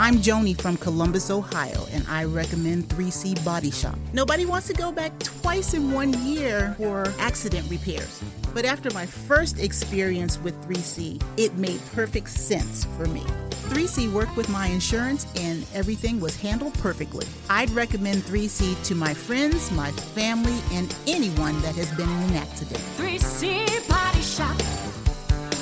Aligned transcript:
I'm 0.00 0.16
Joni 0.16 0.58
from 0.58 0.78
Columbus, 0.78 1.30
Ohio, 1.30 1.86
and 1.92 2.06
I 2.08 2.24
recommend 2.24 2.88
3C 2.88 3.44
Body 3.44 3.70
Shop. 3.70 3.98
Nobody 4.14 4.46
wants 4.46 4.66
to 4.68 4.72
go 4.72 4.90
back 4.90 5.12
twice 5.18 5.74
in 5.74 5.92
one 5.92 6.14
year 6.24 6.74
for 6.78 7.12
accident 7.18 7.70
repairs. 7.70 8.22
But 8.54 8.64
after 8.64 8.90
my 8.94 9.04
first 9.04 9.58
experience 9.58 10.38
with 10.38 10.58
3C, 10.66 11.22
it 11.36 11.52
made 11.56 11.82
perfect 11.92 12.30
sense 12.30 12.86
for 12.96 13.08
me. 13.08 13.20
3C 13.68 14.10
worked 14.10 14.34
with 14.38 14.48
my 14.48 14.68
insurance 14.68 15.26
and 15.36 15.66
everything 15.74 16.18
was 16.18 16.34
handled 16.34 16.72
perfectly. 16.78 17.26
I'd 17.50 17.68
recommend 17.72 18.22
3C 18.22 18.82
to 18.86 18.94
my 18.94 19.12
friends, 19.12 19.70
my 19.72 19.90
family, 19.90 20.62
and 20.72 20.96
anyone 21.08 21.60
that 21.60 21.74
has 21.74 21.94
been 21.94 22.08
in 22.08 22.30
an 22.30 22.36
accident. 22.36 22.80
3C 22.96 23.86
Body 23.86 24.22
Shop, 24.22 24.56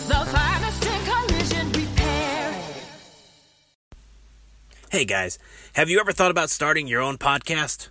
the 0.07 0.31
finest 0.31 0.98
Hey 4.91 5.05
guys, 5.05 5.39
have 5.75 5.91
you 5.91 6.01
ever 6.01 6.13
thought 6.13 6.31
about 6.31 6.49
starting 6.49 6.87
your 6.87 7.03
own 7.03 7.19
podcast? 7.19 7.91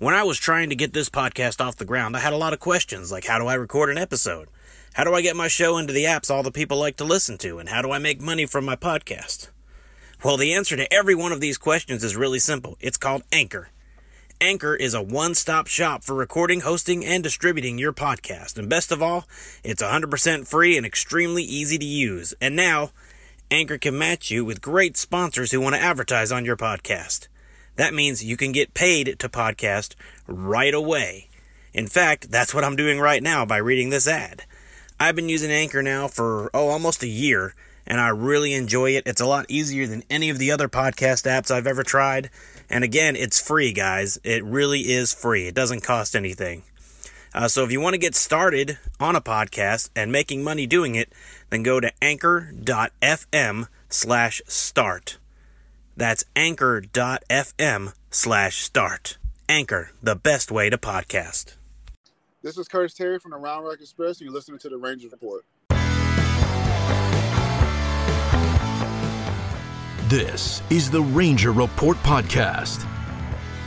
When 0.00 0.12
I 0.12 0.24
was 0.24 0.40
trying 0.40 0.70
to 0.70 0.74
get 0.74 0.92
this 0.92 1.08
podcast 1.08 1.64
off 1.64 1.76
the 1.76 1.84
ground, 1.84 2.16
I 2.16 2.18
had 2.18 2.32
a 2.32 2.36
lot 2.36 2.52
of 2.52 2.58
questions 2.58 3.12
like 3.12 3.26
how 3.26 3.38
do 3.38 3.46
I 3.46 3.54
record 3.54 3.90
an 3.90 3.96
episode? 3.96 4.48
How 4.94 5.04
do 5.04 5.14
I 5.14 5.22
get 5.22 5.36
my 5.36 5.46
show 5.46 5.78
into 5.78 5.92
the 5.92 6.02
apps 6.02 6.32
all 6.32 6.42
the 6.42 6.50
people 6.50 6.78
like 6.78 6.96
to 6.96 7.04
listen 7.04 7.38
to? 7.38 7.60
And 7.60 7.68
how 7.68 7.80
do 7.80 7.92
I 7.92 8.00
make 8.00 8.20
money 8.20 8.44
from 8.44 8.64
my 8.64 8.74
podcast? 8.74 9.50
Well, 10.24 10.36
the 10.36 10.52
answer 10.52 10.76
to 10.76 10.92
every 10.92 11.14
one 11.14 11.30
of 11.30 11.40
these 11.40 11.58
questions 11.58 12.02
is 12.02 12.16
really 12.16 12.40
simple. 12.40 12.76
It's 12.80 12.96
called 12.96 13.22
Anchor. 13.30 13.68
Anchor 14.40 14.74
is 14.74 14.94
a 14.94 15.00
one 15.00 15.36
stop 15.36 15.68
shop 15.68 16.02
for 16.02 16.16
recording, 16.16 16.62
hosting, 16.62 17.04
and 17.04 17.22
distributing 17.22 17.78
your 17.78 17.92
podcast. 17.92 18.58
And 18.58 18.68
best 18.68 18.90
of 18.90 19.00
all, 19.00 19.28
it's 19.62 19.80
100% 19.80 20.48
free 20.48 20.76
and 20.76 20.84
extremely 20.84 21.44
easy 21.44 21.78
to 21.78 21.84
use. 21.84 22.34
And 22.40 22.56
now, 22.56 22.90
Anchor 23.52 23.76
can 23.76 23.98
match 23.98 24.30
you 24.30 24.46
with 24.46 24.62
great 24.62 24.96
sponsors 24.96 25.52
who 25.52 25.60
want 25.60 25.74
to 25.74 25.82
advertise 25.82 26.32
on 26.32 26.46
your 26.46 26.56
podcast. 26.56 27.28
That 27.76 27.92
means 27.92 28.24
you 28.24 28.34
can 28.34 28.50
get 28.50 28.72
paid 28.72 29.18
to 29.18 29.28
podcast 29.28 29.94
right 30.26 30.72
away. 30.72 31.28
In 31.74 31.86
fact, 31.86 32.30
that's 32.30 32.54
what 32.54 32.64
I'm 32.64 32.76
doing 32.76 32.98
right 32.98 33.22
now 33.22 33.44
by 33.44 33.58
reading 33.58 33.90
this 33.90 34.08
ad. 34.08 34.46
I've 34.98 35.16
been 35.16 35.28
using 35.28 35.50
Anchor 35.50 35.82
now 35.82 36.08
for, 36.08 36.50
oh, 36.54 36.68
almost 36.68 37.02
a 37.02 37.06
year, 37.06 37.54
and 37.86 38.00
I 38.00 38.08
really 38.08 38.54
enjoy 38.54 38.92
it. 38.92 39.06
It's 39.06 39.20
a 39.20 39.26
lot 39.26 39.44
easier 39.50 39.86
than 39.86 40.02
any 40.08 40.30
of 40.30 40.38
the 40.38 40.50
other 40.50 40.70
podcast 40.70 41.30
apps 41.30 41.50
I've 41.50 41.66
ever 41.66 41.82
tried. 41.82 42.30
And 42.70 42.82
again, 42.82 43.16
it's 43.16 43.38
free, 43.38 43.74
guys. 43.74 44.18
It 44.24 44.42
really 44.44 44.80
is 44.80 45.12
free, 45.12 45.46
it 45.46 45.54
doesn't 45.54 45.82
cost 45.82 46.16
anything. 46.16 46.62
Uh, 47.34 47.48
so 47.48 47.64
if 47.64 47.72
you 47.72 47.80
want 47.80 47.94
to 47.94 47.98
get 47.98 48.14
started 48.14 48.78
on 49.00 49.16
a 49.16 49.20
podcast 49.20 49.90
and 49.96 50.12
making 50.12 50.44
money 50.44 50.66
doing 50.66 50.94
it, 50.94 51.12
then 51.50 51.62
go 51.62 51.80
to 51.80 51.90
anchor.fm 52.02 53.68
slash 53.88 54.42
start. 54.46 55.18
That's 55.96 56.24
anchor.fm 56.36 57.92
slash 58.10 58.56
start. 58.62 59.18
Anchor, 59.48 59.90
the 60.02 60.16
best 60.16 60.50
way 60.50 60.70
to 60.70 60.78
podcast. 60.78 61.56
This 62.42 62.58
is 62.58 62.66
Curtis 62.68 62.94
Terry 62.94 63.18
from 63.18 63.30
the 63.30 63.36
Round 63.36 63.64
Rock 63.64 63.80
Express, 63.80 64.18
and 64.18 64.26
you're 64.26 64.34
listening 64.34 64.58
to 64.60 64.68
the 64.68 64.76
Rangers 64.76 65.12
Report. 65.12 65.44
This 70.08 70.60
is 70.68 70.90
the 70.90 71.00
Ranger 71.00 71.52
Report 71.52 71.96
Podcast. 71.98 72.86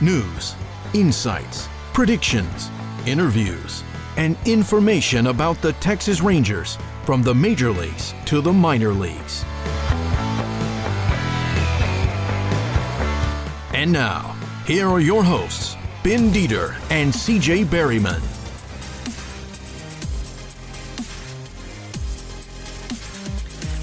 News, 0.00 0.54
insights, 0.94 1.68
predictions, 1.92 2.70
interviews, 3.06 3.82
and 4.16 4.36
information 4.44 5.28
about 5.28 5.60
the 5.62 5.72
Texas 5.74 6.20
Rangers 6.20 6.76
from 7.04 7.22
the 7.22 7.34
major 7.34 7.70
leagues 7.70 8.14
to 8.26 8.40
the 8.40 8.52
minor 8.52 8.92
leagues. 8.92 9.44
And 13.74 13.92
now, 13.92 14.34
here 14.66 14.88
are 14.88 15.00
your 15.00 15.22
hosts, 15.22 15.76
Ben 16.02 16.30
Dieter 16.30 16.74
and 16.90 17.12
CJ 17.12 17.66
Berryman. 17.66 18.22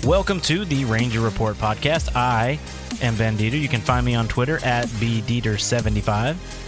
Welcome 0.06 0.42
to 0.42 0.66
the 0.66 0.84
Ranger 0.84 1.22
Report 1.22 1.56
podcast. 1.56 2.14
I 2.14 2.60
am 3.02 3.16
Ben 3.16 3.38
Dieter. 3.38 3.60
You 3.60 3.70
can 3.70 3.80
find 3.80 4.06
me 4.06 4.16
on 4.16 4.28
Twitter 4.28 4.60
at 4.66 4.88
bdieter75. 4.88 6.63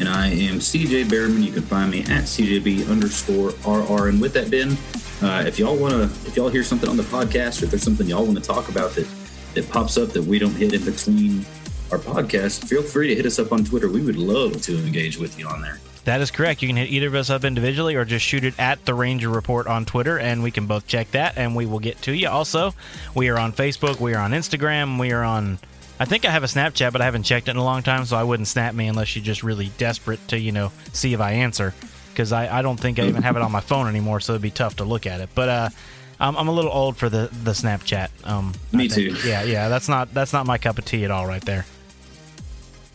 And 0.00 0.08
I 0.08 0.28
am 0.28 0.58
CJ 0.58 1.08
Behrman. 1.08 1.42
You 1.42 1.52
can 1.52 1.62
find 1.62 1.90
me 1.90 2.00
at 2.02 2.24
CJB 2.24 2.90
underscore 2.90 3.50
RR. 3.66 4.08
And 4.08 4.20
with 4.20 4.32
that, 4.34 4.50
Ben, 4.50 4.76
uh, 5.22 5.44
if 5.46 5.58
y'all 5.58 5.76
want 5.76 5.94
to, 5.94 6.02
if 6.28 6.36
y'all 6.36 6.48
hear 6.48 6.62
something 6.62 6.88
on 6.88 6.96
the 6.96 7.02
podcast, 7.04 7.62
or 7.62 7.64
if 7.64 7.70
there's 7.70 7.82
something 7.82 8.06
y'all 8.06 8.24
want 8.24 8.38
to 8.38 8.44
talk 8.44 8.68
about 8.68 8.92
that 8.92 9.08
that 9.54 9.68
pops 9.70 9.96
up 9.96 10.10
that 10.10 10.22
we 10.22 10.38
don't 10.38 10.54
hit 10.54 10.74
in 10.74 10.84
between 10.84 11.44
our 11.90 11.98
podcast, 11.98 12.68
feel 12.68 12.82
free 12.82 13.08
to 13.08 13.14
hit 13.14 13.26
us 13.26 13.38
up 13.38 13.52
on 13.52 13.64
Twitter. 13.64 13.88
We 13.88 14.02
would 14.02 14.16
love 14.16 14.60
to 14.62 14.78
engage 14.78 15.18
with 15.18 15.38
you 15.38 15.48
on 15.48 15.62
there. 15.62 15.78
That 16.06 16.20
is 16.20 16.30
correct. 16.30 16.62
You 16.62 16.68
can 16.68 16.76
hit 16.76 16.88
either 16.88 17.08
of 17.08 17.16
us 17.16 17.30
up 17.30 17.44
individually 17.44 17.96
or 17.96 18.04
just 18.04 18.24
shoot 18.24 18.44
it 18.44 18.54
at 18.60 18.84
the 18.84 18.94
Ranger 18.94 19.28
Report 19.28 19.66
on 19.66 19.84
Twitter, 19.84 20.20
and 20.20 20.40
we 20.40 20.52
can 20.52 20.66
both 20.66 20.86
check 20.86 21.10
that 21.10 21.36
and 21.36 21.56
we 21.56 21.66
will 21.66 21.80
get 21.80 22.00
to 22.02 22.12
you. 22.12 22.28
Also, 22.28 22.74
we 23.14 23.28
are 23.28 23.36
on 23.38 23.52
Facebook, 23.52 23.98
we 23.98 24.14
are 24.14 24.20
on 24.20 24.30
Instagram, 24.30 25.00
we 25.00 25.12
are 25.12 25.24
on. 25.24 25.58
I 25.98 26.04
think 26.04 26.24
I 26.26 26.30
have 26.30 26.42
a 26.44 26.46
Snapchat, 26.46 26.92
but 26.92 27.00
I 27.00 27.04
haven't 27.06 27.22
checked 27.22 27.48
it 27.48 27.52
in 27.52 27.56
a 27.56 27.64
long 27.64 27.82
time, 27.82 28.04
so 28.04 28.16
I 28.16 28.22
wouldn't 28.22 28.48
snap 28.48 28.74
me 28.74 28.86
unless 28.86 29.16
you're 29.16 29.24
just 29.24 29.42
really 29.42 29.70
desperate 29.78 30.26
to, 30.28 30.38
you 30.38 30.52
know, 30.52 30.70
see 30.92 31.14
if 31.14 31.20
I 31.20 31.32
answer. 31.32 31.72
Because 32.12 32.32
I, 32.32 32.58
I 32.58 32.62
don't 32.62 32.78
think 32.78 32.98
I 32.98 33.06
even 33.06 33.22
have 33.22 33.36
it 33.36 33.42
on 33.42 33.50
my 33.52 33.60
phone 33.60 33.88
anymore, 33.88 34.20
so 34.20 34.32
it'd 34.32 34.42
be 34.42 34.50
tough 34.50 34.76
to 34.76 34.84
look 34.84 35.06
at 35.06 35.20
it. 35.20 35.30
But 35.34 35.48
uh, 35.48 35.68
I'm, 36.20 36.36
I'm 36.36 36.48
a 36.48 36.52
little 36.52 36.70
old 36.72 36.96
for 36.96 37.08
the 37.08 37.28
the 37.44 37.52
Snapchat. 37.52 38.08
Um, 38.24 38.52
Me 38.72 38.88
too. 38.88 39.14
Yeah, 39.24 39.42
yeah. 39.42 39.68
That's 39.68 39.88
not 39.88 40.12
that's 40.14 40.32
not 40.32 40.46
my 40.46 40.56
cup 40.58 40.78
of 40.78 40.84
tea 40.84 41.04
at 41.04 41.10
all, 41.10 41.26
right 41.26 41.44
there. 41.44 41.66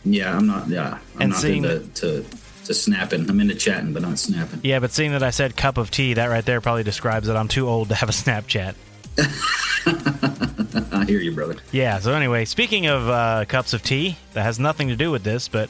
Yeah, 0.04 0.36
I'm 0.36 0.46
not. 0.48 0.68
Yeah, 0.68 0.98
I'm 1.16 1.20
And 1.22 1.30
not 1.30 1.40
seeing- 1.40 1.64
into 1.64 1.86
to, 1.94 2.24
to 2.64 2.74
snapping. 2.74 3.30
I'm 3.30 3.38
into 3.40 3.54
chatting, 3.54 3.92
but 3.92 4.02
not 4.02 4.18
snapping. 4.18 4.60
Yeah, 4.64 4.80
but 4.80 4.90
seeing 4.90 5.12
that 5.12 5.22
I 5.22 5.30
said 5.30 5.56
cup 5.56 5.78
of 5.78 5.90
tea, 5.92 6.14
that 6.14 6.26
right 6.26 6.44
there 6.44 6.60
probably 6.60 6.82
describes 6.82 7.28
that 7.28 7.36
I'm 7.36 7.46
too 7.48 7.68
old 7.68 7.90
to 7.90 7.94
have 7.94 8.08
a 8.08 8.12
Snapchat. 8.12 8.74
I 11.02 11.04
hear 11.04 11.18
you, 11.18 11.32
brother. 11.32 11.56
Yeah, 11.72 11.98
so 11.98 12.14
anyway, 12.14 12.44
speaking 12.44 12.86
of 12.86 13.08
uh, 13.08 13.44
cups 13.48 13.72
of 13.72 13.82
tea, 13.82 14.18
that 14.34 14.44
has 14.44 14.60
nothing 14.60 14.86
to 14.86 14.94
do 14.94 15.10
with 15.10 15.24
this, 15.24 15.48
but 15.48 15.68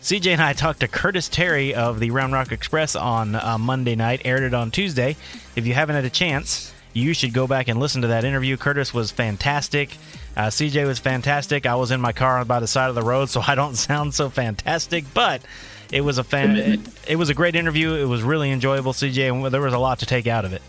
CJ 0.00 0.28
and 0.32 0.40
I 0.40 0.52
talked 0.54 0.80
to 0.80 0.88
Curtis 0.88 1.28
Terry 1.28 1.74
of 1.74 2.00
the 2.00 2.10
Round 2.12 2.32
Rock 2.32 2.50
Express 2.50 2.96
on 2.96 3.34
uh, 3.34 3.58
Monday 3.58 3.94
night, 3.94 4.22
aired 4.24 4.42
it 4.42 4.54
on 4.54 4.70
Tuesday. 4.70 5.18
If 5.54 5.66
you 5.66 5.74
haven't 5.74 5.96
had 5.96 6.06
a 6.06 6.10
chance, 6.10 6.72
you 6.94 7.12
should 7.12 7.34
go 7.34 7.46
back 7.46 7.68
and 7.68 7.78
listen 7.78 8.00
to 8.00 8.08
that 8.08 8.24
interview. 8.24 8.56
Curtis 8.56 8.94
was 8.94 9.10
fantastic. 9.10 9.98
Uh, 10.34 10.46
CJ 10.46 10.86
was 10.86 10.98
fantastic. 10.98 11.66
I 11.66 11.74
was 11.74 11.90
in 11.90 12.00
my 12.00 12.12
car 12.12 12.42
by 12.46 12.58
the 12.58 12.66
side 12.66 12.88
of 12.88 12.94
the 12.94 13.02
road, 13.02 13.28
so 13.28 13.42
I 13.46 13.54
don't 13.56 13.76
sound 13.76 14.14
so 14.14 14.30
fantastic, 14.30 15.04
but 15.12 15.42
it 15.92 16.00
was 16.00 16.16
a 16.16 16.24
fan. 16.24 16.56
It, 16.56 16.80
it 17.06 17.16
was 17.16 17.28
a 17.28 17.34
great 17.34 17.54
interview. 17.54 17.92
It 17.92 18.06
was 18.06 18.22
really 18.22 18.50
enjoyable, 18.50 18.94
CJ, 18.94 19.30
and 19.30 19.52
there 19.52 19.60
was 19.60 19.74
a 19.74 19.78
lot 19.78 19.98
to 19.98 20.06
take 20.06 20.26
out 20.26 20.46
of 20.46 20.54
it. 20.54 20.62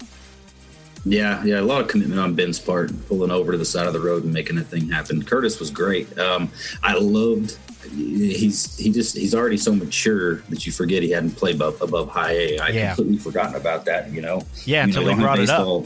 Yeah, 1.03 1.43
yeah, 1.43 1.59
a 1.59 1.61
lot 1.63 1.81
of 1.81 1.87
commitment 1.87 2.19
on 2.19 2.35
Ben's 2.35 2.59
part, 2.59 2.91
pulling 3.07 3.31
over 3.31 3.51
to 3.51 3.57
the 3.57 3.65
side 3.65 3.87
of 3.87 3.93
the 3.93 3.99
road 3.99 4.23
and 4.23 4.31
making 4.31 4.55
that 4.57 4.65
thing 4.67 4.87
happen. 4.89 5.23
Curtis 5.23 5.59
was 5.59 5.71
great. 5.71 6.15
Um, 6.19 6.49
I 6.83 6.93
loved. 6.95 7.57
He's 7.95 8.77
he 8.77 8.91
just 8.91 9.17
he's 9.17 9.33
already 9.33 9.57
so 9.57 9.73
mature 9.73 10.35
that 10.49 10.65
you 10.67 10.71
forget 10.71 11.01
he 11.01 11.09
hadn't 11.09 11.31
played 11.31 11.55
above, 11.55 11.81
above 11.81 12.09
high 12.09 12.31
A. 12.33 12.59
I 12.59 12.67
Yeah. 12.69 12.87
completely 12.95 13.17
forgotten 13.17 13.55
about 13.55 13.85
that. 13.85 14.11
You 14.11 14.21
know. 14.21 14.43
Yeah, 14.65 14.81
You 14.81 14.89
until 14.89 15.01
know, 15.03 15.09
don't 15.09 15.19
brought 15.21 15.39
it 15.39 15.49
up. 15.49 15.85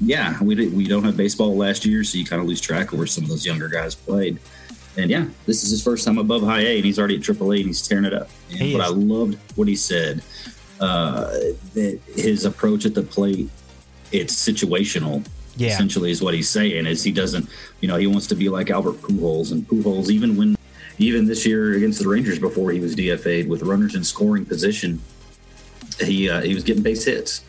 Yeah, 0.00 0.40
we 0.42 0.54
did, 0.54 0.72
we 0.76 0.86
don't 0.86 1.02
have 1.04 1.16
baseball 1.16 1.56
last 1.56 1.84
year, 1.84 2.02
so 2.04 2.18
you 2.18 2.24
kind 2.24 2.40
of 2.42 2.46
lose 2.48 2.60
track 2.60 2.92
of 2.92 2.98
where 2.98 3.06
some 3.06 3.24
of 3.24 3.30
those 3.30 3.44
younger 3.46 3.68
guys 3.68 3.94
played. 3.94 4.38
And 4.96 5.10
yeah, 5.10 5.26
this 5.46 5.62
is 5.64 5.70
his 5.70 5.82
first 5.82 6.04
time 6.04 6.18
above 6.18 6.42
high 6.42 6.60
A, 6.62 6.76
and 6.76 6.84
he's 6.84 6.98
already 6.98 7.16
at 7.16 7.22
Triple 7.22 7.52
A, 7.52 7.56
and 7.56 7.66
he's 7.66 7.86
tearing 7.86 8.04
it 8.04 8.12
up. 8.14 8.28
And, 8.50 8.58
but 8.72 8.80
is. 8.80 8.80
I 8.80 8.88
loved 8.88 9.38
what 9.56 9.68
he 9.68 9.76
said. 9.76 10.22
Uh, 10.80 11.30
that 11.74 11.98
his 12.14 12.44
approach 12.44 12.86
at 12.86 12.94
the 12.94 13.02
plate, 13.02 13.48
it's 14.12 14.34
situational. 14.34 15.26
Yeah. 15.56 15.70
essentially 15.70 16.12
is 16.12 16.22
what 16.22 16.34
he's 16.34 16.48
saying. 16.48 16.86
Is 16.86 17.02
he 17.02 17.10
doesn't, 17.10 17.48
you 17.80 17.88
know, 17.88 17.96
he 17.96 18.06
wants 18.06 18.28
to 18.28 18.36
be 18.36 18.48
like 18.48 18.70
Albert 18.70 19.02
Pujols, 19.02 19.50
and 19.50 19.66
Pujols 19.66 20.08
even 20.08 20.36
when 20.36 20.56
even 20.98 21.26
this 21.26 21.44
year 21.44 21.74
against 21.74 22.00
the 22.00 22.08
Rangers 22.08 22.38
before 22.38 22.70
he 22.70 22.78
was 22.78 22.94
DFA'd 22.94 23.48
with 23.48 23.62
runners 23.62 23.96
in 23.96 24.04
scoring 24.04 24.44
position, 24.44 25.00
he 26.00 26.30
uh, 26.30 26.42
he 26.42 26.54
was 26.54 26.62
getting 26.62 26.82
base 26.82 27.04
hits 27.04 27.42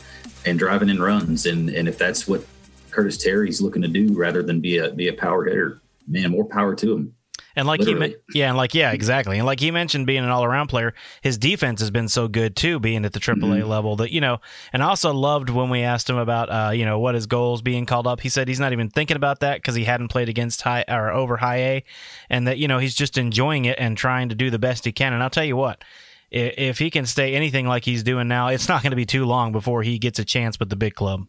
and 0.46 0.58
driving 0.58 0.90
in 0.90 1.02
runs, 1.02 1.46
and 1.46 1.70
and 1.70 1.88
if 1.88 1.98
that's 1.98 2.28
what 2.28 2.46
Curtis 2.92 3.18
Terry's 3.18 3.62
looking 3.62 3.82
to 3.82 3.88
do 3.88 4.14
rather 4.14 4.42
than 4.44 4.60
be 4.60 4.78
a 4.78 4.92
be 4.92 5.08
a 5.08 5.14
power 5.14 5.46
hitter, 5.46 5.80
man, 6.08 6.32
more 6.32 6.46
power 6.46 6.76
to 6.76 6.94
him. 6.94 7.16
And 7.56 7.68
like 7.68 7.80
he, 7.80 7.88
Literally. 7.88 8.10
men- 8.12 8.20
yeah, 8.34 8.48
and 8.50 8.58
like 8.58 8.74
yeah, 8.76 8.92
exactly. 8.92 9.38
And 9.38 9.46
like 9.46 9.60
he 9.60 9.72
mentioned, 9.72 10.06
being 10.08 10.24
an 10.24 10.30
all-around 10.30 10.68
player, 10.68 10.94
his 11.22 11.38
defense 11.38 11.80
has 11.82 11.90
been 11.92 12.08
so 12.08 12.28
good 12.28 12.56
too, 12.56 12.80
being 12.80 13.06
at 13.06 13.14
the 13.14 13.20
AAA 13.20 13.40
Mm-hmm. 13.40 13.70
level. 13.70 13.96
That 13.96 14.12
you 14.12 14.22
know, 14.22 14.40
and 14.72 14.84
I 14.84 14.88
also 14.88 15.14
loved 15.14 15.50
when 15.50 15.70
we 15.70 15.82
asked 15.82 16.10
him 16.10 16.18
about, 16.18 16.50
uh, 16.50 16.72
you 16.72 16.86
know, 16.86 17.00
what 17.00 17.16
his 17.16 17.26
goals 17.26 17.62
being 17.62 17.86
called 17.86 18.06
up. 18.08 18.22
He 18.22 18.30
said 18.30 18.48
he's 18.48 18.60
not 18.60 18.72
even 18.72 18.90
thinking 18.90 19.18
about 19.18 19.40
that 19.40 19.58
because 19.58 19.76
he 19.76 19.84
hadn't 19.86 20.10
played 20.10 20.30
against 20.30 20.62
high 20.62 20.86
or 20.88 21.12
over 21.12 21.38
high 21.38 21.58
A, 21.58 21.84
and 22.30 22.48
that 22.48 22.58
you 22.60 22.68
know 22.68 22.78
he's 22.78 22.96
just 22.96 23.18
enjoying 23.18 23.66
it 23.66 23.78
and 23.80 23.98
trying 23.98 24.30
to 24.30 24.36
do 24.36 24.50
the 24.50 24.60
best 24.60 24.86
he 24.86 24.92
can. 24.92 25.14
And 25.14 25.24
I'll 25.24 25.30
tell 25.30 25.44
you 25.46 25.56
what. 25.56 25.84
If 26.32 26.78
he 26.78 26.92
can 26.92 27.08
stay 27.08 27.34
anything 27.34 27.66
like 27.68 27.86
he's 27.86 28.04
doing 28.04 28.28
now, 28.28 28.50
it's 28.50 28.70
not 28.70 28.84
going 28.84 28.92
to 28.92 28.96
be 28.96 29.08
too 29.08 29.26
long 29.26 29.52
before 29.52 29.82
he 29.82 29.98
gets 29.98 30.20
a 30.20 30.24
chance 30.24 30.60
with 30.60 30.70
the 30.70 30.76
big 30.76 30.94
club. 30.94 31.26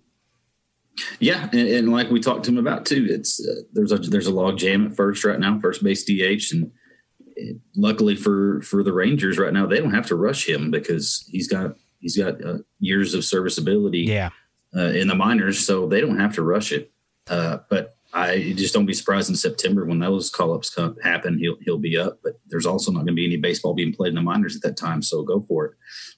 Yeah, 1.19 1.49
and, 1.53 1.69
and 1.69 1.93
like 1.93 2.11
we 2.11 2.21
talked 2.21 2.45
to 2.45 2.51
him 2.51 2.59
about 2.59 2.85
too, 2.87 3.07
it's 3.11 3.41
uh, 3.47 3.63
there's 3.73 3.93
a 3.93 3.99
there's 3.99 4.27
a 4.27 4.33
log 4.35 4.59
jam 4.59 4.87
at 4.87 4.97
first 4.97 5.25
right 5.25 5.39
now, 5.39 5.59
first 5.59 5.83
base 5.83 6.05
DH, 6.05 6.53
and 6.53 6.71
uh, 7.41 7.55
luckily 7.77 8.17
for 8.17 8.61
for 8.63 8.83
the 8.83 8.93
Rangers 8.93 9.39
right 9.39 9.53
now, 9.53 9.67
they 9.67 9.79
don't 9.79 9.95
have 9.95 10.07
to 10.07 10.17
rush 10.17 10.49
him 10.49 10.71
because 10.71 11.25
he's 11.31 11.49
got 11.49 11.77
he's 12.01 12.17
got 12.19 12.45
uh, 12.45 12.59
years 12.81 13.15
of 13.15 13.25
serviceability 13.25 14.01
Yeah. 14.01 14.31
uh, 14.77 14.89
in 14.89 15.09
the 15.09 15.15
minors, 15.15 15.65
so 15.65 15.87
they 15.87 16.01
don't 16.01 16.19
have 16.19 16.35
to 16.35 16.43
rush 16.43 16.73
it. 16.73 16.91
Uh, 17.29 17.59
but 17.69 17.97
I 18.13 18.55
just 18.57 18.75
don't 18.75 18.87
be 18.87 18.95
surprised 18.95 19.31
in 19.31 19.37
September 19.37 19.85
when 19.85 20.01
those 20.01 20.31
call 20.31 20.53
ups 20.53 20.77
happen. 21.03 21.39
He'll 21.39 21.57
he'll 21.63 21.79
be 21.79 21.97
up, 21.97 22.19
but 22.25 22.41
there's 22.49 22.67
also 22.67 22.91
not 22.91 23.01
going 23.01 23.09
to 23.09 23.15
be 23.15 23.27
any 23.27 23.37
baseball 23.37 23.75
being 23.75 23.93
played 23.93 24.09
in 24.09 24.15
the 24.17 24.23
minors 24.23 24.57
at 24.57 24.63
that 24.63 24.77
time. 24.77 25.01
So 25.03 25.23
go 25.23 25.45
for 25.47 25.67
it. 25.67 25.73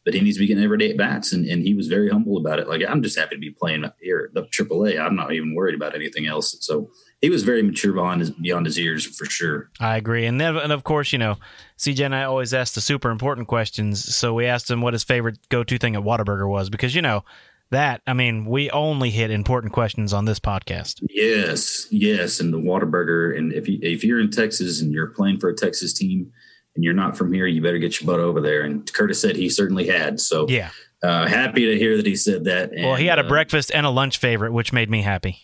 But 0.05 0.15
he 0.15 0.21
needs 0.21 0.37
to 0.37 0.41
be 0.41 0.47
getting 0.47 0.65
everyday 0.65 0.91
at 0.91 0.97
bats, 0.97 1.33
and, 1.33 1.47
and 1.47 1.63
he 1.63 1.75
was 1.75 1.89
very 1.89 2.09
humble 2.09 2.39
about 2.39 2.59
it. 2.59 2.69
Like 2.69 2.83
I'm 2.89 3.03
just 3.03 3.19
happy 3.19 3.37
to 3.37 3.41
be 3.41 3.51
playing 3.51 3.85
up 3.85 3.97
here 4.01 4.31
at 4.35 4.51
AAA. 4.51 4.99
I'm 4.99 5.17
not 5.17 5.33
even 5.33 5.55
worried 5.55 5.75
about 5.75 5.95
anything 5.95 6.27
else. 6.27 6.57
So 6.61 6.91
he 7.21 7.31
was 7.31 7.43
very 7.43 7.63
mature 7.63 7.93
beyond 7.93 8.21
his 8.21 8.31
beyond 8.31 8.67
his 8.67 8.79
years 8.79 9.05
for 9.05 9.27
sure. 9.27 9.71
I 9.79 9.97
agree. 9.97 10.25
And 10.27 10.41
then, 10.41 10.57
and 10.57 10.73
of 10.73 10.85
course, 10.85 11.13
you 11.13 11.19
know, 11.19 11.37
CJ 11.79 12.07
and 12.07 12.15
I 12.15 12.25
always 12.25 12.55
ask 12.55 12.75
the 12.75 12.81
super 12.81 13.11
important 13.11 13.49
questions. 13.49 14.15
So 14.15 14.33
we 14.33 14.47
asked 14.47 14.71
him 14.71 14.81
what 14.81 14.95
his 14.95 15.05
favorite 15.05 15.39
go 15.49 15.63
to 15.63 15.79
thing 15.79 15.95
at 15.95 16.03
Whataburger 16.03 16.49
was 16.49 16.71
because, 16.71 16.95
you 16.95 17.03
know, 17.03 17.25
that, 17.73 18.01
I 18.07 18.13
mean, 18.15 18.45
we 18.47 18.71
only 18.71 19.11
hit 19.11 19.31
important 19.31 19.73
questions 19.73 20.13
on 20.13 20.25
this 20.25 20.39
podcast. 20.41 21.03
Yes, 21.11 21.87
yes, 21.91 22.41
and 22.41 22.53
the 22.55 22.59
Whataburger. 22.59 23.37
And 23.37 23.53
if 23.53 23.69
you 23.69 23.79
if 23.83 24.03
you're 24.05 24.21
in 24.21 24.31
Texas 24.31 24.81
and 24.81 24.93
you're 24.93 25.09
playing 25.09 25.41
for 25.41 25.49
a 25.51 25.55
Texas 25.55 25.93
team 25.93 26.31
and 26.75 26.85
you're 26.85 26.95
not 26.95 27.17
from 27.19 27.33
here, 27.33 27.47
you 27.47 27.61
better 27.61 27.79
get 27.79 28.01
your 28.01 28.07
butt 28.07 28.21
over 28.21 28.41
there. 28.41 28.63
And 28.63 28.91
Curtis 28.93 29.21
said 29.21 29.37
he 29.37 29.51
certainly 29.51 29.87
had. 29.89 30.21
So 30.21 30.47
Yeah. 30.49 30.71
uh, 31.03 31.27
happy 31.27 31.67
to 31.67 31.79
hear 31.79 31.97
that 31.99 32.07
he 32.07 32.17
said 32.17 32.45
that. 32.45 32.71
Well, 32.75 32.95
he 32.95 33.07
had 33.07 33.19
a 33.19 33.25
uh, 33.25 33.29
breakfast 33.29 33.71
and 33.75 33.85
a 33.85 33.91
lunch 33.91 34.17
favorite, 34.19 34.53
which 34.53 34.73
made 34.73 34.89
me 34.89 35.03
happy. 35.03 35.39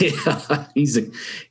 yeah, 0.00 0.66
he's 0.74 0.96
a, 0.96 1.02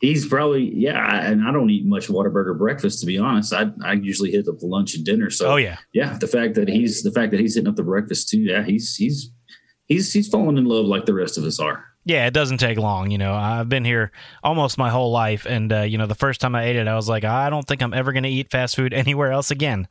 he's 0.02 0.26
probably 0.28 0.74
yeah, 0.76 0.98
I- 1.00 1.26
and 1.26 1.48
I 1.48 1.52
don't 1.52 1.70
eat 1.70 1.86
much 1.86 2.08
Whataburger 2.08 2.58
breakfast 2.58 3.00
to 3.02 3.06
be 3.06 3.20
honest. 3.20 3.54
I 3.54 3.68
I 3.84 3.94
usually 3.94 4.32
hit 4.32 4.48
up 4.48 4.58
the 4.60 4.66
lunch 4.66 4.96
and 4.96 5.06
dinner. 5.06 5.30
So 5.30 5.52
Oh, 5.52 5.56
yeah. 5.58 5.78
yeah, 5.94 6.18
the 6.18 6.28
fact 6.28 6.56
that 6.56 6.68
he's 6.68 7.04
the 7.04 7.12
fact 7.12 7.30
that 7.32 7.40
he's 7.40 7.54
hitting 7.54 7.68
up 7.70 7.76
the 7.76 7.84
breakfast 7.84 8.30
too. 8.30 8.40
Yeah, 8.40 8.64
he's 8.64 8.96
he's 8.96 9.30
he's 9.88 10.14
he's 10.14 10.28
falling 10.28 10.58
in 10.58 10.66
love 10.66 10.86
like 10.86 11.06
the 11.06 11.14
rest 11.14 11.38
of 11.38 11.44
us 11.44 11.60
are. 11.60 11.86
Yeah, 12.08 12.28
it 12.28 12.34
doesn't 12.36 12.60
take 12.60 12.78
long. 12.78 13.10
You 13.10 13.18
know, 13.18 13.34
I've 13.34 13.68
been 13.68 13.84
here 13.84 14.12
almost 14.44 14.78
my 14.78 14.92
whole 14.92 15.12
life. 15.12 15.48
And, 15.48 15.74
uh, 15.74 15.82
you 15.82 15.98
know, 15.98 16.06
the 16.06 16.14
first 16.14 16.40
time 16.40 16.54
I 16.54 16.66
ate 16.66 16.76
it, 16.76 16.88
I 16.88 16.96
was 16.96 17.10
like, 17.10 17.24
I 17.24 17.50
don't 17.50 17.68
think 17.68 17.82
I'm 17.82 17.96
ever 17.96 18.14
going 18.14 18.24
to 18.24 18.30
eat 18.30 18.52
fast 18.52 18.76
food 18.76 18.94
anywhere 18.94 19.32
else 19.32 19.50
again. 19.50 19.88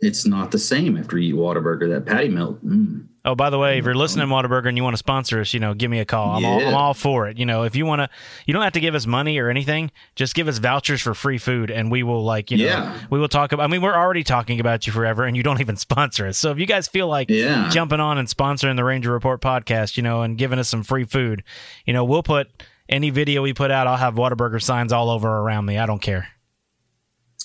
It's 0.00 0.26
not 0.26 0.50
the 0.50 0.58
same 0.58 0.96
after 0.96 1.16
you 1.16 1.34
eat 1.36 1.38
Whataburger. 1.38 1.88
That 1.88 2.06
patty 2.06 2.28
melt. 2.28 2.64
Mm. 2.66 3.06
Oh, 3.26 3.34
by 3.34 3.48
the 3.48 3.58
way, 3.58 3.78
if 3.78 3.84
you're 3.84 3.94
mm-hmm. 3.94 4.00
listening 4.00 4.28
to 4.28 4.34
Whataburger 4.34 4.68
and 4.68 4.76
you 4.76 4.84
want 4.84 4.92
to 4.92 4.98
sponsor 4.98 5.40
us, 5.40 5.54
you 5.54 5.60
know, 5.60 5.72
give 5.72 5.90
me 5.90 5.98
a 5.98 6.04
call. 6.04 6.36
I'm, 6.36 6.44
all, 6.44 6.60
I'm 6.60 6.74
all 6.74 6.92
for 6.92 7.26
it. 7.26 7.38
You 7.38 7.46
know, 7.46 7.62
if 7.62 7.74
you 7.74 7.86
want 7.86 8.00
to, 8.00 8.10
you 8.44 8.52
don't 8.52 8.62
have 8.62 8.74
to 8.74 8.80
give 8.80 8.94
us 8.94 9.06
money 9.06 9.38
or 9.38 9.48
anything. 9.48 9.90
Just 10.14 10.34
give 10.34 10.46
us 10.46 10.58
vouchers 10.58 11.00
for 11.00 11.14
free 11.14 11.38
food, 11.38 11.70
and 11.70 11.90
we 11.90 12.02
will 12.02 12.22
like, 12.22 12.50
you 12.50 12.58
know, 12.58 12.64
Yeah. 12.64 12.98
we 13.08 13.18
will 13.18 13.28
talk 13.28 13.52
about. 13.52 13.62
I 13.62 13.66
mean, 13.68 13.80
we're 13.80 13.96
already 13.96 14.24
talking 14.24 14.60
about 14.60 14.86
you 14.86 14.92
forever, 14.92 15.24
and 15.24 15.36
you 15.38 15.42
don't 15.42 15.60
even 15.62 15.76
sponsor 15.76 16.26
us. 16.26 16.36
So 16.36 16.50
if 16.50 16.58
you 16.58 16.66
guys 16.66 16.86
feel 16.86 17.08
like 17.08 17.30
Yeah. 17.30 17.70
jumping 17.70 18.00
on 18.00 18.18
and 18.18 18.28
sponsoring 18.28 18.76
the 18.76 18.84
Ranger 18.84 19.10
Report 19.10 19.40
podcast, 19.40 19.96
you 19.96 20.02
know, 20.02 20.20
and 20.20 20.36
giving 20.36 20.58
us 20.58 20.68
some 20.68 20.82
free 20.82 21.04
food, 21.04 21.42
you 21.86 21.94
know, 21.94 22.04
we'll 22.04 22.22
put 22.22 22.48
any 22.90 23.08
video 23.08 23.40
we 23.40 23.54
put 23.54 23.70
out. 23.70 23.86
I'll 23.86 23.96
have 23.96 24.16
Whataburger 24.16 24.62
signs 24.62 24.92
all 24.92 25.08
over 25.08 25.28
around 25.28 25.64
me. 25.64 25.78
I 25.78 25.86
don't 25.86 26.02
care. 26.02 26.28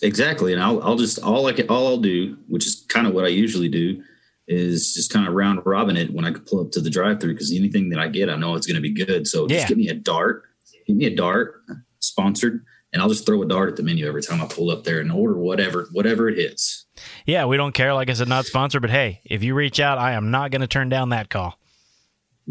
Exactly, 0.01 0.53
and 0.53 0.61
I'll 0.61 0.81
I'll 0.81 0.95
just 0.95 1.19
all 1.19 1.47
I 1.47 1.53
can 1.53 1.67
all 1.69 1.87
I'll 1.87 1.97
do, 1.97 2.37
which 2.47 2.65
is 2.65 2.85
kind 2.89 3.05
of 3.07 3.13
what 3.13 3.25
I 3.25 3.29
usually 3.29 3.67
do, 3.69 4.01
is 4.50 4.94
just 4.94 5.13
kind 5.13 5.28
of 5.28 5.34
round 5.34 5.62
robin 5.66 5.96
it 5.96 6.12
when 6.12 6.25
I 6.25 6.31
could 6.31 6.46
pull 6.46 6.60
up 6.60 6.72
to 6.72 6.81
the 6.81 6.90
drive 6.90 7.22
through 7.22 7.34
because 7.34 7.54
anything 7.56 7.90
that 7.90 8.00
I 8.00 8.07
get, 8.07 8.30
I 8.30 8.36
know 8.36 8.56
it's 8.56 8.66
going 8.68 8.75
to 8.75 8.81
be 8.81 8.92
good. 8.94 9.28
So 9.28 9.48
Yeah. 9.48 9.57
just 9.57 9.68
give 9.69 9.78
me 9.78 9.88
a 9.90 9.94
dart, 9.94 10.44
give 10.88 10.98
me 10.98 11.06
a 11.06 11.16
dart, 11.16 11.62
sponsored, 12.00 12.66
and 12.92 13.01
I'll 13.01 13.10
just 13.10 13.25
throw 13.25 13.42
a 13.44 13.48
dart 13.48 13.69
at 13.69 13.75
the 13.75 13.84
menu 13.84 14.07
every 14.07 14.24
time 14.24 14.42
I 14.42 14.48
pull 14.48 14.72
up 14.72 14.84
there 14.84 15.00
and 15.00 15.12
order 15.12 15.38
whatever 15.38 15.88
whatever 15.92 16.28
it 16.28 16.38
hits. 16.38 16.86
Yeah, 17.25 17.46
we 17.46 17.56
don't 17.57 17.74
care. 17.74 17.94
Like 17.94 18.10
I 18.10 18.13
said, 18.13 18.28
not 18.28 18.46
sponsored, 18.48 18.81
but 18.81 18.90
hey, 18.92 19.22
if 19.24 19.44
you 19.44 19.54
reach 19.54 19.80
out, 19.80 19.98
I 20.00 20.13
am 20.13 20.31
not 20.31 20.50
going 20.51 20.62
to 20.62 20.68
turn 20.68 20.90
down 20.90 21.10
that 21.10 21.30
call. 21.30 21.57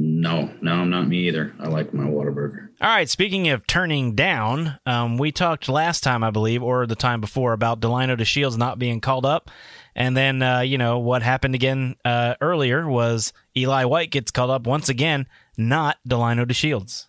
No, 0.00 0.52
no, 0.62 0.84
not 0.84 1.08
me 1.08 1.26
either. 1.26 1.52
I 1.58 1.66
like 1.66 1.92
my 1.92 2.04
Whataburger. 2.04 2.68
All 2.80 2.88
right. 2.88 3.08
Speaking 3.08 3.48
of 3.48 3.66
turning 3.66 4.14
down, 4.14 4.78
um, 4.86 5.18
we 5.18 5.32
talked 5.32 5.68
last 5.68 6.04
time, 6.04 6.22
I 6.22 6.30
believe, 6.30 6.62
or 6.62 6.86
the 6.86 6.94
time 6.94 7.20
before, 7.20 7.52
about 7.52 7.80
Delino 7.80 8.16
DeShields 8.16 8.56
not 8.56 8.78
being 8.78 9.00
called 9.00 9.26
up, 9.26 9.50
and 9.98 10.16
then 10.16 10.40
uh, 10.40 10.60
you 10.60 10.78
know 10.78 10.98
what 11.00 11.22
happened 11.22 11.54
again 11.54 11.96
uh, 12.06 12.36
earlier 12.40 12.88
was 12.88 13.34
Eli 13.54 13.84
White 13.84 14.10
gets 14.10 14.30
called 14.30 14.50
up 14.50 14.66
once 14.66 14.88
again, 14.88 15.26
not 15.58 15.98
Delino 16.08 16.46
DeShields. 16.46 17.04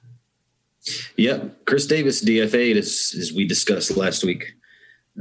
Yep, 1.17 1.65
Chris 1.65 1.85
Davis 1.85 2.23
DFA'd 2.23 2.77
as 2.77 3.13
as 3.17 3.31
we 3.33 3.45
discussed 3.47 3.95
last 3.95 4.23
week. 4.23 4.53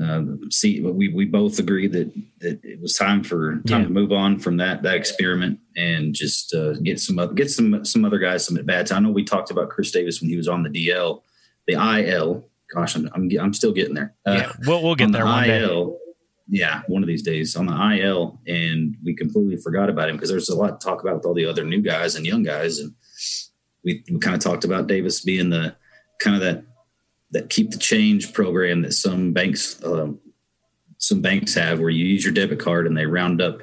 Um, 0.00 0.41
see, 0.50 0.81
we 0.81 1.09
we 1.09 1.25
both 1.25 1.59
agreed 1.59 1.93
that 1.93 2.12
that 2.41 2.65
it 2.65 2.81
was 2.81 2.94
time 2.94 3.23
for 3.25 3.56
time 3.67 3.81
Yeah. 3.82 3.87
to 3.88 3.91
move 3.93 4.12
on 4.12 4.38
from 4.38 4.56
that 4.59 4.82
that 4.85 4.94
experiment 4.94 5.59
and 5.76 6.15
just 6.15 6.55
uh, 6.55 6.75
get 6.75 7.00
some 7.00 7.19
oth- 7.19 7.35
get 7.35 7.50
some 7.50 7.85
some 7.85 8.05
other 8.05 8.19
guys 8.19 8.47
some 8.47 8.56
at 8.56 8.65
bats. 8.67 8.93
I 8.93 9.00
know 9.00 9.11
we 9.11 9.25
talked 9.25 9.50
about 9.50 9.70
Chris 9.70 9.91
Davis 9.91 10.20
when 10.20 10.31
he 10.31 10.37
was 10.37 10.49
on 10.49 10.62
the 10.62 10.70
DL, 10.70 11.23
the 11.67 11.75
IL. 11.75 12.49
Gosh, 12.73 12.94
I'm 12.94 13.11
I'm, 13.15 13.29
I'm 13.41 13.53
still 13.55 13.73
getting 13.73 13.94
there. 13.94 14.15
Uh, 14.25 14.32
yeah, 14.35 14.53
we'll 14.67 14.82
we'll 14.82 14.94
get 14.94 15.06
on 15.06 15.12
there 15.12 15.25
the 15.25 15.29
one 15.29 15.44
day. 15.49 15.61
Yeah, 16.50 16.82
one 16.88 17.02
of 17.02 17.06
these 17.06 17.22
days 17.22 17.56
on 17.56 17.66
the 17.66 17.98
IL, 18.00 18.40
and 18.46 18.96
we 19.04 19.14
completely 19.14 19.56
forgot 19.56 19.90
about 19.90 20.08
him 20.08 20.16
because 20.16 20.30
there's 20.30 20.48
a 20.48 20.56
lot 20.56 20.80
to 20.80 20.84
talk 20.84 21.02
about 21.02 21.16
with 21.16 21.26
all 21.26 21.34
the 21.34 21.44
other 21.44 21.64
new 21.64 21.82
guys 21.82 22.14
and 22.14 22.24
young 22.24 22.42
guys, 22.42 22.78
and 22.78 22.94
we, 23.84 24.02
we 24.10 24.18
kind 24.18 24.34
of 24.34 24.42
talked 24.42 24.64
about 24.64 24.86
Davis 24.86 25.20
being 25.20 25.50
the 25.50 25.76
kind 26.20 26.36
of 26.36 26.42
that 26.42 26.64
that 27.30 27.50
keep 27.50 27.70
the 27.70 27.78
change 27.78 28.32
program 28.32 28.80
that 28.82 28.92
some 28.92 29.32
banks 29.32 29.82
um, 29.84 30.18
some 30.98 31.20
banks 31.20 31.54
have, 31.54 31.80
where 31.80 31.90
you 31.90 32.04
use 32.04 32.24
your 32.24 32.34
debit 32.34 32.58
card 32.58 32.86
and 32.86 32.96
they 32.96 33.06
round 33.06 33.40
up 33.40 33.60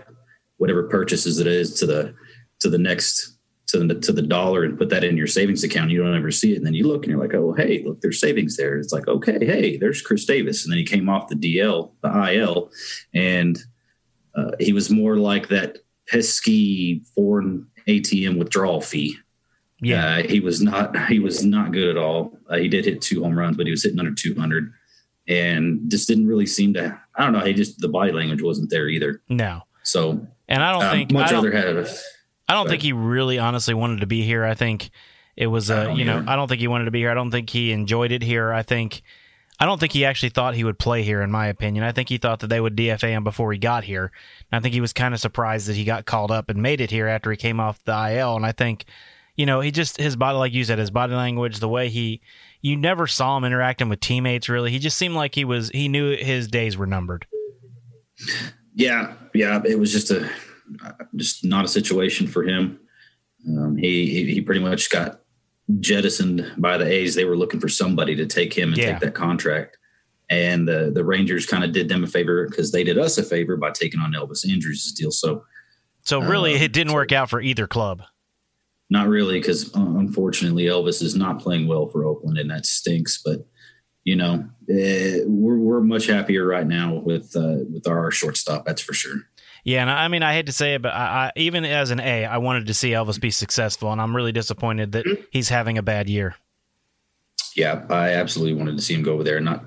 whatever 0.57 0.83
purchases 0.83 1.39
it 1.39 1.47
is 1.47 1.73
to 1.79 1.85
the 1.85 2.13
to 2.59 2.69
the 2.69 2.77
next 2.77 3.34
to 3.67 3.79
the 3.79 3.95
to 3.95 4.12
the 4.12 4.21
dollar 4.21 4.63
and 4.63 4.77
put 4.77 4.89
that 4.89 5.03
in 5.03 5.17
your 5.17 5.27
savings 5.27 5.63
account. 5.63 5.91
You 5.91 6.03
don't 6.03 6.15
ever 6.15 6.31
see 6.31 6.53
it, 6.53 6.57
and 6.57 6.65
then 6.65 6.73
you 6.73 6.88
look 6.88 7.03
and 7.03 7.12
you're 7.12 7.21
like, 7.21 7.33
oh 7.33 7.53
hey, 7.53 7.83
look, 7.85 8.01
there's 8.01 8.19
savings 8.19 8.57
there. 8.57 8.77
It's 8.77 8.94
like 8.94 9.07
okay, 9.07 9.44
hey, 9.45 9.77
there's 9.77 10.01
Chris 10.01 10.25
Davis, 10.25 10.63
and 10.63 10.71
then 10.71 10.77
he 10.77 10.85
came 10.85 11.09
off 11.09 11.29
the 11.29 11.35
DL, 11.35 11.91
the 12.01 12.33
IL, 12.33 12.71
and 13.13 13.57
uh, 14.35 14.51
he 14.59 14.73
was 14.73 14.89
more 14.89 15.17
like 15.17 15.47
that 15.50 15.79
pesky 16.07 17.03
foreign 17.15 17.67
ATM 17.88 18.38
withdrawal 18.38 18.81
fee. 18.81 19.17
Yeah, 19.81 20.18
Uh, 20.18 20.27
he 20.27 20.39
was 20.39 20.61
not 20.61 21.07
he 21.07 21.19
was 21.19 21.44
not 21.44 21.71
good 21.71 21.89
at 21.89 21.97
all. 21.97 22.38
Uh, 22.50 22.57
he 22.57 22.68
did 22.68 22.85
hit 22.85 23.01
two 23.01 23.23
home 23.23 23.38
runs, 23.38 23.57
but 23.57 23.65
he 23.65 23.71
was 23.71 23.83
hitting 23.83 24.00
under 24.00 24.13
200 24.13 24.71
and 25.27 25.89
just 25.89 26.07
didn't 26.07 26.27
really 26.27 26.45
seem 26.45 26.73
to 26.75 26.99
I 27.16 27.23
don't 27.23 27.33
know, 27.33 27.45
he 27.45 27.54
just 27.54 27.80
the 27.80 27.90
body 27.90 28.11
language 28.11 28.42
wasn't 28.42 28.69
there 28.69 28.87
either. 28.87 29.21
no, 29.30 29.61
So 29.83 30.25
and 30.47 30.63
I 30.63 30.71
don't 30.71 30.83
um, 30.83 30.92
think 30.92 31.11
much 31.11 31.28
I 31.28 31.31
don't, 31.31 31.45
rather 31.45 31.57
have 31.57 31.99
I 32.47 32.54
don't 32.54 32.68
think 32.68 32.81
he 32.81 32.94
really 32.94 33.40
honestly 33.40 33.73
wanted 33.73 34.02
to 34.02 34.07
be 34.07 34.23
here. 34.23 34.45
I 34.45 34.54
think 34.54 34.92
it 35.35 35.47
was 35.47 35.69
a, 35.69 35.90
uh, 35.90 35.94
you 35.95 36.06
know. 36.06 36.23
I 36.28 36.35
don't 36.35 36.47
think 36.47 36.61
he 36.61 36.68
wanted 36.68 36.85
to 36.85 36.92
be 36.92 36.99
here. 36.99 37.11
I 37.11 37.16
don't 37.16 37.31
think 37.31 37.49
he 37.49 37.71
enjoyed 37.71 38.11
it 38.11 38.21
here. 38.21 38.54
I 38.54 38.61
think 38.61 39.02
I 39.59 39.66
don't 39.66 39.80
think 39.80 39.94
he 39.94 40.06
actually 40.06 40.30
thought 40.30 40.56
he 40.56 40.64
would 40.64 40.78
play 40.78 41.04
here. 41.04 41.21
In 41.21 41.31
my 41.31 41.47
opinion, 41.47 41.83
I 41.83 41.92
think 41.92 42.09
he 42.09 42.18
thought 42.18 42.40
that 42.42 42.47
they 42.47 42.59
would 42.59 42.75
DFA 42.75 43.09
him 43.09 43.23
before 43.23 43.52
he 43.52 43.57
got 43.57 43.85
here. 43.85 44.11
And 44.52 44.59
I 44.59 44.61
think 44.61 44.73
he 44.73 44.81
was 44.81 44.94
kind 44.94 45.14
of 45.14 45.19
surprised 45.19 45.68
that 45.68 45.75
he 45.75 45.85
got 45.85 46.06
called 46.06 46.31
up 46.31 46.49
and 46.49 46.61
made 46.61 46.81
it 46.81 46.92
here 46.92 47.07
after 47.07 47.31
he 47.31 47.37
came 47.37 47.59
off 47.59 47.83
the 47.83 48.18
IL. 48.18 48.35
And 48.35 48.45
I 48.45 48.52
think 48.52 48.85
you 49.35 49.45
know 49.45 49.61
he 49.61 49.71
just 49.71 49.97
his 49.97 50.16
body, 50.16 50.37
like 50.37 50.54
you 50.54 50.64
said, 50.64 50.78
his 50.78 50.92
body 50.92 51.14
language, 51.14 51.59
the 51.59 51.69
way 51.69 51.90
he. 51.90 52.21
You 52.61 52.75
never 52.75 53.06
saw 53.06 53.37
him 53.37 53.44
interacting 53.44 53.90
with 53.90 53.99
teammates. 53.99 54.49
Really, 54.49 54.71
he 54.71 54.80
just 54.80 54.97
seemed 54.97 55.16
like 55.16 55.35
he 55.35 55.45
was. 55.45 55.69
He 55.69 55.87
knew 55.87 56.16
his 56.16 56.47
days 56.47 56.78
were 56.78 56.87
numbered. 56.87 57.28
yeah, 58.75 59.14
yeah, 59.33 59.61
it 59.66 59.78
was 59.78 59.92
just 59.92 60.09
a 60.11 60.30
just 61.16 61.44
not 61.45 61.66
a 61.66 61.68
situation 61.69 62.28
for 62.28 62.44
him. 62.44 62.80
Um, 63.48 63.78
he 63.78 64.26
he- 64.34 64.42
pretty 64.42 64.62
much 64.62 64.90
got 64.90 65.22
jettisoned 65.80 66.45
by 66.57 66.78
the 66.78 66.86
A's. 66.86 67.16
They 67.16 67.26
were 67.26 67.38
looking 67.38 67.60
for 67.60 67.69
somebody 67.69 68.16
to 68.16 68.26
take 68.26 68.54
him 68.54 68.69
and 68.69 68.78
Yeah. 68.78 68.92
take 68.94 69.02
that 69.02 69.16
contract. 69.16 69.78
And 70.30 70.68
the 70.68 70.92
the 70.94 71.04
Rangers 71.06 71.45
kind 71.45 71.64
of 71.64 71.72
did 71.72 71.88
them 71.90 72.04
a 72.04 72.07
favor 72.07 72.48
because 72.50 72.72
they 72.72 72.84
did 72.84 72.98
us 72.98 73.18
a 73.18 73.24
favor 73.24 73.57
by 73.57 73.72
taking 73.72 74.00
on 74.00 74.14
Elvis 74.14 74.50
Andrus' 74.50 74.92
deal. 74.92 75.12
So 75.12 75.44
So 76.04 76.19
really, 76.22 76.56
Um, 76.56 76.62
it 76.62 76.72
didn't 76.74 76.90
so- 76.90 76.95
work 76.95 77.12
out 77.12 77.30
for 77.30 77.42
either 77.42 77.68
club. 77.68 78.04
Not 78.92 79.07
really, 79.07 79.40
because 79.40 79.72
unfortunately 79.74 80.66
Elvis 80.66 81.02
is 81.02 81.16
not 81.16 81.40
playing 81.42 81.66
well 81.68 81.88
for 81.88 82.06
Oakland, 82.06 82.38
and 82.38 82.50
that 82.52 82.66
stinks. 82.68 83.19
But 83.24 83.48
you 84.04 84.16
know, 84.16 84.48
eh, 84.69 85.22
we're 85.26 85.57
we're 85.57 85.81
much 85.81 86.06
happier 86.06 86.45
right 86.45 86.68
now 86.68 86.94
with 87.04 87.36
uh, 87.36 87.64
with 87.74 87.88
our 87.88 88.12
shortstop. 88.12 88.66
That's 88.66 88.81
for 88.81 88.94
sure. 88.94 89.22
Yeah, 89.66 89.81
and 89.81 89.90
I 89.90 90.06
I 90.06 90.07
mean, 90.07 90.22
I 90.24 90.34
hate 90.34 90.45
to 90.45 90.52
say 90.52 90.76
it, 90.76 90.81
but 90.84 90.94
I, 90.94 91.26
I 91.26 91.31
even 91.36 91.66
as 91.66 91.90
an 91.92 92.00
A, 92.00 92.24
I 92.26 92.38
wanted 92.38 92.68
to 92.68 92.74
see 92.74 92.92
Elvis 92.92 93.19
be 93.19 93.31
successful, 93.31 93.92
and 93.92 94.00
I'm 94.00 94.16
really 94.16 94.31
disappointed 94.31 94.92
that 94.94 95.06
he's 95.31 95.50
having 95.50 95.78
a 95.78 95.84
bad 95.84 96.07
year. 96.07 96.36
Yeah, 97.56 97.84
I 97.90 98.12
absolutely 98.12 98.54
wanted 98.54 98.78
to 98.78 98.84
see 98.84 98.94
him 98.94 99.02
go 99.02 99.14
over 99.14 99.24
there. 99.24 99.40
Not, 99.42 99.66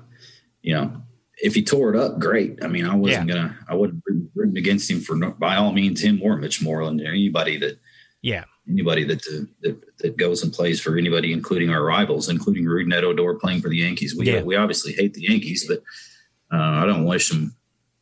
you 0.61 0.73
know, 0.73 1.01
if 1.41 1.53
he 1.53 1.63
tore 1.63 1.93
it 1.93 1.99
up, 1.99 2.17
great. 2.19 2.63
I 2.63 2.67
mean, 2.67 2.85
I 2.85 2.95
wasn't 2.95 3.27
gonna, 3.27 3.57
I 3.67 3.75
wasn't 3.75 4.01
rooting 4.35 4.57
against 4.57 4.89
him 4.89 5.01
for 5.01 5.15
no, 5.15 5.31
by 5.31 5.57
all 5.57 5.73
means 5.73 6.01
him 6.01 6.21
or 6.23 6.37
Mitch 6.37 6.61
Moreland 6.61 7.01
or 7.01 7.07
anybody 7.09 7.57
that 7.57 7.79
Yeah, 8.21 8.45
anybody 8.69 9.03
that, 9.03 9.21
uh, 9.27 9.45
that 9.63 9.97
that 9.99 10.17
goes 10.17 10.43
and 10.43 10.53
plays 10.53 10.79
for 10.79 10.97
anybody, 10.97 11.33
including 11.33 11.71
our 11.71 11.83
rivals, 11.83 12.29
including 12.29 12.63
Rougned 12.65 13.03
Odor 13.03 13.33
playing 13.35 13.61
for 13.61 13.69
the 13.69 13.77
Yankees. 13.77 14.15
We 14.15 14.27
Yeah. 14.27 14.43
we 14.43 14.55
obviously 14.55 14.93
hate 14.93 15.13
the 15.13 15.23
Yankees, 15.23 15.65
but 15.67 15.79
uh, 16.55 16.61
I 16.83 16.85
don't 16.85 17.03
wish 17.05 17.27
them 17.29 17.55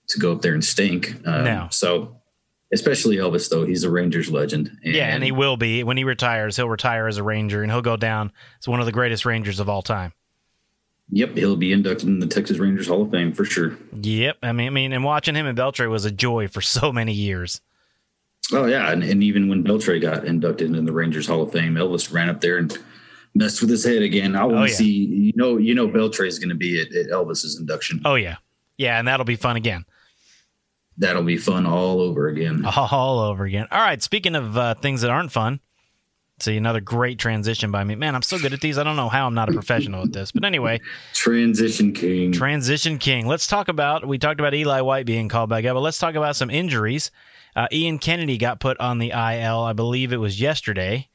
to 0.09 0.19
go 0.19 0.31
up 0.33 0.41
there 0.41 0.53
and 0.53 0.63
stink. 0.63 1.15
Um, 1.25 1.43
No. 1.43 1.67
So, 1.71 2.15
especially 2.73 3.17
Elvis, 3.17 3.49
though, 3.49 3.65
he's 3.65 3.83
a 3.83 3.89
Rangers 3.89 4.29
legend. 4.31 4.71
yeah, 4.83 5.07
and 5.13 5.23
he 5.23 5.31
will 5.31 5.57
be 5.57 5.83
when 5.83 5.97
he 5.97 6.03
retires. 6.03 6.55
He'll 6.57 6.69
retire 6.69 7.07
as 7.07 7.17
a 7.17 7.23
Ranger, 7.23 7.63
and 7.63 7.71
he'll 7.71 7.81
go 7.81 7.97
down 7.97 8.31
as 8.61 8.67
one 8.67 8.79
of 8.79 8.85
the 8.85 8.91
greatest 8.91 9.25
Rangers 9.25 9.59
of 9.59 9.69
all 9.69 9.81
time. 9.81 10.13
Yep, 11.09 11.37
he'll 11.37 11.55
be 11.55 11.71
inducted 11.71 12.09
in 12.09 12.19
the 12.19 12.27
Texas 12.27 12.57
Rangers 12.57 12.87
Hall 12.87 13.01
of 13.03 13.11
Fame 13.11 13.31
for 13.31 13.45
sure. 13.45 13.77
Yep, 14.01 14.37
I 14.43 14.51
mean, 14.51 14.67
I 14.67 14.69
mean, 14.71 14.91
and 14.91 15.03
watching 15.05 15.35
him 15.35 15.45
and 15.45 15.57
Beltre 15.57 15.89
was 15.89 16.03
a 16.03 16.11
joy 16.11 16.47
for 16.49 16.59
so 16.61 16.91
many 16.91 17.13
years. 17.13 17.61
Oh 18.51 18.65
yeah, 18.65 18.91
and, 18.91 19.03
and 19.03 19.23
even 19.23 19.47
when 19.49 19.63
Beltre 19.63 20.01
got 20.01 20.25
inducted 20.25 20.67
into 20.67 20.81
the 20.81 20.91
Rangers 20.91 21.27
Hall 21.27 21.41
of 21.41 21.51
Fame, 21.51 21.75
Elvis 21.75 22.13
ran 22.13 22.29
up 22.29 22.41
there 22.41 22.57
and 22.57 22.77
messed 23.35 23.61
with 23.61 23.69
his 23.69 23.85
head 23.85 24.01
again. 24.01 24.35
I 24.35 24.43
want 24.43 24.57
Oh, 24.57 24.63
to 24.65 24.69
yeah. 24.71 24.75
see 24.77 24.91
you 24.91 25.33
know 25.35 25.57
you 25.57 25.73
know 25.75 25.87
Beltre 25.87 26.27
is 26.27 26.39
going 26.39 26.49
to 26.49 26.55
be 26.55 26.81
at, 26.81 26.93
at 26.93 27.07
Elvis's 27.07 27.57
induction. 27.59 28.01
Oh 28.03 28.15
yeah, 28.15 28.35
yeah, 28.77 28.99
and 28.99 29.07
that'll 29.07 29.25
be 29.25 29.35
fun 29.37 29.55
again, 29.55 29.85
That'll 30.98 31.24
be 31.24 31.38
fun 31.38 31.66
all 31.66 32.01
over 32.01 32.27
again. 32.27 32.66
all 32.66 33.20
over 33.20 33.46
again. 33.46 33.68
All 33.72 33.82
right, 33.82 34.01
speaking 34.01 34.36
of 34.36 34.58
uh, 34.58 34.74
things 34.75 35.01
that 35.01 35.12
aren't 35.12 35.32
fun, 35.32 35.60
see 36.39 36.58
another 36.58 36.82
great 36.82 37.20
transition 37.20 37.72
by 37.72 37.84
me. 37.84 37.96
Man, 37.96 38.16
I'm 38.16 38.22
so 38.22 38.39
good 38.39 38.54
at 38.54 38.62
these. 38.62 38.77
I 38.77 38.84
don't 38.84 38.96
know 38.96 39.10
how 39.10 39.27
I'm 39.27 39.34
not 39.34 39.50
a 39.50 39.54
professional 39.54 40.04
at 40.04 40.12
this, 40.12 40.32
but 40.32 40.44
anyway. 40.44 40.80
Transition 41.13 41.94
King. 41.94 42.32
Transition 42.32 42.98
King. 42.98 43.27
Let's 43.27 43.48
talk 43.48 43.68
about. 43.68 44.08
We 44.08 44.18
talked 44.18 44.39
about 44.39 44.54
Eli 44.54 44.82
White 44.82 45.06
being 45.06 45.30
called 45.30 45.50
back 45.50 45.66
up, 45.66 45.75
but 45.75 45.82
let's 45.82 46.00
talk 46.00 46.16
about 46.16 46.36
some 46.36 46.50
injuries. 46.50 47.12
Uh, 47.56 47.68
Ian 47.72 47.98
Kennedy 48.00 48.38
got 48.38 48.60
put 48.60 48.80
on 48.80 48.98
the 49.00 49.10
IL. 49.12 49.62
I 49.62 49.74
believe 49.74 50.13
it 50.13 50.18
was 50.18 50.39
yesterday, 50.39 51.10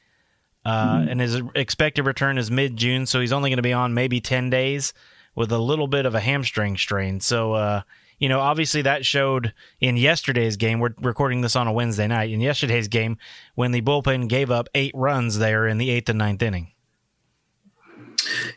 uh, 0.65 1.07
and 1.09 1.21
his 1.21 1.41
expected 1.55 2.05
return 2.05 2.39
is 2.39 2.51
mid 2.51 2.77
June, 2.77 3.07
so 3.07 3.21
he's 3.21 3.33
only 3.33 3.51
going 3.51 3.59
to 3.59 3.62
be 3.62 3.73
on 3.73 3.95
maybe 3.95 4.21
ten 4.21 4.51
days 4.51 4.93
with 5.35 5.53
a 5.53 5.59
little 5.59 5.87
bit 5.87 6.07
of 6.07 6.15
a 6.15 6.21
hamstring 6.21 6.77
strain. 6.77 7.19
So. 7.19 7.83
You 8.23 8.29
know, 8.29 8.38
obviously 8.38 8.83
that 8.83 9.05
showed 9.05 9.52
in 9.81 9.97
yesterday's 9.97 10.57
game. 10.57 10.79
We're 10.79 10.95
recording 11.00 11.41
this 11.41 11.57
on 11.57 11.67
a 11.67 11.73
Wednesday 11.73 12.07
night. 12.07 12.31
In 12.31 12.41
yesterday's 12.41 12.87
game, 12.87 13.19
when 13.57 13.73
the 13.73 13.83
bullpen 13.83 14.29
gave 14.29 14.49
up 14.49 14.69
eight 14.76 14.93
runs 14.95 15.38
there 15.38 15.67
in 15.67 15.76
the 15.79 15.91
eighth 15.91 16.09
and 16.09 16.21
ninth 16.21 16.41
inning. 16.41 16.71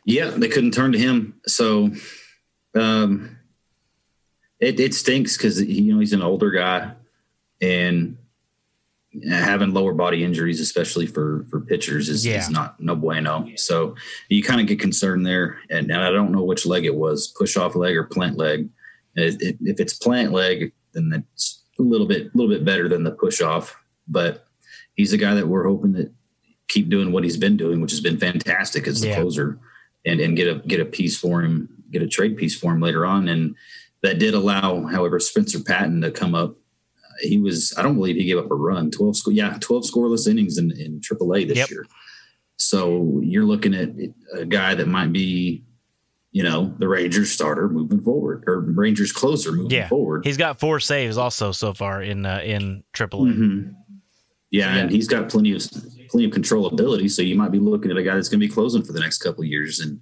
Yeah, 0.05 0.29
they 0.29 0.49
couldn't 0.49 0.75
turn 0.75 0.91
to 0.91 0.99
him, 0.99 1.41
so 1.47 1.89
um, 2.75 3.39
it 4.59 4.79
it 4.79 4.93
stinks 4.93 5.35
because 5.35 5.59
you 5.59 5.95
know 5.95 5.99
he's 5.99 6.13
an 6.13 6.21
older 6.21 6.51
guy, 6.51 6.91
and 7.59 8.19
having 9.27 9.73
lower 9.73 9.95
body 9.95 10.23
injuries, 10.23 10.59
especially 10.59 11.07
for 11.07 11.47
for 11.49 11.59
pitchers, 11.59 12.07
is, 12.07 12.23
Yeah. 12.23 12.37
is 12.37 12.51
not 12.51 12.79
no 12.79 12.95
bueno. 12.95 13.49
So 13.55 13.95
you 14.29 14.43
kind 14.43 14.61
of 14.61 14.67
get 14.67 14.79
concerned 14.79 15.25
there, 15.25 15.57
and, 15.71 15.89
and 15.89 16.03
I 16.03 16.11
don't 16.11 16.31
know 16.31 16.43
which 16.43 16.67
leg 16.67 16.85
it 16.85 16.93
was, 16.93 17.29
push 17.29 17.57
off 17.57 17.75
leg 17.75 17.97
or 17.97 18.03
plant 18.03 18.37
leg. 18.37 18.69
If 19.15 19.79
it's 19.79 19.93
plant 19.93 20.31
leg, 20.33 20.71
then 20.93 21.09
that's 21.09 21.63
a 21.79 21.81
little 21.81 22.07
bit 22.07 22.27
a 22.27 22.37
little 22.37 22.53
bit 22.53 22.65
better 22.65 22.87
than 22.89 23.03
the 23.03 23.11
push 23.11 23.41
off. 23.41 23.75
But 24.07 24.45
he's 24.95 25.13
a 25.13 25.17
guy 25.17 25.33
that 25.35 25.47
we're 25.47 25.67
hoping 25.67 25.93
that 25.93 26.11
keep 26.67 26.89
doing 26.89 27.11
what 27.11 27.23
he's 27.23 27.37
been 27.37 27.57
doing, 27.57 27.81
which 27.81 27.91
has 27.91 28.01
been 28.01 28.17
fantastic 28.17 28.87
as 28.87 29.01
the 29.01 29.07
Yeah. 29.09 29.21
closer, 29.21 29.59
and 30.05 30.19
and 30.19 30.35
get 30.37 30.47
a 30.47 30.59
get 30.67 30.79
a 30.79 30.85
piece 30.85 31.17
for 31.17 31.41
him, 31.41 31.69
get 31.91 32.01
a 32.01 32.07
trade 32.07 32.37
piece 32.37 32.55
for 32.57 32.73
him 32.73 32.81
later 32.81 33.05
on, 33.05 33.27
and 33.27 33.55
that 34.01 34.19
did 34.19 34.33
allow, 34.33 34.85
however, 34.85 35.19
Spencer 35.19 35.59
Patton 35.63 36.01
to 36.01 36.11
come 36.11 36.35
up. 36.35 36.51
Uh, 36.51 37.13
He 37.21 37.37
was, 37.37 37.73
I 37.77 37.81
don't 37.81 37.95
believe 37.95 38.15
he 38.17 38.25
gave 38.25 38.37
up 38.37 38.51
a 38.51 38.55
run, 38.55 38.91
twelve 38.91 39.17
score, 39.17 39.33
yeah, 39.33 39.57
twelve 39.61 39.83
scoreless 39.83 40.27
innings 40.29 40.57
in 40.57 40.71
in 40.71 40.99
AAA 41.01 41.45
this 41.47 41.57
Yep. 41.57 41.69
year. 41.71 41.85
So 42.57 43.19
you're 43.21 43.43
looking 43.45 43.73
at 43.73 43.89
a 44.33 44.45
guy 44.45 44.75
that 44.75 44.87
might 44.87 45.11
be, 45.11 45.64
you 46.35 46.43
know, 46.43 46.75
the 46.79 46.87
Rangers 46.89 47.31
starter 47.31 47.69
moving 47.69 48.01
forward, 48.01 48.43
or 48.45 48.59
Rangers 48.59 49.13
closer 49.13 49.53
moving 49.53 49.71
Yeah, 49.71 49.87
forward. 49.87 50.25
he's 50.25 50.35
got 50.35 50.59
four 50.59 50.81
saves 50.81 51.17
also 51.17 51.53
so 51.53 51.73
far 51.73 52.01
in 52.03 52.25
uh, 52.25 52.41
in 52.43 52.83
AAA. 52.93 53.33
Mhm. 53.33 53.73
Yeah, 54.51 54.75
Yeah. 54.75 54.81
and 54.81 54.91
he's 54.91 55.07
got 55.07 55.29
plenty 55.29 55.53
of 55.53 55.61
plenty 56.09 56.25
of 56.25 56.31
controllability. 56.33 57.09
So 57.09 57.21
you 57.21 57.35
might 57.35 57.53
be 57.53 57.59
looking 57.59 57.89
at 57.89 57.95
a 57.95 58.03
guy 58.03 58.15
that's 58.15 58.27
going 58.27 58.41
to 58.41 58.45
be 58.45 58.51
closing 58.51 58.83
for 58.83 58.91
the 58.91 58.99
next 58.99 59.19
couple 59.19 59.43
of 59.43 59.47
years, 59.47 59.79
and 59.79 60.01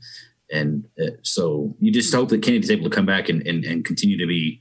and 0.52 0.86
uh, 1.00 1.12
so 1.22 1.76
you 1.80 1.92
just 1.92 2.12
hope 2.12 2.30
that 2.30 2.42
Kennedy's 2.42 2.72
able 2.72 2.90
to 2.90 2.96
come 2.96 3.06
back 3.06 3.30
and, 3.30 3.46
and 3.46 3.64
and 3.64 3.86
continue 3.86 4.18
to 4.18 4.26
be 4.26 4.60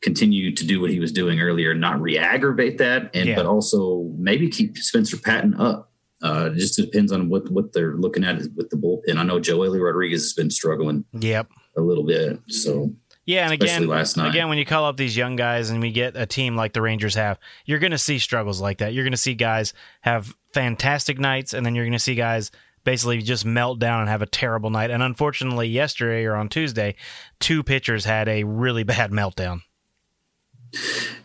continue 0.00 0.54
to 0.54 0.64
do 0.66 0.80
what 0.80 0.90
he 0.90 1.00
was 1.00 1.12
doing 1.12 1.38
earlier, 1.38 1.72
and 1.72 1.82
not 1.82 2.00
re-aggravate 2.00 2.78
that, 2.78 3.10
and 3.12 3.28
Yeah. 3.28 3.36
but 3.36 3.44
also 3.44 4.10
maybe 4.18 4.48
keep 4.48 4.78
Spencer 4.78 5.18
Patton 5.18 5.52
up. 5.56 5.92
Uh, 6.24 6.50
it 6.52 6.58
just 6.58 6.76
depends 6.76 7.12
on 7.12 7.28
what 7.28 7.48
what 7.50 7.72
they're 7.72 7.94
looking 7.96 8.24
at 8.24 8.38
with 8.56 8.70
the 8.70 8.76
bullpen. 8.76 9.16
I 9.18 9.22
know 9.22 9.38
Joely 9.38 9.80
Rodriguez 9.80 10.22
has 10.22 10.32
been 10.32 10.50
struggling 10.50 11.04
Yep. 11.12 11.48
a 11.76 11.80
little 11.82 12.02
bit, 12.04 12.40
so 12.48 12.90
Yeah, 13.26 13.44
and 13.44 13.52
Especially 13.52 13.84
again, 13.84 13.88
last 13.88 14.16
night. 14.16 14.28
again, 14.30 14.48
when 14.48 14.58
you 14.58 14.64
call 14.64 14.84
up 14.86 14.96
these 14.96 15.16
young 15.16 15.36
guys 15.36 15.70
and 15.70 15.80
we 15.82 15.92
get 15.92 16.16
a 16.16 16.26
team 16.26 16.56
like 16.56 16.72
the 16.72 16.80
Rangers 16.82 17.14
have, 17.14 17.38
you're 17.66 17.78
going 17.78 17.90
to 17.92 17.98
see 17.98 18.18
struggles 18.18 18.60
like 18.60 18.78
that. 18.78 18.92
You're 18.94 19.04
going 19.04 19.12
to 19.12 19.16
see 19.18 19.34
guys 19.34 19.72
have 20.00 20.34
fantastic 20.52 21.18
nights, 21.18 21.52
and 21.52 21.64
then 21.66 21.74
you're 21.74 21.84
going 21.84 21.92
to 21.92 21.98
see 21.98 22.14
guys 22.14 22.50
basically 22.84 23.22
just 23.22 23.44
melt 23.46 23.78
down 23.78 24.00
and 24.00 24.08
have 24.10 24.20
a 24.22 24.26
terrible 24.26 24.68
night. 24.70 24.90
And 24.90 25.02
unfortunately, 25.02 25.68
yesterday 25.68 26.24
or 26.26 26.36
on 26.36 26.48
Tuesday, 26.50 26.96
two 27.40 27.62
pitchers 27.62 28.04
had 28.04 28.28
a 28.28 28.44
really 28.44 28.82
bad 28.94 29.10
meltdown. 29.10 29.60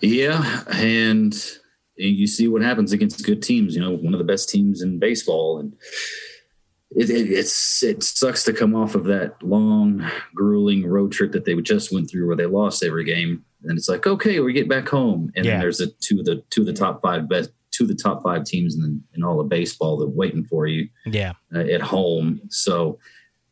Yeah, 0.01 0.63
and 0.73 1.33
you 2.07 2.27
see 2.27 2.47
what 2.47 2.61
happens 2.61 2.91
against 2.91 3.25
good 3.25 3.41
teams. 3.43 3.75
You 3.75 3.81
know, 3.81 3.91
one 3.91 4.13
of 4.13 4.19
the 4.19 4.23
best 4.25 4.49
teams 4.49 4.81
in 4.81 4.99
baseball, 4.99 5.59
and 5.59 5.73
it, 6.91 7.09
it, 7.09 7.31
it's 7.31 7.83
it 7.83 8.01
sucks 8.03 8.43
to 8.45 8.53
come 8.53 8.75
off 8.75 8.95
of 8.95 9.03
that 9.05 9.41
long, 9.43 10.09
grueling 10.33 10.85
road 10.87 11.11
trip 11.11 11.31
that 11.33 11.45
they 11.45 11.55
just 11.61 11.91
went 11.93 12.09
through, 12.09 12.27
where 12.27 12.35
they 12.35 12.45
lost 12.45 12.83
every 12.83 13.03
game, 13.03 13.43
and 13.63 13.77
it's 13.77 13.89
like, 13.89 14.07
okay, 14.07 14.39
we 14.39 14.53
get 14.53 14.67
back 14.69 14.87
home, 14.89 15.31
and 15.35 15.45
Yeah. 15.45 15.59
there's 15.59 15.79
a 15.81 15.87
two 16.01 16.19
of 16.19 16.25
the 16.25 16.43
two 16.49 16.61
of 16.61 16.67
the 16.67 16.73
top 16.73 17.01
five 17.01 17.29
best 17.29 17.51
two 17.71 17.83
of 17.83 17.87
the 17.89 17.95
top 17.95 18.23
five 18.23 18.43
teams 18.45 18.75
in, 18.75 19.01
in 19.13 19.23
all 19.23 19.39
of 19.39 19.47
baseball 19.47 19.95
that 19.97 20.07
waiting 20.09 20.43
for 20.43 20.65
you 20.65 20.89
Yeah, 21.05 21.33
uh, 21.53 21.59
at 21.59 21.81
home. 21.81 22.41
So, 22.49 22.97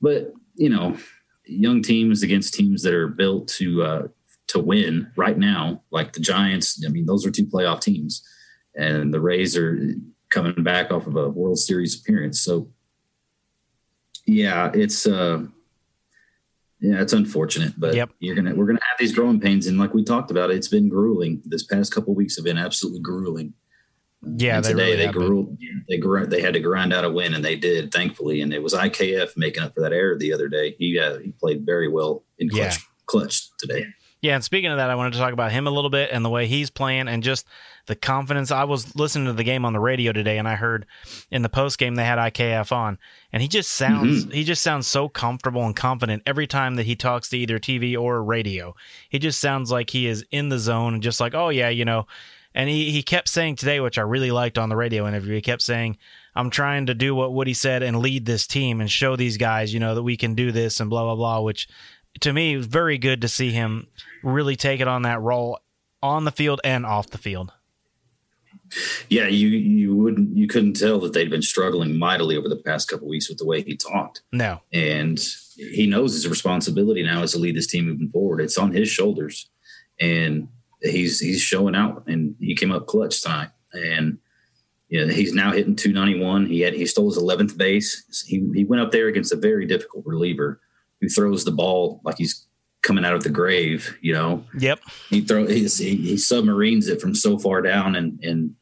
but 0.01 0.33
you 0.55 0.69
know, 0.69 0.97
young 1.45 1.83
teams 1.83 2.23
against 2.23 2.55
teams 2.55 2.81
that 2.81 2.93
are 2.95 3.07
built 3.07 3.47
to 3.59 3.83
uh, 3.83 4.07
to 4.47 4.59
win 4.59 5.11
right 5.15 5.37
now, 5.37 5.83
like 5.91 6.13
the 6.13 6.19
Giants. 6.21 6.83
I 6.83 6.89
mean, 6.89 7.05
those 7.05 7.25
are 7.27 7.31
two 7.31 7.45
playoff 7.45 7.81
teams, 7.81 8.23
and 8.77 9.13
the 9.13 9.19
Rays 9.19 9.57
are 9.57 9.77
coming 10.29 10.63
back 10.63 10.91
off 10.91 11.07
of 11.07 11.15
a 11.17 11.27
World 11.29 11.59
Series 11.59 11.99
appearance. 11.99 12.39
So, 12.41 12.69
yeah, 14.25 14.71
it's 14.73 15.05
uh, 15.07 15.43
yeah, 16.79 17.01
it's 17.01 17.13
unfortunate, 17.13 17.73
but 17.77 17.95
Yep. 17.95 18.11
you're 18.19 18.35
gonna 18.35 18.53
we're 18.55 18.65
gonna 18.67 18.79
have 18.89 18.99
these 18.99 19.13
growing 19.13 19.39
pains, 19.39 19.67
and 19.67 19.77
like 19.77 19.93
we 19.93 20.03
talked 20.03 20.31
about, 20.31 20.51
it's 20.51 20.67
been 20.67 20.89
grueling. 20.89 21.41
This 21.45 21.63
past 21.63 21.91
couple 21.93 22.13
weeks 22.13 22.35
have 22.35 22.45
been 22.45 22.57
absolutely 22.57 22.99
grueling. 23.01 23.53
yeah. 24.23 24.57
And 24.57 24.65
They 24.65 24.69
today 24.71 24.83
really 24.91 25.05
they 25.07 25.11
grew, 25.11 25.57
they 25.89 25.97
gr- 25.97 26.25
they 26.25 26.41
had 26.41 26.53
to 26.53 26.59
grind 26.59 26.93
out 26.93 27.05
a 27.05 27.09
win, 27.11 27.33
and 27.33 27.43
they 27.43 27.55
did, 27.55 27.91
thankfully. 27.91 28.41
And 28.41 28.53
it 28.53 28.61
was 28.61 28.73
IKF 28.73 29.37
making 29.37 29.63
up 29.63 29.73
for 29.73 29.81
that 29.81 29.93
error 29.93 30.17
the 30.17 30.33
other 30.33 30.47
day. 30.49 30.75
He 30.77 30.99
uh, 30.99 31.19
he 31.19 31.31
played 31.31 31.65
very 31.65 31.87
well 31.87 32.23
in 32.37 32.49
clutch, 32.49 32.61
Yeah. 32.77 32.83
clutch 33.05 33.49
today. 33.57 33.85
Yeah, 34.27 34.35
and 34.35 34.43
speaking 34.43 34.71
of 34.71 34.75
that, 34.75 34.89
I 34.89 34.95
wanted 34.95 35.13
to 35.13 35.19
talk 35.19 35.31
about 35.31 35.53
him 35.53 35.67
a 35.67 35.71
little 35.71 35.89
bit 35.89 36.09
and 36.11 36.25
the 36.25 36.29
way 36.29 36.47
he's 36.47 36.69
playing 36.69 37.07
and 37.07 37.23
just 37.23 37.47
the 37.85 37.95
confidence. 37.95 38.51
I 38.51 38.65
was 38.65 38.93
listening 38.93 39.27
to 39.27 39.31
the 39.31 39.45
game 39.45 39.63
on 39.63 39.71
the 39.71 39.79
radio 39.79 40.11
today 40.11 40.37
and 40.37 40.45
I 40.45 40.55
heard 40.55 40.85
in 41.31 41.43
the 41.43 41.49
post 41.49 41.77
game 41.77 41.95
they 41.95 42.03
had 42.03 42.19
IKF 42.19 42.73
on 42.73 42.97
and 43.31 43.41
he 43.41 43.47
just 43.47 43.71
sounds 43.71 44.25
mm-hmm. 44.25 44.33
he 44.33 44.43
just 44.43 44.61
sounds 44.61 44.85
so 44.85 45.07
comfortable 45.07 45.65
and 45.65 45.73
confident 45.73 46.23
every 46.25 46.45
time 46.45 46.75
that 46.75 46.85
he 46.85 46.93
talks 46.93 47.29
to 47.29 47.37
either 47.37 47.57
TV 47.57 47.97
or 47.97 48.21
radio. 48.21 48.75
He 49.07 49.17
just 49.17 49.39
sounds 49.39 49.71
like 49.71 49.91
he 49.91 50.07
is 50.07 50.25
in 50.29 50.49
the 50.49 50.59
zone 50.59 50.93
and 50.95 51.01
just 51.01 51.21
like, 51.21 51.33
"Oh 51.33 51.47
yeah, 51.47 51.69
you 51.69 51.85
know." 51.85 52.05
And 52.53 52.69
he, 52.69 52.91
he 52.91 53.03
kept 53.03 53.29
saying 53.29 53.57
today, 53.57 53.79
which 53.79 53.99
I 53.99 54.01
really 54.01 54.31
liked 54.31 54.57
on 54.57 54.69
the 54.69 54.75
radio 54.75 55.07
interview, 55.07 55.35
he 55.35 55.41
kept 55.41 55.61
saying, 55.61 55.95
I'm 56.37 56.49
trying 56.49 56.87
to 56.87 56.95
do 56.95 57.13
what 57.13 57.33
Woody 57.33 57.53
said 57.53 57.83
and 57.83 57.99
lead 57.99 58.25
this 58.25 58.47
team 58.47 58.81
and 58.81 58.89
show 58.89 59.15
these 59.15 59.37
guys, 59.37 59.73
you 59.73 59.79
know, 59.79 59.95
that 59.95 60.03
we 60.03 60.17
can 60.17 60.33
do 60.33 60.51
this 60.51 60.79
and 60.79 60.89
blah, 60.89 61.03
blah, 61.03 61.15
blah, 61.15 61.41
which 61.41 61.67
to 62.21 62.33
me 62.33 62.53
it 62.53 62.57
was 62.57 62.65
very 62.67 62.97
good 62.97 63.21
to 63.21 63.27
see 63.27 63.51
him 63.51 63.87
really 64.23 64.55
take 64.55 64.79
it 64.81 64.87
on 64.87 65.03
that 65.03 65.21
role 65.21 65.59
on 66.01 66.23
the 66.25 66.31
field 66.31 66.61
and 66.63 66.85
off 66.85 67.09
the 67.09 67.17
field. 67.17 67.51
Yeah, 69.09 69.27
you 69.27 69.47
you 69.47 69.95
wouldn't 69.95 70.35
you 70.35 70.47
couldn't 70.47 70.73
tell 70.73 70.99
that 70.99 71.13
they'd 71.13 71.29
been 71.29 71.41
struggling 71.41 71.97
mightily 71.97 72.35
over 72.35 72.49
the 72.49 72.57
past 72.65 72.89
couple 72.89 73.07
weeks 73.07 73.29
with 73.29 73.37
the 73.37 73.45
way 73.45 73.61
he 73.61 73.77
talked, 73.77 74.23
No. 74.33 74.61
and 74.73 75.17
he 75.55 75.87
knows 75.87 76.13
his 76.13 76.27
responsibility 76.27 77.01
now 77.01 77.23
is 77.23 77.31
to 77.31 77.39
lead 77.39 77.55
this 77.55 77.67
team 77.67 77.85
moving 77.85 78.09
forward. 78.09 78.41
It's 78.41 78.57
on 78.57 78.73
his 78.73 78.89
shoulders, 78.89 79.49
and 80.01 80.49
he's 80.81 81.21
he's 81.21 81.39
showing 81.41 81.75
out, 81.75 82.03
and 82.07 82.35
he 82.41 82.55
came 82.55 82.71
up 82.73 82.87
clutch 82.87 83.21
tonight, 83.21 83.49
and 83.71 84.17
yeah, 84.89 85.05
he's 85.05 85.33
now 85.33 85.51
hitting 85.53 85.75
291. 85.75 86.47
He 86.47 86.59
had 86.59 86.73
he 86.73 86.85
stole 86.85 87.09
his 87.09 87.17
11th 87.21 87.57
base. 87.57 88.23
He 88.27 88.49
he 88.53 88.65
went 88.65 88.81
up 88.81 88.91
there 88.91 89.07
against 89.07 89.31
a 89.31 89.37
very 89.37 89.65
difficult 89.65 90.03
reliever 90.05 90.59
who 91.01 91.09
throws 91.09 91.45
the 91.45 91.51
ball 91.51 92.01
like 92.03 92.17
he's 92.17 92.45
coming 92.81 93.05
out 93.05 93.13
of 93.13 93.23
the 93.23 93.29
grave. 93.29 93.97
You 94.01 94.13
know, 94.13 94.43
Yep. 94.57 94.79
he 95.09 95.21
throw 95.21 95.45
he's, 95.45 95.77
he, 95.77 95.95
he 95.95 96.17
submarines 96.17 96.87
it 96.87 97.01
from 97.01 97.15
so 97.15 97.37
far 97.37 97.61
down 97.61 97.95
and 97.95 98.23
and 98.23 98.55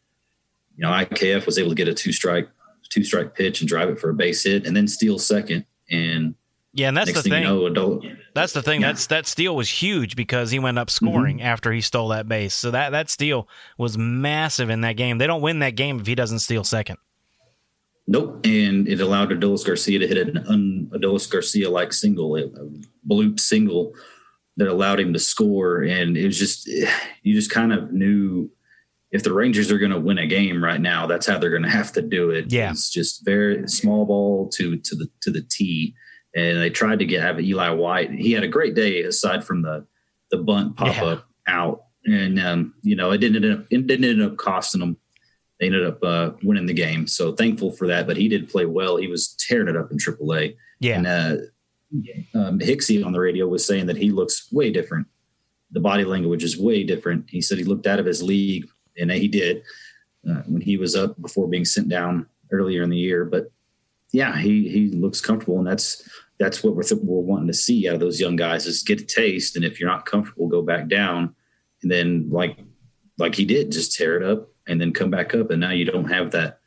you 0.78 0.82
know, 0.82 0.90
IKF 0.90 1.46
was 1.46 1.58
able 1.58 1.70
to 1.70 1.76
get 1.76 1.88
a 1.88 1.94
two 1.94 2.12
strike 2.12 2.50
two 2.90 3.04
strike 3.04 3.36
pitch 3.36 3.62
and 3.62 3.68
drive 3.68 3.90
it 3.90 4.00
for 4.00 4.10
a 4.10 4.14
base 4.14 4.44
hit, 4.44 4.66
and 4.66 4.76
then 4.76 4.88
steal 4.88 5.20
second. 5.20 5.66
And 5.90 6.36
Yeah, 6.74 6.90
and 6.90 6.98
that's 6.98 7.14
the 7.14 7.22
thing 7.22 7.32
thing. 7.32 7.44
you 7.44 7.50
know, 7.50 7.66
adult. 7.66 8.06
That's 8.34 8.54
the 8.54 8.62
thing. 8.62 8.82
Yeah. 8.82 8.88
That's 8.88 9.08
that 9.08 9.28
steal 9.28 9.56
was 9.56 9.70
huge 9.70 10.16
because 10.16 10.52
he 10.52 10.60
went 10.60 10.80
up 10.80 10.88
mm-hmm. 10.88 11.06
scoring 11.06 11.42
after 11.42 11.72
he 11.72 11.82
stole 11.82 12.10
that 12.10 12.28
base. 12.28 12.54
So 12.54 12.72
that 12.72 12.92
that 12.92 13.10
steal 13.10 13.48
was 13.78 13.98
massive 13.98 14.70
in 14.70 14.82
that 14.82 14.94
game. 14.94 15.18
They 15.18 15.28
don't 15.28 15.42
win 15.42 15.60
that 15.60 15.76
game 15.76 16.00
if 16.00 16.08
he 16.08 16.16
doesn't 16.16 16.40
steal 16.40 16.64
second. 16.64 16.98
Nope. 18.08 18.46
And 18.46 18.88
it 18.88 19.02
allowed 19.02 19.30
Adolis 19.30 19.66
Garcia 19.66 20.00
to 20.00 20.08
hit 20.08 20.18
an 20.18 20.38
un 20.48 20.92
Adolis 20.94 21.30
Garcia 21.30 21.70
like 21.70 21.92
single, 21.92 22.36
a 22.36 22.50
bloop 23.08 23.40
single 23.40 23.94
that 24.58 24.68
allowed 24.68 25.00
him 25.00 25.12
to 25.14 25.20
score. 25.20 25.82
And 25.82 26.16
it 26.16 26.26
was 26.26 26.38
just, 26.38 26.68
you 26.68 27.34
just 27.34 27.52
kind 27.52 27.74
of 27.74 27.92
knew 27.92 28.50
if 29.12 29.24
the 29.24 29.34
Rangers 29.34 29.72
are 29.72 29.80
going 29.80 29.92
to 29.92 30.00
win 30.00 30.18
a 30.18 30.28
game 30.28 30.64
right 30.64 30.80
now, 30.80 31.08
that's 31.08 31.26
how 31.26 31.40
they're 31.40 31.50
going 31.50 31.64
to 31.64 31.70
have 31.70 31.92
to 31.94 32.02
do 32.02 32.30
it. 32.30 32.52
Yeah. 32.52 32.72
It's 32.72 32.90
just 32.90 33.26
very 33.26 33.68
small 33.68 34.06
ball 34.06 34.50
to, 34.50 34.78
to 34.78 34.96
the, 34.96 35.10
to 35.22 35.32
the 35.32 35.42
tee. 35.42 35.96
And 36.36 36.60
they 36.60 36.70
tried 36.70 37.00
to 37.00 37.06
get, 37.06 37.22
have 37.22 37.40
Eli 37.40 37.70
White. 37.70 38.12
He 38.12 38.34
had 38.34 38.44
a 38.44 38.48
great 38.48 38.76
day 38.76 39.02
aside 39.04 39.44
from 39.44 39.62
the, 39.62 39.88
the 40.32 40.38
bunt 40.38 40.76
pop 40.76 41.02
up 41.02 41.26
out. 41.48 41.84
And, 42.06 42.40
um, 42.40 42.74
you 42.82 42.96
know, 42.96 43.12
it 43.12 43.20
didn't 43.20 43.44
end 43.44 43.60
up, 43.60 43.66
it 43.72 43.88
didn't 43.88 44.10
end 44.10 44.22
up 44.22 44.38
costing 44.38 44.82
them 44.82 44.98
they 45.60 45.68
ended 45.68 45.86
up 45.86 46.04
uh, 46.04 46.32
winning 46.44 46.66
the 46.66 46.74
game. 46.74 47.08
So 47.08 47.34
thankful 47.34 47.72
for 47.72 47.88
that. 47.88 48.08
But 48.08 48.18
he 48.18 48.28
did 48.28 48.50
play 48.50 48.66
well. 48.66 48.98
He 48.98 49.08
was 49.08 49.36
tearing 49.36 49.68
it 49.68 49.78
up 49.78 49.92
in 49.92 49.98
AAA. 49.98 50.56
Yeah. 50.80 50.98
And 50.98 51.08
uh, 51.08 51.36
um, 52.34 52.60
Hixie 52.60 53.06
on 53.06 53.14
the 53.14 53.20
radio 53.20 53.48
was 53.48 53.66
saying 53.66 53.86
that 53.86 53.98
he 53.98 54.12
looks 54.12 54.52
way 54.52 54.72
different. 54.72 55.08
The 55.72 55.80
body 55.80 56.04
language 56.04 56.44
is 56.44 56.58
way 56.58 56.84
different. 56.84 57.30
He 57.30 57.42
said 57.42 57.58
he 57.58 57.64
looked 57.64 57.88
out 57.88 58.00
of 58.00 58.06
his 58.06 58.22
league, 58.22 58.68
and 58.98 59.12
he 59.12 59.28
did 59.28 59.64
uh, 60.30 60.42
when 60.48 60.62
he 60.62 60.78
was 60.78 60.96
up 60.96 61.20
before 61.22 61.48
being 61.48 61.66
sent 61.66 61.90
down 61.90 62.28
earlier 62.52 62.84
in 62.84 62.90
the 62.90 62.98
year. 62.98 63.26
But 63.26 63.52
yeah, 64.12 64.38
he 64.38 64.70
he 64.70 64.90
looks 64.90 65.22
comfortable, 65.22 65.58
and 65.58 65.68
that's 65.68 66.08
that's 66.38 66.64
what 66.64 66.76
we're 66.76 66.84
th- 66.84 67.02
we're 67.04 67.20
wanting 67.20 67.48
to 67.48 67.54
see 67.54 67.88
out 67.88 67.96
of 67.96 68.00
those 68.00 68.20
young 68.20 68.36
guys 68.36 68.66
is 68.66 68.84
get 68.84 69.02
a 69.02 69.06
taste, 69.06 69.56
and 69.56 69.66
if 69.66 69.80
you're 69.80 69.90
not 69.90 70.06
comfortable, 70.06 70.48
go 70.48 70.62
back 70.62 70.88
down, 70.88 71.36
and 71.82 71.92
then 71.92 72.30
like 72.30 72.58
like 73.18 73.36
he 73.36 73.46
did, 73.46 73.72
just 73.72 73.94
tear 73.94 74.16
it 74.18 74.24
up 74.24 74.50
and 74.68 74.80
then 74.80 74.94
come 74.94 75.10
back 75.10 75.34
up, 75.36 75.50
and 75.52 75.60
now 75.62 75.72
you 75.72 75.86
don't 75.86 76.10
have 76.12 76.32
that. 76.32 76.60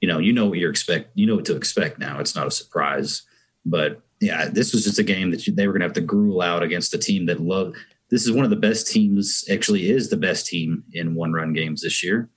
You 0.00 0.08
know, 0.08 0.18
you 0.18 0.32
know 0.32 0.46
what 0.46 0.58
you're 0.58 0.70
expect. 0.70 1.10
You 1.14 1.26
know 1.26 1.36
what 1.36 1.44
to 1.46 1.56
expect 1.56 1.98
now. 1.98 2.18
It's 2.20 2.34
not 2.34 2.46
a 2.46 2.50
surprise, 2.50 3.22
but 3.64 4.02
yeah, 4.20 4.48
this 4.48 4.72
was 4.72 4.84
just 4.84 4.98
a 4.98 5.02
game 5.02 5.30
that 5.30 5.46
you, 5.46 5.54
they 5.54 5.66
were 5.66 5.72
going 5.72 5.80
to 5.80 5.86
have 5.86 5.94
to 5.94 6.00
gruel 6.00 6.40
out 6.42 6.62
against 6.62 6.94
a 6.94 6.98
team 6.98 7.26
that 7.26 7.40
love. 7.40 7.74
This 8.10 8.24
is 8.24 8.32
one 8.32 8.44
of 8.44 8.50
the 8.50 8.56
best 8.56 8.86
teams. 8.86 9.44
Actually, 9.50 9.90
is 9.90 10.10
the 10.10 10.16
best 10.16 10.46
team 10.46 10.84
in 10.92 11.14
one 11.14 11.32
run 11.32 11.52
games 11.52 11.80
this 11.82 12.02
year, 12.04 12.28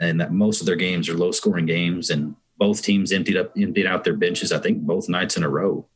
and 0.00 0.20
that 0.20 0.32
most 0.32 0.60
of 0.60 0.66
their 0.66 0.76
games 0.76 1.08
are 1.08 1.14
low 1.16 1.32
scoring 1.32 1.66
games, 1.66 2.10
and 2.10 2.36
both 2.56 2.82
teams 2.82 3.10
emptied 3.12 3.36
up 3.36 3.52
emptied 3.58 3.86
out 3.86 4.04
their 4.04 4.16
benches. 4.16 4.52
I 4.52 4.58
think 4.58 4.78
both 4.82 5.08
nights 5.08 5.36
in 5.36 5.42
a 5.42 5.48
row. 5.48 5.86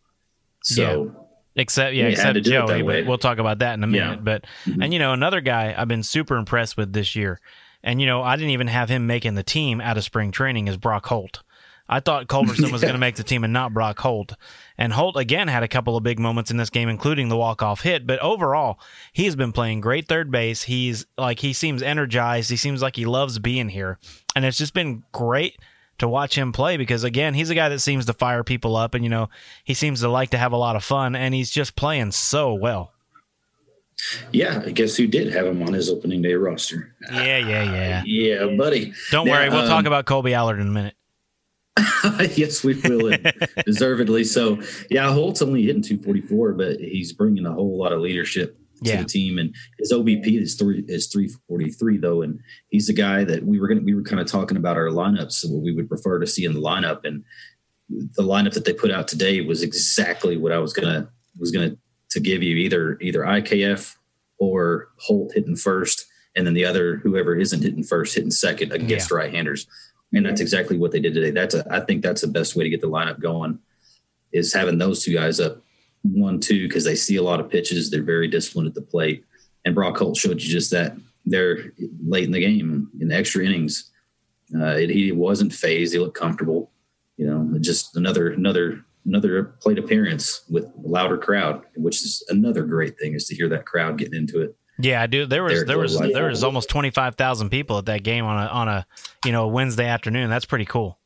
So 0.62 1.22
Except 1.58 1.94
yeah, 1.94 2.08
except 2.08 2.36
it 2.36 2.44
that 2.44 2.50
Joey. 2.50 2.82
But 2.82 3.06
we'll 3.06 3.16
talk 3.16 3.38
about 3.38 3.60
that 3.60 3.74
in 3.74 3.84
a 3.84 3.86
Yeah. 3.86 4.10
minute. 4.10 4.24
But 4.24 4.44
Mhm. 4.66 4.84
and 4.84 4.92
you 4.92 4.98
know 4.98 5.12
another 5.12 5.40
guy 5.40 5.74
I've 5.76 5.88
been 5.88 6.02
super 6.02 6.36
impressed 6.36 6.76
with 6.76 6.92
this 6.92 7.16
year, 7.16 7.40
and 7.86 8.00
you 8.02 8.06
know 8.06 8.22
I 8.22 8.36
didn't 8.36 8.50
even 8.50 8.66
have 8.66 8.90
him 8.90 9.06
making 9.06 9.34
the 9.36 9.42
team 9.42 9.80
out 9.80 9.96
of 9.96 10.04
spring 10.04 10.30
training 10.30 10.68
as 10.68 10.76
Brock 10.76 11.06
Holt. 11.06 11.42
I 11.88 12.00
thought 12.00 12.26
Culberson 12.26 12.72
was 12.72 12.82
Yeah. 12.82 12.88
going 12.88 12.94
to 12.94 12.98
make 12.98 13.14
the 13.14 13.22
team 13.22 13.44
and 13.44 13.52
not 13.52 13.72
Brock 13.72 14.00
Holt. 14.00 14.34
And 14.76 14.92
Holt 14.92 15.16
again 15.16 15.46
had 15.46 15.62
a 15.62 15.68
couple 15.68 15.96
of 15.96 16.02
big 16.02 16.18
moments 16.18 16.50
in 16.50 16.56
this 16.56 16.68
game, 16.68 16.88
including 16.88 17.28
the 17.28 17.36
walk 17.36 17.62
off 17.62 17.82
hit. 17.82 18.08
But 18.08 18.18
overall, 18.18 18.80
he's 19.12 19.36
been 19.36 19.52
playing 19.52 19.82
great 19.82 20.08
third 20.08 20.28
base. 20.32 20.64
He's 20.64 21.06
like 21.16 21.38
he 21.38 21.52
seems 21.52 21.82
energized. 21.82 22.50
He 22.50 22.56
seems 22.56 22.82
like 22.82 22.96
he 22.96 23.04
loves 23.06 23.38
being 23.38 23.68
here, 23.68 23.98
and 24.34 24.44
it's 24.44 24.58
just 24.58 24.74
been 24.74 25.04
great 25.12 25.58
to 25.98 26.08
watch 26.08 26.36
him 26.36 26.52
play 26.52 26.76
because 26.76 27.04
again 27.04 27.32
he's 27.34 27.48
a 27.50 27.54
guy 27.54 27.68
that 27.70 27.78
seems 27.78 28.04
to 28.04 28.12
fire 28.12 28.44
people 28.44 28.76
up 28.76 28.92
and 28.94 29.02
you 29.02 29.08
know 29.08 29.30
he 29.64 29.72
seems 29.72 30.00
to 30.00 30.08
like 30.10 30.28
to 30.28 30.36
have 30.36 30.52
a 30.52 30.56
lot 30.58 30.76
of 30.76 30.84
fun 30.84 31.16
and 31.16 31.34
he's 31.34 31.50
just 31.50 31.74
playing 31.74 32.10
so 32.12 32.52
well 32.52 32.92
yeah, 34.32 34.62
I 34.64 34.70
guess 34.70 34.96
who 34.96 35.06
did 35.06 35.32
have 35.32 35.46
him 35.46 35.62
on 35.62 35.72
his 35.72 35.88
opening 35.90 36.22
day 36.22 36.34
roster? 36.34 36.94
yeah 37.10 37.38
yeah 37.38 37.62
yeah 37.64 38.02
Yeah, 38.04 38.46
buddy. 38.56 38.92
don't 39.10 39.26
Now, 39.26 39.32
worry 39.32 39.48
we'll 39.50 39.66
talk 39.66 39.80
um, 39.80 39.86
about 39.86 40.04
Kolby 40.06 40.32
Allard 40.32 40.60
in 40.60 40.68
a 40.68 40.70
minute 40.70 40.94
yes, 42.36 42.64
we 42.64 42.74
will, 42.84 43.12
and 43.12 43.32
deservedly 43.66 44.24
so. 44.24 44.58
Yeah, 44.90 45.12
Holt's 45.12 45.42
only 45.42 45.62
hitting 45.64 45.82
244, 45.82 46.54
but 46.54 46.80
he's 46.80 47.12
bringing 47.12 47.44
a 47.44 47.52
whole 47.52 47.76
lot 47.78 47.92
of 47.92 48.00
leadership 48.00 48.56
to 48.84 48.90
Yeah. 48.90 49.02
the 49.02 49.04
team. 49.04 49.38
And 49.38 49.54
his 49.78 49.92
OBP 49.92 50.40
is 50.40 50.54
three 50.54 50.84
is 50.88 51.08
343 51.08 51.98
though, 51.98 52.22
and 52.22 52.40
he's 52.70 52.86
the 52.86 52.92
guy 52.94 53.24
that 53.24 53.44
we 53.44 53.60
were 53.60 53.68
gonna 53.68 53.82
we 53.82 53.94
were 53.94 54.02
kind 54.02 54.20
of 54.20 54.26
talking 54.26 54.56
about 54.56 54.76
our 54.78 54.86
lineups, 54.88 55.44
what 55.50 55.62
we 55.62 55.72
would 55.72 55.88
prefer 55.88 56.18
to 56.18 56.26
see 56.26 56.44
in 56.46 56.54
the 56.54 56.60
lineup, 56.60 57.00
and 57.04 57.24
the 57.90 58.22
lineup 58.22 58.54
that 58.54 58.64
they 58.64 58.72
put 58.72 58.90
out 58.90 59.06
today 59.08 59.40
was 59.42 59.62
exactly 59.62 60.36
what 60.38 60.52
I 60.52 60.58
was 60.58 60.72
gonna 60.72 61.10
was 61.38 61.50
gonna 61.50 61.76
to 62.10 62.20
give 62.20 62.42
you 62.42 62.56
either 62.56 62.98
either 63.00 63.20
IKF 63.20 63.96
or 64.38 64.88
Holt 64.98 65.32
hitting 65.34 65.56
first, 65.56 66.06
and 66.34 66.46
then 66.46 66.54
the 66.54 66.64
other 66.64 66.96
whoever 66.96 67.34
isn't 67.36 67.62
hitting 67.62 67.82
first 67.82 68.14
hitting 68.14 68.30
second 68.30 68.72
against 68.72 69.10
right-handers 69.10 69.66
and 70.12 70.26
that's 70.26 70.40
exactly 70.40 70.78
what 70.78 70.92
they 70.92 71.00
did 71.00 71.14
today. 71.14 71.30
That's 71.30 71.54
a, 71.54 71.66
I 71.70 71.80
think 71.80 72.02
that's 72.02 72.20
the 72.20 72.28
best 72.28 72.56
way 72.56 72.64
to 72.64 72.70
get 72.70 72.80
the 72.80 72.88
lineup 72.88 73.20
going 73.20 73.58
is 74.32 74.52
having 74.52 74.78
those 74.78 75.02
two 75.02 75.14
guys 75.14 75.40
up 75.40 75.62
one 76.02 76.40
two 76.40 76.68
because 76.68 76.84
they 76.84 76.94
see 76.94 77.16
a 77.16 77.22
lot 77.22 77.40
of 77.40 77.50
pitches. 77.50 77.90
They're 77.90 78.02
very 78.02 78.28
disciplined 78.28 78.68
at 78.68 78.74
the 78.74 78.82
plate, 78.82 79.24
and 79.64 79.74
Brock 79.74 79.96
Holt 79.96 80.16
showed 80.16 80.40
you 80.42 80.48
just 80.48 80.70
that. 80.70 80.96
They're 81.28 81.72
late 82.06 82.24
in 82.24 82.30
the 82.30 82.40
game 82.40 82.88
in 83.00 83.08
the 83.08 83.16
extra 83.16 83.44
innings. 83.44 83.90
Uh, 84.54 84.76
it, 84.76 84.90
he 84.90 85.10
wasn't 85.10 85.52
phased. 85.52 85.92
He 85.92 85.98
looked 85.98 86.16
comfortable. 86.16 86.70
You 87.16 87.26
know, 87.26 87.58
just 87.58 87.96
another 87.96 88.30
another 88.30 88.84
another 89.06 89.44
plate 89.62 89.78
appearance 89.78 90.42
with 90.50 90.64
a 90.64 90.72
louder 90.88 91.16
crowd, 91.16 91.62
which 91.76 92.02
is 92.02 92.24
another 92.28 92.64
great 92.64 92.98
thing 92.98 93.14
is 93.14 93.24
to 93.26 93.34
hear 93.34 93.48
that 93.48 93.64
crowd 93.66 93.96
getting 93.98 94.14
into 94.18 94.40
it. 94.42 94.56
yeah 94.78 95.00
i 95.00 95.06
do 95.06 95.24
there 95.24 95.42
was 95.44 95.64
there 95.64 95.78
was 95.78 95.98
they're 95.98 96.12
there 96.12 96.26
was 96.28 96.44
almost 96.44 96.68
25000 96.68 97.48
people 97.48 97.78
at 97.78 97.86
that 97.86 98.02
game 98.02 98.24
on 98.26 98.36
a 98.42 98.46
on 98.48 98.68
a 98.68 98.86
you 99.24 99.32
know 99.32 99.46
wednesday 99.48 99.86
afternoon 99.86 100.28
that's 100.28 100.44
pretty 100.44 100.66
cool 100.66 100.98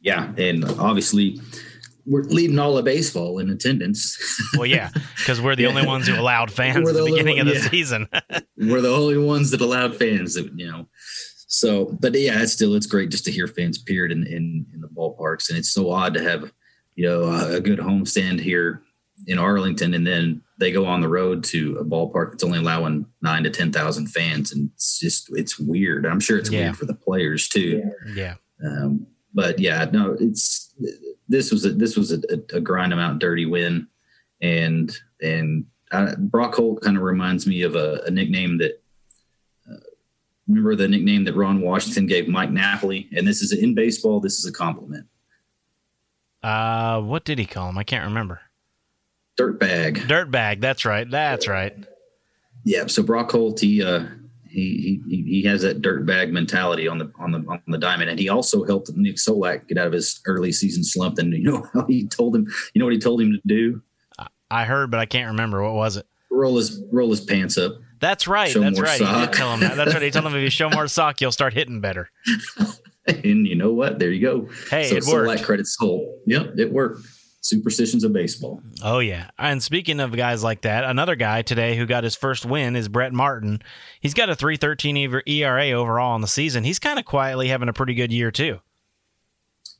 Yeah, 0.00 0.32
and 0.38 0.64
obviously 0.78 1.40
we're 2.06 2.22
leading 2.22 2.58
all 2.58 2.78
of 2.78 2.84
baseball 2.84 3.40
in 3.40 3.50
attendance. 3.50 4.16
well 4.56 4.64
yeah 4.66 4.90
because 5.18 5.40
we're 5.40 5.56
the 5.56 5.64
Yeah. 5.64 5.68
only 5.70 5.86
ones 5.94 6.06
who 6.06 6.14
allowed 6.14 6.50
fans 6.52 6.84
We're 6.84 6.90
at 6.90 6.94
the 6.96 7.04
the 7.04 7.10
beginning 7.10 7.38
one- 7.38 7.48
of 7.48 7.54
the 7.54 7.60
yeah. 7.60 7.68
season 7.68 8.08
we're 8.56 8.80
the 8.80 8.94
only 8.94 9.18
ones 9.18 9.50
that 9.50 9.60
allowed 9.60 9.96
fans 9.96 10.34
that 10.34 10.48
you 10.58 10.66
know 10.70 10.86
so 11.48 11.96
but 12.00 12.14
yeah 12.14 12.42
it's 12.42 12.52
still 12.52 12.74
it's 12.74 12.86
great 12.86 13.10
just 13.10 13.24
to 13.26 13.30
hear 13.32 13.46
fans 13.48 13.76
period 13.78 14.12
in, 14.12 14.26
in 14.26 14.64
in 14.72 14.80
the 14.80 14.88
ballparks 14.88 15.48
and 15.50 15.58
it's 15.58 15.70
so 15.70 15.90
odd 15.90 16.14
to 16.14 16.22
have 16.22 16.52
you 16.96 17.06
know 17.06 17.22
a, 17.54 17.60
good 17.60 17.78
homestand 17.78 18.40
here 18.40 18.82
in 19.26 19.38
arlington 19.38 19.94
and 19.94 20.06
then 20.06 20.42
they 20.58 20.72
go 20.72 20.84
on 20.86 21.00
the 21.00 21.08
road 21.08 21.44
to 21.44 21.76
a 21.78 21.84
ballpark 21.84 22.30
that's 22.32 22.42
only 22.44 22.58
allowing 22.58 23.06
nine 23.22 23.42
to 23.44 23.50
ten 23.50 23.70
thousand 23.70 24.06
fans 24.08 24.52
and 24.52 24.70
it's 24.74 24.98
just 24.98 25.28
it's 25.32 25.58
weird 25.58 26.04
i'm 26.06 26.20
sure 26.20 26.36
it's 26.38 26.50
Yeah. 26.50 26.64
weird 26.64 26.76
for 26.76 26.86
the 26.86 26.94
players 26.94 27.48
too 27.48 27.82
yeah 28.14 28.34
um, 28.64 29.06
but 29.34 29.58
yeah, 29.58 29.84
no, 29.92 30.16
it's 30.18 30.72
this 31.28 31.52
was 31.52 31.66
a 31.66 31.70
this 31.72 31.94
was 31.94 32.10
a, 32.10 32.20
a 32.54 32.58
grind 32.60 32.90
them 32.90 32.98
out 32.98 33.18
dirty 33.18 33.44
win, 33.44 33.86
and 34.40 34.96
and 35.20 35.66
uh, 35.92 36.16
Brock 36.16 36.54
Holt 36.54 36.80
kind 36.80 36.96
of 36.96 37.02
reminds 37.02 37.46
me 37.46 37.60
of 37.60 37.76
a, 37.76 38.00
a 38.06 38.10
nickname 38.10 38.56
that. 38.56 38.80
Uh, 39.70 39.76
remember 40.48 40.74
the 40.74 40.88
nickname 40.88 41.24
that 41.24 41.34
Ron 41.36 41.60
Washington 41.60 42.06
gave 42.06 42.28
Mike 42.28 42.50
Napoli, 42.50 43.10
and 43.14 43.28
this 43.28 43.42
is 43.42 43.52
in 43.52 43.74
baseball. 43.74 44.20
This 44.20 44.38
is 44.38 44.46
a 44.46 44.52
compliment. 44.52 45.06
Uh 46.46 47.00
what 47.00 47.24
did 47.24 47.38
he 47.38 47.46
call 47.46 47.68
him 47.68 47.78
i 47.78 47.84
can't 47.84 48.04
remember 48.04 48.40
Dirtbag. 49.38 49.96
dirtbag 50.06 50.60
that's 50.60 50.84
right 50.84 51.10
that's 51.10 51.46
right 51.48 51.76
Yeah. 52.64 52.86
So 52.88 53.02
Brock 53.02 53.30
Holt, 53.30 53.60
he 53.60 53.82
uh, 53.82 54.06
he 54.48 55.00
he 55.08 55.22
he 55.22 55.42
has 55.44 55.62
that 55.62 55.82
dirtbag 55.82 56.30
mentality 56.32 56.88
on 56.88 56.98
the 56.98 57.12
on 57.18 57.30
the 57.30 57.38
on 57.46 57.60
the 57.68 57.78
diamond, 57.78 58.10
and 58.10 58.18
he 58.18 58.28
also 58.28 58.64
helped 58.64 58.90
Nick 58.96 59.16
Solak 59.16 59.68
get 59.68 59.78
out 59.78 59.86
of 59.86 59.92
his 59.92 60.20
early 60.26 60.50
season 60.52 60.82
slump. 60.82 61.18
And 61.18 61.32
you 61.32 61.44
know 61.44 61.68
how 61.74 61.86
he 61.86 62.08
told 62.08 62.34
him, 62.34 62.46
you 62.72 62.80
know 62.80 62.86
what 62.86 62.92
he 62.94 62.98
told 62.98 63.20
him 63.20 63.32
to 63.32 63.40
do? 63.46 63.82
i 64.50 64.64
heard 64.64 64.90
but 64.92 65.00
i 65.00 65.06
can't 65.06 65.26
remember 65.28 65.60
what 65.62 65.74
was 65.74 65.96
it 65.96 66.06
roll 66.30 66.56
his 66.56 66.82
roll 66.92 67.10
his 67.10 67.20
pants 67.20 67.58
up. 67.58 67.72
That's 68.00 68.26
right. 68.28 68.50
Show 68.50 68.60
that's 68.60 68.80
right. 68.80 69.00
He 69.00 69.06
did 69.06 69.32
tell 69.32 69.52
him 69.54 69.60
that. 69.60 69.76
That's 69.76 69.92
right. 69.94 70.02
He 70.02 70.10
told 70.10 70.26
him 70.26 70.34
if 70.34 70.42
you 70.42 70.50
show 70.50 70.68
more 70.70 70.86
sock, 70.98 71.20
you'll 71.20 71.32
start 71.32 71.52
hitting 71.54 71.80
better. 71.80 72.10
And 73.24 73.46
you 73.46 73.54
know 73.54 73.72
what? 73.72 73.98
There 73.98 74.10
you 74.10 74.20
go. 74.20 74.48
Hey, 74.68 74.88
so 74.88 74.96
it 74.96 75.04
worked. 75.06 75.44
credits 75.44 75.76
Holt. 75.78 76.08
Yep, 76.26 76.58
it 76.58 76.72
worked. 76.72 77.06
Superstitions 77.40 78.02
of 78.02 78.12
baseball. 78.12 78.60
Oh 78.82 78.98
yeah. 78.98 79.30
And 79.38 79.62
speaking 79.62 80.00
of 80.00 80.16
guys 80.16 80.42
like 80.42 80.62
that, 80.62 80.82
another 80.82 81.14
guy 81.14 81.42
today 81.42 81.76
who 81.76 81.86
got 81.86 82.02
his 82.02 82.16
first 82.16 82.44
win 82.44 82.74
is 82.74 82.88
Brett 82.88 83.12
Martin. 83.12 83.62
He's 84.00 84.14
got 84.14 84.28
a 84.28 84.34
3.13 84.34 85.22
ERA 85.24 85.70
overall 85.70 86.14
on 86.14 86.20
the 86.20 86.26
season. 86.26 86.64
He's 86.64 86.80
kind 86.80 86.98
of 86.98 87.04
quietly 87.04 87.46
having 87.46 87.68
a 87.68 87.72
pretty 87.72 87.94
good 87.94 88.12
year 88.12 88.32
too. 88.32 88.58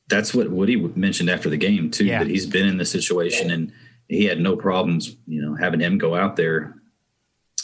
That's 0.07 0.33
what 0.33 0.49
Woody 0.49 0.77
mentioned 0.77 1.29
after 1.29 1.49
the 1.49 1.57
game 1.57 1.91
too. 1.91 2.05
Yeah. 2.05 2.19
That 2.19 2.29
he's 2.29 2.45
been 2.45 2.65
in 2.65 2.77
this 2.77 2.91
situation 2.91 3.51
and 3.51 3.73
he 4.07 4.23
had 4.23 4.39
no 4.39 4.55
problems, 4.55 5.17
you 5.27 5.41
know, 5.41 5.55
having 5.55 5.81
him 5.81 5.97
go 5.97 6.15
out 6.15 6.37
there 6.37 6.75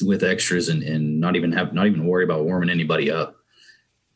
with 0.02 0.24
extras 0.24 0.68
and, 0.68 0.84
and 0.84 1.22
not 1.22 1.38
even 1.38 1.54
have 1.54 1.74
not 1.74 1.88
even 1.88 2.06
worry 2.06 2.26
about 2.26 2.44
warming 2.44 2.70
anybody 2.70 3.10
up. 3.10 3.38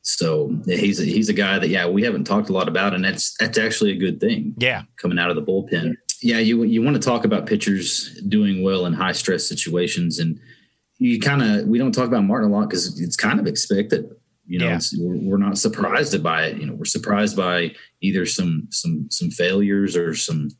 So 0.10 0.58
he's 0.66 1.02
a, 1.02 1.04
he's 1.04 1.28
a 1.28 1.34
guy 1.34 1.60
that 1.60 1.68
yeah 1.68 1.86
we 1.86 2.02
haven't 2.02 2.24
talked 2.24 2.48
a 2.50 2.54
lot 2.54 2.70
about, 2.70 2.94
and 2.94 3.04
that's 3.04 3.36
that's 3.40 3.58
actually 3.58 3.92
a 3.92 3.98
good 3.98 4.22
thing. 4.22 4.54
Yeah, 4.58 4.84
coming 4.96 5.20
out 5.20 5.30
of 5.30 5.36
the 5.36 5.44
bullpen. 5.44 5.96
Yeah, 6.22 6.40
you 6.40 6.64
you 6.64 6.82
want 6.82 6.96
to 6.96 7.02
talk 7.02 7.26
about 7.26 7.46
pitchers 7.46 8.18
doing 8.30 8.64
well 8.64 8.86
in 8.86 8.94
high 8.94 9.12
stress 9.12 9.46
situations, 9.46 10.20
and 10.20 10.40
you 10.98 11.20
kind 11.20 11.42
of 11.44 11.68
we 11.68 11.78
don't 11.78 11.92
talk 11.92 12.08
about 12.08 12.24
Martin 12.24 12.50
a 12.50 12.54
lot 12.54 12.70
because 12.70 13.02
it's 13.02 13.18
kind 13.18 13.38
of 13.38 13.48
expected. 13.48 14.06
You 14.46 14.60
know, 14.60 14.68
Yeah. 14.70 14.80
we're, 14.98 15.18
we're 15.18 15.38
not 15.38 15.58
surprised 15.58 16.24
by 16.24 16.46
it. 16.46 16.58
You 16.58 16.68
know, 16.68 16.74
we're 16.76 16.86
surprised 16.86 17.36
by 17.36 17.76
either 18.00 18.26
some 18.26 18.70
some 18.72 19.08
some 19.12 19.30
failures 19.30 19.98
or 19.98 20.16
some 20.16 20.52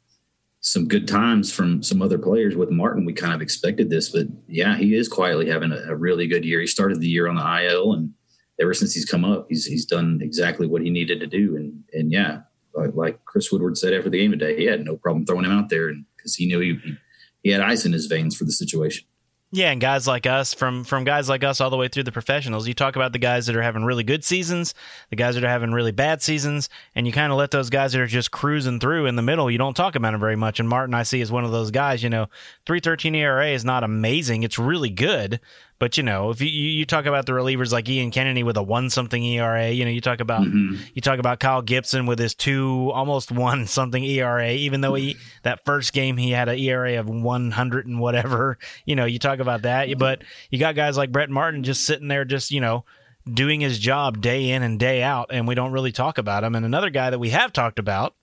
some 0.60 0.90
good 0.90 1.08
times 1.08 1.54
from 1.54 1.82
some 1.82 2.02
other 2.02 2.18
players. 2.18 2.58
With 2.58 2.70
Martin, 2.70 3.06
we 3.06 3.14
kind 3.14 3.34
of 3.34 3.42
expected 3.42 3.90
this, 3.90 4.10
but 4.10 4.28
yeah, 4.50 4.76
he 4.76 4.94
is 4.94 5.08
quietly 5.08 5.50
having 5.50 5.72
a, 5.72 5.94
a 5.94 5.96
really 5.96 6.28
good 6.28 6.44
year. 6.44 6.60
He 6.60 6.68
started 6.68 7.00
the 7.00 7.08
year 7.08 7.30
on 7.30 7.36
the 7.36 7.66
IL, 7.66 7.94
and 7.94 8.12
ever 8.60 8.74
since 8.74 8.94
he's 8.94 9.06
come 9.06 9.26
up, 9.26 9.48
he's 9.50 9.66
he's 9.66 9.86
done 9.86 10.20
exactly 10.22 10.68
what 10.68 10.82
he 10.82 10.90
needed 10.90 11.20
to 11.20 11.28
do. 11.28 11.56
And 11.56 11.84
and 11.94 12.12
yeah, 12.12 12.42
like, 12.74 12.96
like 12.96 13.26
Chris 13.26 13.52
Woodward 13.52 13.78
said 13.78 13.94
after 13.94 14.10
the 14.10 14.20
game 14.20 14.32
today, 14.32 14.56
he 14.58 14.66
had 14.66 14.84
no 14.84 14.96
problem 14.98 15.26
throwing 15.26 15.46
him 15.46 15.52
out 15.52 15.70
there, 15.70 15.94
because 16.16 16.36
he 16.36 16.48
knew 16.48 16.60
he, 16.60 16.76
he 16.84 16.98
he 17.44 17.50
had 17.50 17.62
ice 17.62 17.86
in 17.86 17.94
his 17.94 18.08
veins 18.08 18.36
for 18.36 18.46
the 18.46 18.52
situation. 18.52 19.06
Yeah, 19.54 19.72
and 19.72 19.80
guys 19.80 20.06
like 20.08 20.26
us, 20.26 20.54
from 20.54 20.84
from 20.84 21.06
guys 21.06 21.30
like 21.30 21.42
us 21.42 21.62
all 21.62 21.70
the 21.70 21.78
way 21.78 21.88
through 21.88 22.04
the 22.04 22.12
professionals, 22.12 22.68
you 22.68 22.74
talk 22.74 22.98
about 22.98 23.14
the 23.14 23.18
guys 23.18 23.46
that 23.46 23.56
are 23.56 23.62
having 23.62 23.86
really 23.86 24.04
good 24.04 24.26
seasons, 24.26 24.74
the 25.10 25.16
guys 25.16 25.36
that 25.36 25.44
are 25.44 25.50
having 25.50 25.72
really 25.72 25.94
bad 25.94 26.22
seasons, 26.22 26.68
and 26.94 27.08
you 27.08 27.14
kind 27.14 27.32
of 27.32 27.38
let 27.38 27.52
those 27.52 27.70
guys 27.70 27.94
that 27.94 28.02
are 28.02 28.08
just 28.08 28.32
cruising 28.32 28.82
through 28.82 29.06
in 29.06 29.16
the 29.16 29.22
middle. 29.22 29.50
You 29.50 29.58
don't 29.58 29.74
talk 29.74 29.96
about 29.96 30.12
them 30.12 30.20
very 30.20 30.36
much. 30.36 30.60
And 30.60 30.68
Martin, 30.68 30.94
I 30.94 31.04
see, 31.04 31.22
is 31.22 31.32
one 31.32 31.46
of 31.46 31.52
those 31.52 31.72
guys. 31.72 32.04
You 32.04 32.10
know, 32.10 32.28
three 32.66 32.82
thirteen 32.82 33.16
ERA 33.16 33.48
is 33.48 33.64
not 33.64 33.86
amazing; 33.86 34.44
it's 34.44 34.60
really 34.60 34.90
good. 34.90 35.40
But 35.80 35.96
you 35.96 36.04
know, 36.04 36.32
if 36.32 36.42
you, 36.42 36.48
you 36.48 36.86
talk 36.86 37.06
about 37.06 37.28
the 37.28 37.34
relievers 37.34 37.72
like 37.72 37.88
Ian 37.88 38.10
Kennedy 38.10 38.42
with 38.42 38.58
a 38.58 38.64
one 38.64 38.90
something 38.90 39.24
ERA, 39.24 39.70
you 39.70 39.86
know, 39.86 39.92
you 39.92 40.02
talk 40.02 40.20
about 40.20 40.42
mm-hmm. 40.42 40.82
you 40.94 41.02
talk 41.02 41.20
about 41.20 41.40
Kyle 41.40 41.62
Gibson 41.62 42.08
with 42.08 42.18
his 42.18 42.34
two 42.34 42.92
almost 42.94 43.32
one 43.32 43.68
something 43.68 44.04
ERA, 44.04 44.52
even 44.52 44.82
though 44.82 44.96
he 44.96 45.14
mm-hmm. 45.14 45.22
that 45.44 45.64
first 45.66 45.94
game 45.94 46.18
he 46.18 46.32
had 46.32 46.50
an 46.50 46.58
ERA 46.58 47.00
of 47.00 47.08
one 47.10 47.52
hundred 47.52 47.86
and 47.86 48.00
whatever. 48.00 48.58
You 48.86 48.96
know, 48.96 49.06
you 49.06 49.20
talk 49.20 49.40
about 49.40 49.64
that, 49.64 49.88
mm-hmm. 49.88 50.00
but 50.00 50.24
you 50.50 50.60
got 50.60 50.76
guys 50.76 50.98
like 50.98 51.12
Brett 51.12 51.30
Martin 51.30 51.64
just 51.64 51.86
sitting 51.86 52.08
there, 52.08 52.24
just 52.26 52.52
you 52.52 52.62
know, 52.62 52.86
doing 53.32 53.60
his 53.60 53.80
job 53.80 54.22
day 54.22 54.52
in 54.52 54.64
and 54.64 54.80
day 54.80 55.04
out, 55.04 55.28
and 55.32 55.48
we 55.48 55.56
don't 55.56 55.72
really 55.72 55.92
talk 55.92 56.18
about 56.18 56.44
him. 56.44 56.56
And 56.56 56.66
another 56.66 56.90
guy 56.90 57.10
that 57.10 57.20
we 57.20 57.32
have 57.32 57.52
talked 57.52 57.80
about, 57.80 58.16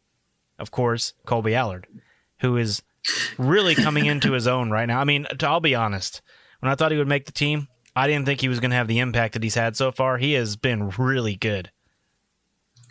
of 0.59 0.71
course, 0.71 1.13
Kolby 1.27 1.53
Allard, 1.55 1.87
who 2.41 2.57
is 2.57 2.83
really 3.39 3.75
coming 3.75 4.07
into 4.07 4.33
his 4.33 4.47
own 4.47 4.71
right 4.71 4.87
now. 4.87 5.01
I 5.01 5.05
mean, 5.05 5.27
to, 5.39 5.49
I'll 5.49 5.61
be 5.61 5.75
honest, 5.75 6.23
when 6.65 6.73
I 6.73 6.77
thought 6.77 6.93
he 6.93 6.97
would 6.97 7.07
make 7.07 7.27
the 7.27 7.33
team, 7.33 7.69
I 7.95 8.07
didn't 8.07 8.25
think 8.25 8.41
he 8.41 8.49
was 8.49 8.59
going 8.59 8.71
to 8.71 8.77
have 8.77 8.89
the 8.89 8.99
impact 8.99 9.35
that 9.35 9.43
he's 9.43 9.55
had 9.55 9.77
so 9.77 9.93
far. 9.93 10.17
He 10.17 10.33
has 10.33 10.57
been 10.57 10.89
really 10.97 11.37
good. 11.37 11.71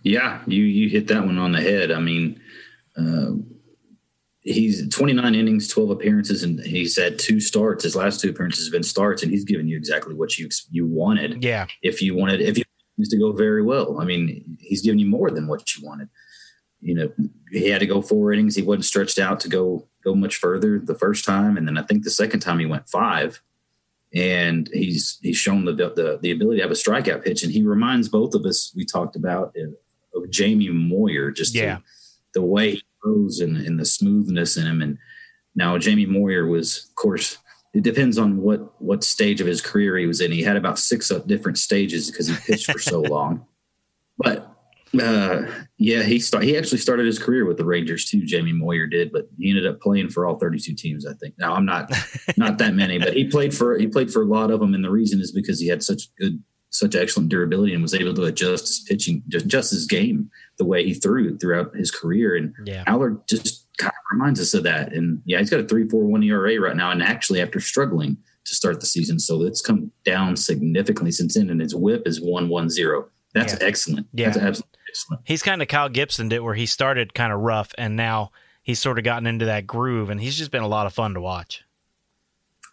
Yeah, 0.04 0.44
you 0.46 0.64
you 0.64 0.90
hit 0.90 1.08
that 1.08 1.26
one 1.26 1.40
on 1.40 1.54
the 1.54 1.62
head. 1.62 1.92
I 1.92 2.00
mean, 2.00 2.40
uh, 2.96 3.32
he's 4.42 4.88
29 4.90 5.34
innings, 5.34 5.68
12 5.70 5.90
appearances, 5.90 6.44
and 6.44 6.60
he's 6.60 6.96
had 6.96 7.18
two 7.18 7.40
starts. 7.40 7.84
His 7.84 7.96
last 7.96 8.22
two 8.22 8.30
appearances 8.30 8.68
have 8.68 8.74
been 8.74 8.84
starts, 8.84 9.24
and 9.24 9.32
he's 9.32 9.44
given 9.44 9.68
you 9.68 9.76
exactly 9.76 10.14
what 10.14 10.38
you 10.38 10.50
you 10.70 10.86
wanted. 10.86 11.44
Yeah, 11.44 11.66
If 11.82 12.00
you 12.00 12.14
wanted, 12.14 12.42
if 12.42 12.60
you 12.60 12.64
used 12.98 13.10
to 13.10 13.18
go 13.18 13.32
very 13.32 13.64
well, 13.64 14.00
I 14.00 14.06
mean, 14.06 14.56
he's 14.60 14.84
given 14.84 15.00
you 15.00 15.08
more 15.08 15.32
than 15.32 15.48
what 15.48 15.76
you 15.76 15.84
wanted. 15.84 16.10
You 16.80 16.94
know, 16.94 17.14
he 17.50 17.70
had 17.70 17.80
to 17.80 17.88
go 17.88 18.04
four 18.04 18.32
innings. 18.34 18.56
He 18.56 18.62
wasn't 18.62 18.86
stretched 18.86 19.18
out 19.18 19.40
to 19.40 19.50
go 19.50 19.88
go 20.04 20.14
much 20.14 20.36
further 20.36 20.78
the 20.78 20.94
first 20.94 21.26
time, 21.26 21.58
and 21.58 21.68
then 21.68 21.80
I 21.80 21.82
think 21.82 22.04
the 22.04 22.12
second 22.12 22.42
time 22.42 22.60
he 22.60 22.68
went 22.68 22.88
five. 22.88 23.42
And 24.16 24.70
he's 24.74 25.18
he's 25.24 25.38
shown 25.38 25.66
the 25.66 25.74
the, 25.74 26.20
the 26.22 26.32
ability 26.32 26.58
to 26.58 26.64
have 26.64 26.72
a 26.72 26.76
strikeout 26.76 27.24
pitch, 27.24 27.44
and 27.44 27.52
he 27.52 27.64
reminds 27.64 28.10
both 28.10 28.36
of 28.36 28.46
us. 28.46 28.72
We 28.76 28.86
talked 28.86 29.16
about 29.16 29.56
uh, 29.58 30.20
of 30.20 30.30
Jamie 30.30 30.70
Moyer, 30.70 31.32
just 31.32 31.56
Yeah. 31.56 31.78
the, 32.34 32.42
the 32.42 32.46
way 32.46 32.72
he 32.76 32.84
throws 33.04 33.40
and, 33.40 33.58
and 33.58 33.80
the 33.80 33.86
smoothness 33.86 34.56
in 34.58 34.68
him. 34.68 34.82
And 34.84 35.00
now 35.56 35.78
Jamie 35.80 36.06
Moyer 36.06 36.46
was, 36.46 36.86
of 36.90 36.96
course, 36.96 37.40
it 37.74 37.82
depends 37.84 38.20
on 38.20 38.38
what 38.38 38.80
what 38.80 39.04
stage 39.04 39.42
of 39.42 39.48
his 39.48 39.62
career 39.62 39.98
he 39.98 40.06
was 40.06 40.22
in. 40.22 40.32
He 40.32 40.44
had 40.44 40.58
about 40.58 40.78
six 40.78 41.12
different 41.26 41.58
stages 41.58 42.12
because 42.12 42.28
he 42.28 42.36
pitched 42.36 42.72
for 42.72 42.78
so 42.80 43.02
long. 43.02 43.46
But 44.20 44.53
uh, 45.00 45.42
yeah, 45.78 46.04
he 46.04 46.20
start, 46.20 46.44
he 46.44 46.58
actually 46.58 46.78
started 46.78 47.06
his 47.06 47.18
career 47.20 47.46
with 47.46 47.58
the 47.58 47.66
Rangers 47.66 48.06
too. 48.06 48.26
Jamie 48.26 48.54
Moyer 48.54 48.86
did, 48.88 49.12
but 49.12 49.28
he 49.40 49.50
ended 49.50 49.66
up 49.66 49.82
playing 49.82 50.10
for 50.10 50.26
all 50.26 50.38
32 50.38 50.74
teams. 50.76 51.06
I 51.06 51.14
think. 51.14 51.36
Now 51.40 51.54
I'm 51.56 51.66
not 51.66 51.92
not 52.38 52.58
that 52.60 52.76
many, 52.76 53.00
but 53.00 53.14
he 53.14 53.26
played 53.28 53.54
for 53.56 53.78
he 53.78 53.88
played 53.88 54.12
for 54.12 54.22
a 54.22 54.26
lot 54.26 54.52
of 54.52 54.60
them, 54.60 54.74
and 54.74 54.84
the 54.84 54.92
reason 54.92 55.20
is 55.20 55.32
because 55.32 55.60
he 55.60 55.68
had 55.68 55.82
such 55.84 56.14
good 56.18 56.42
such 56.70 56.96
excellent 56.96 57.30
durability 57.30 57.72
and 57.74 57.84
was 57.84 57.94
able 57.94 58.16
to 58.16 58.24
adjust 58.24 58.68
his 58.68 58.80
pitching, 58.90 59.22
just 59.28 59.46
adjust 59.46 59.70
his 59.70 59.86
game 59.86 60.28
the 60.58 60.66
way 60.66 60.84
he 60.84 60.94
threw 60.96 61.38
throughout 61.38 61.76
his 61.76 61.92
career. 61.92 62.36
And 62.36 62.52
Yeah. 62.66 62.84
Allard 62.88 63.20
just 63.28 63.68
kind 63.78 63.92
of 63.92 64.18
reminds 64.18 64.40
us 64.42 64.56
of 64.56 64.64
that. 64.64 64.92
And 64.92 65.22
yeah, 65.26 65.38
he's 65.38 65.52
got 65.52 65.60
a 65.60 65.68
three 65.68 65.88
four 65.88 66.04
one 66.06 66.24
ERA 66.24 66.60
right 66.60 66.76
now, 66.76 66.92
and 66.92 67.02
actually 67.04 67.42
after 67.42 67.60
struggling 67.60 68.18
to 68.46 68.56
start 68.56 68.80
the 68.80 68.86
season, 68.86 69.20
so 69.20 69.42
it's 69.44 69.62
come 69.62 69.92
down 70.04 70.36
significantly 70.36 71.12
since 71.12 71.34
then. 71.36 71.50
And 71.50 71.62
his 71.62 71.74
WHIP 71.76 72.08
is 72.08 72.20
one 72.22 72.50
one 72.50 72.70
zero. 72.70 73.08
That's 73.34 73.54
Yeah. 73.54 73.60
excellent. 73.62 74.08
Yeah. 74.14 74.26
That's 74.30 74.38
absolutely 74.38 74.70
excellent. 74.94 75.22
he's 75.26 75.44
kind 75.44 75.62
of 75.62 75.68
Kyle 75.68 75.90
Gibson 75.90 76.30
did, 76.30 76.40
where 76.40 76.54
he 76.54 76.66
started 76.66 77.14
kind 77.14 77.34
of 77.34 77.40
rough, 77.42 77.74
and 77.78 77.96
now 77.96 78.32
he's 78.62 78.80
sort 78.80 78.98
of 78.98 79.04
gotten 79.04 79.28
into 79.28 79.46
that 79.46 79.68
groove, 79.68 80.10
and 80.10 80.22
he's 80.22 80.38
just 80.38 80.52
been 80.52 80.64
a 80.64 80.68
lot 80.68 80.86
of 80.86 80.94
fun 80.94 81.14
to 81.16 81.22
watch. 81.22 81.64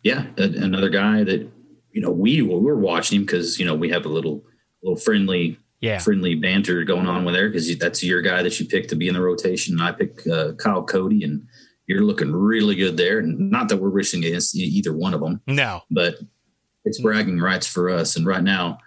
yeah, 0.02 0.26
another 0.36 0.88
guy 0.90 1.24
that 1.24 1.48
you 1.92 2.00
know 2.00 2.10
we 2.10 2.42
we're 2.42 2.76
watching 2.76 3.16
him 3.20 3.26
because 3.26 3.58
you 3.58 3.66
know 3.66 3.74
we 3.74 3.90
have 3.90 4.04
a 4.06 4.08
little 4.08 4.44
little 4.82 4.96
friendly 4.96 5.58
Yeah, 5.80 5.98
friendly 5.98 6.34
banter 6.34 6.84
going 6.84 7.06
on 7.06 7.24
with 7.24 7.34
there 7.34 7.48
because 7.48 7.76
that's 7.78 8.02
your 8.02 8.22
guy 8.22 8.42
that 8.42 8.58
you 8.60 8.66
picked 8.66 8.90
to 8.90 8.96
be 8.96 9.08
in 9.08 9.14
the 9.14 9.20
rotation. 9.20 9.74
And 9.74 9.82
I 9.82 9.92
pick 9.92 10.26
uh, 10.26 10.52
Kyle 10.52 10.84
Cody, 10.84 11.24
and 11.24 11.46
you're 11.86 12.02
looking 12.02 12.32
really 12.32 12.76
good 12.76 12.96
there. 12.96 13.18
And 13.18 13.50
not 13.50 13.68
that 13.68 13.78
we're 13.78 13.90
wishing 13.90 14.24
against 14.24 14.54
either 14.56 14.92
one 14.92 15.14
of 15.14 15.20
them, 15.20 15.40
no, 15.46 15.82
but 15.90 16.16
it's 16.84 17.00
bragging 17.00 17.38
rights 17.40 17.66
for 17.66 17.90
us. 17.90 18.16
And 18.16 18.24
right 18.24 18.42
now, 18.42 18.78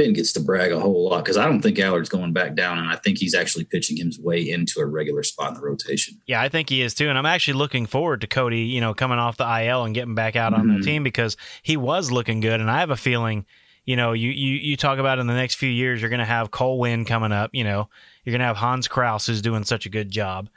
Ben 0.00 0.14
gets 0.14 0.32
to 0.32 0.40
brag 0.40 0.72
a 0.72 0.80
whole 0.80 1.10
lot 1.10 1.22
because 1.24 1.36
I 1.36 1.44
don't 1.44 1.60
think 1.60 1.78
Allard's 1.78 2.08
going 2.08 2.32
back 2.32 2.54
down, 2.54 2.78
and 2.78 2.88
I 2.88 2.96
think 2.96 3.18
he's 3.18 3.34
actually 3.34 3.64
pitching 3.64 3.98
his 3.98 4.18
way 4.18 4.40
into 4.48 4.80
a 4.80 4.86
regular 4.86 5.22
spot 5.22 5.48
in 5.48 5.54
the 5.54 5.60
rotation. 5.60 6.14
Yeah, 6.26 6.40
I 6.40 6.48
think 6.48 6.70
he 6.70 6.80
is 6.80 6.94
too, 6.94 7.08
and 7.10 7.18
I'm 7.18 7.26
actually 7.26 7.54
looking 7.54 7.84
forward 7.84 8.22
to 8.22 8.26
Cody, 8.26 8.60
you 8.62 8.80
know, 8.80 8.94
coming 8.94 9.18
off 9.18 9.36
the 9.36 9.44
IL 9.44 9.84
and 9.84 9.94
getting 9.94 10.14
back 10.14 10.36
out 10.36 10.54
on 10.54 10.68
the 10.68 10.74
Mhm. 10.74 10.84
team 10.84 11.02
because 11.04 11.36
he 11.62 11.76
was 11.76 12.10
looking 12.10 12.40
good, 12.40 12.60
and 12.60 12.70
I 12.70 12.80
have 12.80 12.90
a 12.90 12.96
feeling, 12.96 13.44
you 13.84 13.94
know, 13.96 14.12
you 14.12 14.30
you 14.30 14.54
you 14.56 14.76
talk 14.78 14.98
about 14.98 15.18
in 15.18 15.26
the 15.26 15.34
next 15.34 15.56
few 15.56 15.68
years, 15.70 16.00
you're 16.00 16.08
going 16.10 16.20
to 16.20 16.24
have 16.24 16.50
Cole 16.50 16.78
Winn 16.78 17.04
coming 17.04 17.32
up, 17.32 17.50
you 17.52 17.64
know, 17.64 17.90
you're 18.24 18.32
going 18.32 18.40
to 18.40 18.46
have 18.46 18.56
Hans 18.56 18.88
Crouse 18.88 19.26
who's 19.26 19.42
doing 19.42 19.64
such 19.64 19.84
a 19.84 19.90
good 19.90 20.10
job, 20.10 20.48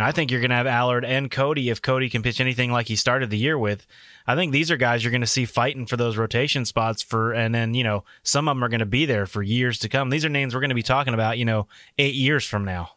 and 0.00 0.06
I 0.06 0.12
think 0.12 0.30
you're 0.30 0.40
going 0.40 0.48
to 0.48 0.56
have 0.56 0.66
Allard 0.66 1.04
and 1.04 1.30
Cody 1.30 1.68
if 1.68 1.82
Cody 1.82 2.08
can 2.08 2.22
pitch 2.22 2.40
anything 2.40 2.72
like 2.72 2.88
he 2.88 2.96
started 2.96 3.28
the 3.28 3.36
year 3.36 3.58
with. 3.58 3.86
I 4.26 4.34
think 4.34 4.50
these 4.50 4.70
are 4.70 4.78
guys 4.78 5.04
you're 5.04 5.10
going 5.10 5.20
to 5.20 5.26
see 5.26 5.44
fighting 5.44 5.84
for 5.84 5.98
those 5.98 6.16
rotation 6.16 6.64
spots 6.64 7.02
for, 7.02 7.34
and 7.34 7.54
then 7.54 7.74
you 7.74 7.84
know 7.84 8.04
some 8.22 8.48
of 8.48 8.56
them 8.56 8.64
are 8.64 8.70
going 8.70 8.80
to 8.80 8.86
be 8.86 9.04
there 9.04 9.26
for 9.26 9.42
years 9.42 9.78
to 9.80 9.90
come. 9.90 10.08
These 10.08 10.24
are 10.24 10.30
names 10.30 10.54
we're 10.54 10.62
going 10.62 10.70
to 10.70 10.74
be 10.74 10.82
talking 10.82 11.12
about, 11.12 11.36
you 11.36 11.44
know, 11.44 11.68
eight 11.98 12.14
years 12.14 12.46
from 12.46 12.64
now. 12.64 12.92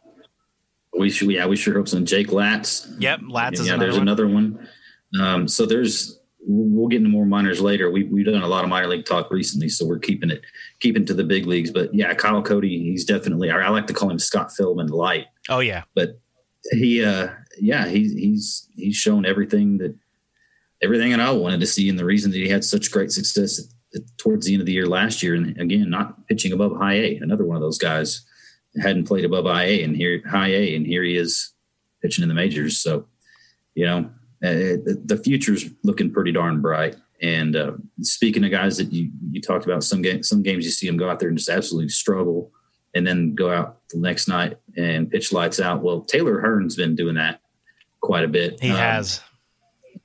We 0.98 1.10
should, 1.10 1.30
yeah, 1.30 1.44
we 1.44 1.56
sure 1.56 1.74
hope 1.74 1.88
so. 1.88 2.00
Jake 2.00 2.32
Latz, 2.32 2.90
Yep, 2.98 3.20
Latz 3.28 3.60
is 3.60 3.66
yeah, 3.66 3.74
another 3.74 3.84
there's 3.84 3.98
one. 3.98 4.08
another 4.08 4.26
one. 4.26 4.68
Um, 5.20 5.46
so 5.46 5.66
there's 5.66 6.18
we'll 6.40 6.88
get 6.88 6.96
into 6.98 7.10
more 7.10 7.26
minors 7.26 7.60
later. 7.60 7.90
We 7.90 8.04
we've 8.04 8.24
done 8.24 8.42
a 8.42 8.48
lot 8.48 8.64
of 8.64 8.70
minor 8.70 8.86
league 8.86 9.04
talk 9.04 9.30
recently, 9.30 9.68
so 9.68 9.86
we're 9.86 9.98
keeping 9.98 10.30
it 10.30 10.40
keeping 10.80 11.04
to 11.04 11.12
the 11.12 11.24
big 11.24 11.44
leagues. 11.44 11.70
But 11.70 11.94
yeah, 11.94 12.14
Kyle 12.14 12.42
Cody, 12.42 12.78
he's 12.82 13.04
definitely 13.04 13.50
I, 13.50 13.58
I 13.60 13.68
like 13.68 13.88
to 13.88 13.92
call 13.92 14.08
him 14.08 14.18
Scott 14.18 14.52
Philbin 14.58 14.88
light, 14.88 15.26
Oh 15.50 15.60
yeah, 15.60 15.82
but 15.94 16.18
he 16.72 17.04
uh 17.04 17.28
yeah 17.58 17.86
he's 17.86 18.12
he's 18.12 18.68
he's 18.74 18.96
shown 18.96 19.26
everything 19.26 19.78
that 19.78 19.94
everything 20.82 21.10
that 21.10 21.20
I 21.20 21.30
wanted 21.32 21.60
to 21.60 21.66
see, 21.66 21.88
and 21.88 21.98
the 21.98 22.04
reason 22.04 22.30
that 22.30 22.36
he 22.38 22.48
had 22.48 22.64
such 22.64 22.90
great 22.90 23.10
success 23.10 23.62
towards 24.18 24.46
the 24.46 24.54
end 24.54 24.60
of 24.60 24.66
the 24.66 24.72
year 24.72 24.86
last 24.86 25.22
year, 25.22 25.34
and 25.34 25.58
again 25.60 25.88
not 25.90 26.26
pitching 26.26 26.52
above 26.52 26.76
high 26.76 26.94
A, 26.94 27.16
another 27.16 27.44
one 27.44 27.56
of 27.56 27.62
those 27.62 27.78
guys 27.78 28.24
hadn't 28.82 29.06
played 29.06 29.24
above 29.24 29.46
high 29.46 29.64
A, 29.64 29.82
and 29.84 29.96
here 29.96 30.22
high 30.28 30.48
A, 30.48 30.76
and 30.76 30.86
here 30.86 31.02
he 31.02 31.16
is 31.16 31.52
pitching 32.02 32.22
in 32.22 32.28
the 32.28 32.34
majors. 32.34 32.78
So 32.78 33.06
you 33.74 33.86
know 33.86 34.10
uh, 34.44 34.78
the 34.84 35.02
the 35.04 35.16
future's 35.16 35.66
looking 35.82 36.12
pretty 36.12 36.32
darn 36.32 36.60
bright. 36.60 36.96
And 37.22 37.56
uh, 37.56 37.72
speaking 38.02 38.44
of 38.44 38.50
guys 38.50 38.76
that 38.76 38.92
you 38.92 39.10
you 39.30 39.40
talked 39.40 39.64
about, 39.64 39.84
some 39.84 40.02
games 40.02 40.28
some 40.28 40.42
games 40.42 40.64
you 40.64 40.70
see 40.70 40.86
them 40.86 40.96
go 40.96 41.08
out 41.08 41.20
there 41.20 41.28
and 41.28 41.38
just 41.38 41.48
absolutely 41.48 41.88
struggle, 41.88 42.52
and 42.94 43.06
then 43.06 43.34
go 43.34 43.50
out 43.50 43.80
the 43.90 43.98
next 43.98 44.28
night 44.28 44.56
and 44.76 45.10
pitch 45.10 45.32
lights 45.32 45.60
out. 45.60 45.82
Well, 45.82 46.02
Taylor 46.02 46.40
Hearn's 46.40 46.76
been 46.76 46.94
doing 46.94 47.14
that 47.16 47.40
quite 48.00 48.24
a 48.24 48.28
bit. 48.28 48.60
he 48.62 48.70
Um, 48.70 48.76
has. 48.76 49.20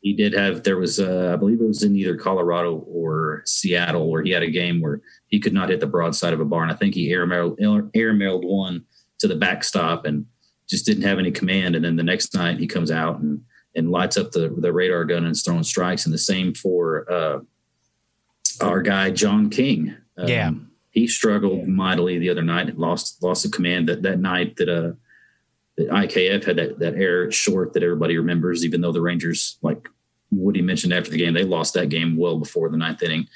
he 0.02 0.14
did 0.14 0.34
have 0.34 0.64
there 0.64 0.78
was 0.78 1.00
uh, 1.00 1.32
I 1.34 1.36
believe 1.36 1.60
it 1.62 1.68
was 1.68 1.84
in 1.84 1.96
either 1.96 2.16
Colorado 2.16 2.78
or 2.88 3.42
Seattle 3.46 4.10
where 4.10 4.22
he 4.24 4.32
had 4.32 4.44
a 4.44 4.50
game 4.50 4.80
where 4.82 5.02
he 5.28 5.40
could 5.40 5.54
not 5.54 5.70
hit 5.70 5.80
the 5.80 5.88
broadside 5.88 6.34
of 6.34 6.40
a 6.40 6.46
barn. 6.46 6.72
I 6.72 6.76
think 6.76 6.94
he 6.96 7.12
air 7.12 7.26
mailed 7.26 7.60
air 7.94 8.14
mailed 8.14 8.46
one 8.46 8.86
to 9.20 9.28
the 9.28 9.36
backstop 9.36 10.06
and 10.06 10.26
just 10.70 10.86
didn't 10.86 11.04
have 11.04 11.20
any 11.20 11.32
command. 11.32 11.76
And 11.76 11.84
then 11.84 11.96
the 11.98 12.04
next 12.04 12.34
night 12.34 12.60
he 12.60 12.68
comes 12.68 12.92
out 12.92 13.20
and 13.20 13.42
and 13.76 13.92
lights 13.92 14.18
up 14.18 14.32
the 14.32 14.50
the 14.58 14.72
radar 14.74 15.04
gun 15.06 15.26
and 15.26 15.34
is 15.36 15.44
throwing 15.44 15.64
strikes. 15.64 16.06
And 16.06 16.14
the 16.14 16.18
same 16.18 16.54
for 16.54 17.12
uh, 17.12 17.40
our 18.62 18.82
guy 18.82 19.12
John 19.12 19.50
King. 19.50 19.96
Um, 20.18 20.28
Yeah. 20.28 20.52
He 21.00 21.08
struggled 21.08 21.68
mightily 21.68 22.20
the 22.20 22.30
other 22.30 22.42
night. 22.42 22.78
Lost 22.78 23.24
lost 23.24 23.44
the 23.44 23.50
command 23.50 23.88
that 23.88 24.02
that 24.04 24.20
night 24.20 24.58
that 24.58 24.70
uh 24.70 24.92
that 25.78 25.90
IKF 25.90 26.44
had 26.44 26.58
that 26.58 26.80
that 26.80 26.96
error 26.96 27.32
short 27.32 27.74
that 27.74 27.84
everybody 27.84 28.18
remembers. 28.18 28.66
Even 28.66 28.82
though 28.82 28.92
the 28.92 29.02
Rangers, 29.02 29.58
like 29.62 29.88
Woody 30.30 30.62
mentioned 30.62 30.94
after 30.94 31.10
the 31.10 31.18
game, 31.18 31.34
they 31.34 31.44
lost 31.44 31.74
that 31.74 31.90
game 31.90 32.18
well 32.18 32.38
before 32.38 32.70
the 32.70 32.78
ninth 32.78 33.02
inning. 33.02 33.28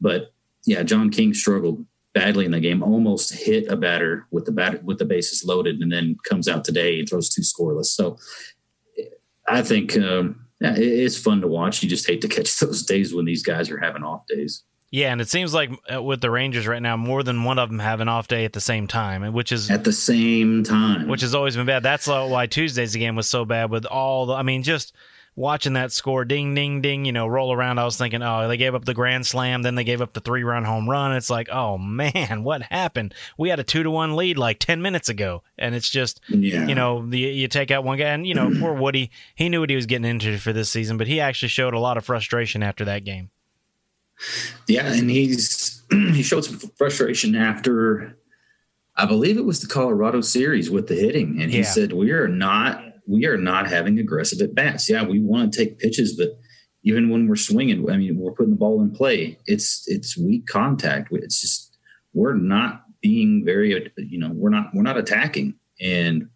But 0.00 0.32
yeah, 0.66 0.82
John 0.82 1.10
King 1.10 1.32
struggled 1.32 1.86
badly 2.12 2.44
in 2.44 2.50
the 2.50 2.60
game. 2.60 2.82
Almost 2.82 3.34
hit 3.34 3.68
a 3.68 3.76
batter 3.76 4.26
with 4.32 4.44
the 4.44 4.52
bat 4.52 4.82
with 4.82 4.98
the 4.98 5.04
bases 5.04 5.44
loaded, 5.44 5.80
and 5.80 5.92
then 5.92 6.16
comes 6.28 6.48
out 6.48 6.64
today 6.64 6.98
and 6.98 7.08
throws 7.08 7.28
two 7.28 7.42
scoreless. 7.42 7.86
So 7.86 8.18
I 9.46 9.62
think. 9.62 9.96
Um, 9.96 10.38
it's 10.64 11.18
fun 11.18 11.40
to 11.40 11.48
watch. 11.48 11.82
You 11.82 11.88
just 11.88 12.06
hate 12.06 12.20
to 12.20 12.28
catch 12.28 12.56
those 12.60 12.84
days 12.84 13.12
when 13.12 13.24
these 13.24 13.42
guys 13.42 13.68
are 13.68 13.78
having 13.78 14.04
off 14.04 14.28
days. 14.28 14.62
Yeah, 14.92 15.10
and 15.10 15.22
it 15.22 15.30
seems 15.30 15.54
like 15.54 15.70
uh, 15.92 16.02
with 16.02 16.20
the 16.20 16.30
Rangers 16.30 16.66
right 16.66 16.82
now, 16.82 16.98
more 16.98 17.22
than 17.22 17.44
one 17.44 17.58
of 17.58 17.70
them 17.70 17.78
have 17.78 18.00
an 18.00 18.08
off 18.08 18.28
day 18.28 18.44
at 18.44 18.52
the 18.52 18.60
same 18.60 18.86
time, 18.86 19.32
which 19.32 19.50
is 19.50 19.70
at 19.70 19.84
the 19.84 19.92
same 19.92 20.62
time, 20.64 21.08
which 21.08 21.22
has 21.22 21.34
always 21.34 21.56
been 21.56 21.64
bad. 21.64 21.82
That's 21.82 22.06
why 22.06 22.46
Tuesday's 22.46 22.94
game 22.94 23.16
was 23.16 23.26
so 23.26 23.46
bad 23.46 23.70
with 23.70 23.86
all 23.86 24.26
the. 24.26 24.34
I 24.34 24.42
mean, 24.42 24.62
just 24.62 24.94
watching 25.34 25.72
that 25.72 25.92
score, 25.92 26.26
ding, 26.26 26.54
ding, 26.54 26.82
ding, 26.82 27.06
you 27.06 27.12
know, 27.12 27.26
roll 27.26 27.54
around. 27.54 27.78
I 27.78 27.86
was 27.86 27.96
thinking, 27.96 28.22
oh, 28.22 28.46
they 28.46 28.58
gave 28.58 28.74
up 28.74 28.84
the 28.84 28.92
grand 28.92 29.26
slam, 29.26 29.62
then 29.62 29.76
they 29.76 29.84
gave 29.84 30.02
up 30.02 30.12
the 30.12 30.20
three 30.20 30.44
run 30.44 30.64
home 30.64 30.86
run. 30.86 31.16
It's 31.16 31.30
like, 31.30 31.48
oh 31.48 31.78
man, 31.78 32.44
what 32.44 32.60
happened? 32.60 33.14
We 33.38 33.48
had 33.48 33.60
a 33.60 33.64
two 33.64 33.82
to 33.82 33.90
one 33.90 34.14
lead 34.14 34.36
like 34.36 34.58
ten 34.58 34.82
minutes 34.82 35.08
ago, 35.08 35.42
and 35.56 35.74
it's 35.74 35.88
just, 35.88 36.20
yeah. 36.28 36.66
you 36.66 36.74
know, 36.74 37.08
the, 37.08 37.18
you 37.18 37.48
take 37.48 37.70
out 37.70 37.82
one 37.82 37.96
guy, 37.96 38.08
and 38.10 38.26
you 38.26 38.34
know, 38.34 38.52
poor 38.60 38.74
Woody, 38.74 39.10
he 39.34 39.48
knew 39.48 39.60
what 39.60 39.70
he 39.70 39.76
was 39.76 39.86
getting 39.86 40.04
into 40.04 40.36
for 40.36 40.52
this 40.52 40.68
season, 40.68 40.98
but 40.98 41.06
he 41.06 41.18
actually 41.18 41.48
showed 41.48 41.72
a 41.72 41.80
lot 41.80 41.96
of 41.96 42.04
frustration 42.04 42.62
after 42.62 42.84
that 42.84 43.04
game. 43.04 43.30
Yeah, 44.68 44.92
and 44.92 45.10
he's 45.10 45.82
he 45.90 46.22
showed 46.22 46.44
some 46.44 46.58
frustration 46.76 47.34
after. 47.34 48.18
I 48.94 49.06
believe 49.06 49.38
it 49.38 49.46
was 49.46 49.60
the 49.60 49.68
Colorado 49.68 50.20
series 50.20 50.70
with 50.70 50.86
the 50.86 50.94
hitting, 50.94 51.40
and 51.40 51.50
he 51.50 51.58
yeah. 51.58 51.64
said, 51.64 51.92
"We 51.92 52.10
are 52.10 52.28
not 52.28 52.82
we 53.06 53.26
are 53.26 53.38
not 53.38 53.68
having 53.68 53.98
aggressive 53.98 54.40
at 54.40 54.54
bats. 54.54 54.88
Yeah, 54.88 55.04
we 55.04 55.20
want 55.20 55.52
to 55.52 55.58
take 55.58 55.78
pitches, 55.78 56.16
but 56.16 56.38
even 56.84 57.10
when 57.10 57.28
we're 57.28 57.36
swinging, 57.36 57.88
I 57.90 57.96
mean, 57.96 58.18
we're 58.18 58.32
putting 58.32 58.52
the 58.52 58.58
ball 58.58 58.80
in 58.80 58.90
play. 58.90 59.38
It's 59.46 59.84
it's 59.86 60.16
weak 60.16 60.46
contact. 60.46 61.08
It's 61.12 61.40
just 61.40 61.76
we're 62.12 62.34
not 62.34 62.84
being 63.00 63.44
very, 63.44 63.90
you 63.96 64.18
know, 64.18 64.30
we're 64.32 64.50
not 64.50 64.70
we're 64.74 64.82
not 64.82 64.98
attacking, 64.98 65.54
and 65.80 66.28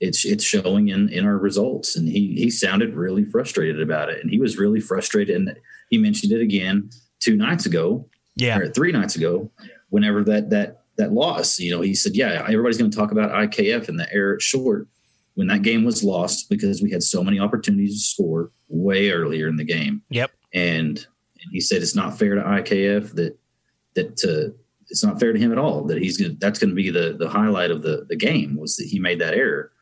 it's 0.00 0.24
it's 0.24 0.44
showing 0.44 0.88
in 0.88 1.08
in 1.08 1.24
our 1.24 1.38
results. 1.38 1.96
And 1.96 2.08
he 2.08 2.34
he 2.34 2.50
sounded 2.50 2.94
really 2.94 3.24
frustrated 3.24 3.80
about 3.80 4.08
it, 4.08 4.20
and 4.22 4.30
he 4.30 4.40
was 4.40 4.58
really 4.58 4.80
frustrated, 4.80 5.36
and 5.36 5.56
he 5.90 5.98
mentioned 5.98 6.32
it 6.32 6.40
again 6.40 6.90
two 7.22 7.36
nights 7.36 7.66
ago, 7.66 8.08
yeah, 8.36 8.58
or 8.58 8.68
three 8.68 8.92
nights 8.92 9.16
ago, 9.16 9.50
whenever 9.90 10.24
that 10.24 10.50
that 10.50 10.82
that 10.96 11.12
loss. 11.12 11.58
You 11.58 11.72
know, 11.72 11.80
he 11.80 11.94
said, 11.94 12.14
yeah, 12.14 12.44
everybody's 12.48 12.78
going 12.78 12.90
to 12.90 12.96
talk 12.96 13.12
about 13.12 13.30
IKF 13.30 13.88
and 13.88 13.98
the 13.98 14.12
error 14.12 14.38
short 14.40 14.88
when 15.34 15.46
that 15.48 15.62
game 15.62 15.84
was 15.84 16.04
lost 16.04 16.50
because 16.50 16.82
we 16.82 16.90
had 16.90 17.02
so 17.02 17.24
many 17.24 17.38
opportunities 17.38 17.94
to 17.94 18.00
score 18.00 18.50
way 18.68 19.10
earlier 19.10 19.48
in 19.48 19.56
the 19.56 19.64
game. 19.64 20.02
Yep. 20.10 20.30
And, 20.52 20.98
and 20.98 21.50
he 21.52 21.60
said 21.60 21.82
it's 21.82 21.94
not 21.94 22.18
fair 22.18 22.34
to 22.34 22.42
IKF 22.42 23.14
that 23.14 23.38
that 23.94 24.24
uh, 24.24 24.56
it's 24.88 25.04
not 25.04 25.20
fair 25.20 25.32
to 25.32 25.38
him 25.38 25.52
at 25.52 25.58
all 25.58 25.84
that 25.84 25.98
he's 25.98 26.18
gonna, 26.18 26.34
that's 26.38 26.58
going 26.58 26.70
to 26.70 26.76
be 26.76 26.90
the 26.90 27.16
the 27.18 27.28
highlight 27.28 27.70
of 27.70 27.82
the 27.82 28.06
the 28.08 28.16
game 28.16 28.56
was 28.56 28.76
that 28.76 28.86
he 28.86 28.98
made 28.98 29.20
that 29.20 29.34
error. 29.34 29.72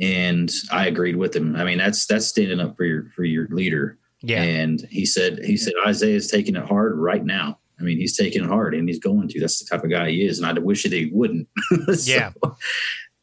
And 0.00 0.50
I 0.70 0.86
agreed 0.86 1.16
with 1.16 1.36
him. 1.36 1.54
I 1.54 1.64
mean, 1.64 1.78
that's 1.78 2.06
that's 2.06 2.26
standing 2.26 2.60
up 2.60 2.76
for 2.76 2.84
your 2.84 3.10
for 3.14 3.24
your 3.24 3.46
leader. 3.48 3.98
Yeah. 4.22 4.42
And 4.42 4.86
he 4.90 5.04
said 5.04 5.40
he 5.44 5.56
said 5.56 5.74
Isaiah's 5.86 6.28
taking 6.28 6.56
it 6.56 6.64
hard 6.64 6.96
right 6.98 7.24
now. 7.24 7.58
I 7.80 7.82
mean, 7.82 7.98
he's 7.98 8.16
taking 8.16 8.44
it 8.44 8.48
hard 8.48 8.74
and 8.74 8.88
he's 8.88 9.00
going 9.00 9.28
to. 9.28 9.40
That's 9.40 9.58
the 9.58 9.68
type 9.68 9.82
of 9.82 9.90
guy 9.90 10.10
he 10.10 10.24
is. 10.24 10.38
And 10.38 10.46
I 10.46 10.60
wish 10.60 10.84
that 10.84 10.92
he 10.92 11.10
wouldn't. 11.12 11.48
so, 11.94 12.12
yeah 12.12 12.32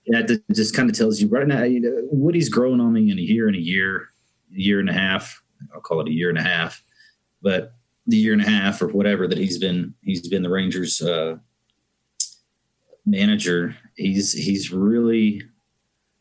that 0.10 0.44
just 0.54 0.76
kind 0.76 0.90
of 0.90 0.98
tells 0.98 1.22
you 1.22 1.28
right 1.28 1.48
now, 1.48 1.64
you 1.64 1.80
know, 1.80 2.08
Woody's 2.12 2.50
growing 2.50 2.82
on 2.82 2.94
me 2.94 3.12
in 3.12 3.20
a 3.20 3.22
year 3.22 3.48
and 3.48 3.56
a 3.56 3.62
year, 3.62 4.10
a 4.56 4.60
year 4.60 4.80
and 4.80 4.90
a 4.90 4.94
half. 4.94 5.42
I'll 5.74 5.82
call 5.82 6.02
it 6.02 6.08
a 6.08 6.14
year 6.14 6.30
and 6.30 6.38
a 6.38 6.44
half, 6.44 6.84
but 7.42 7.74
the 8.08 8.18
year 8.18 8.34
and 8.34 8.42
a 8.42 8.50
half 8.50 8.82
or 8.82 8.88
whatever 8.88 9.28
that 9.28 9.38
he's 9.38 9.60
been, 9.60 9.94
he's 10.02 10.28
been 10.28 10.42
the 10.42 10.50
Rangers 10.50 11.02
uh, 11.02 11.38
manager. 13.06 13.76
He's 13.96 14.34
he's 14.34 14.72
really 14.72 15.44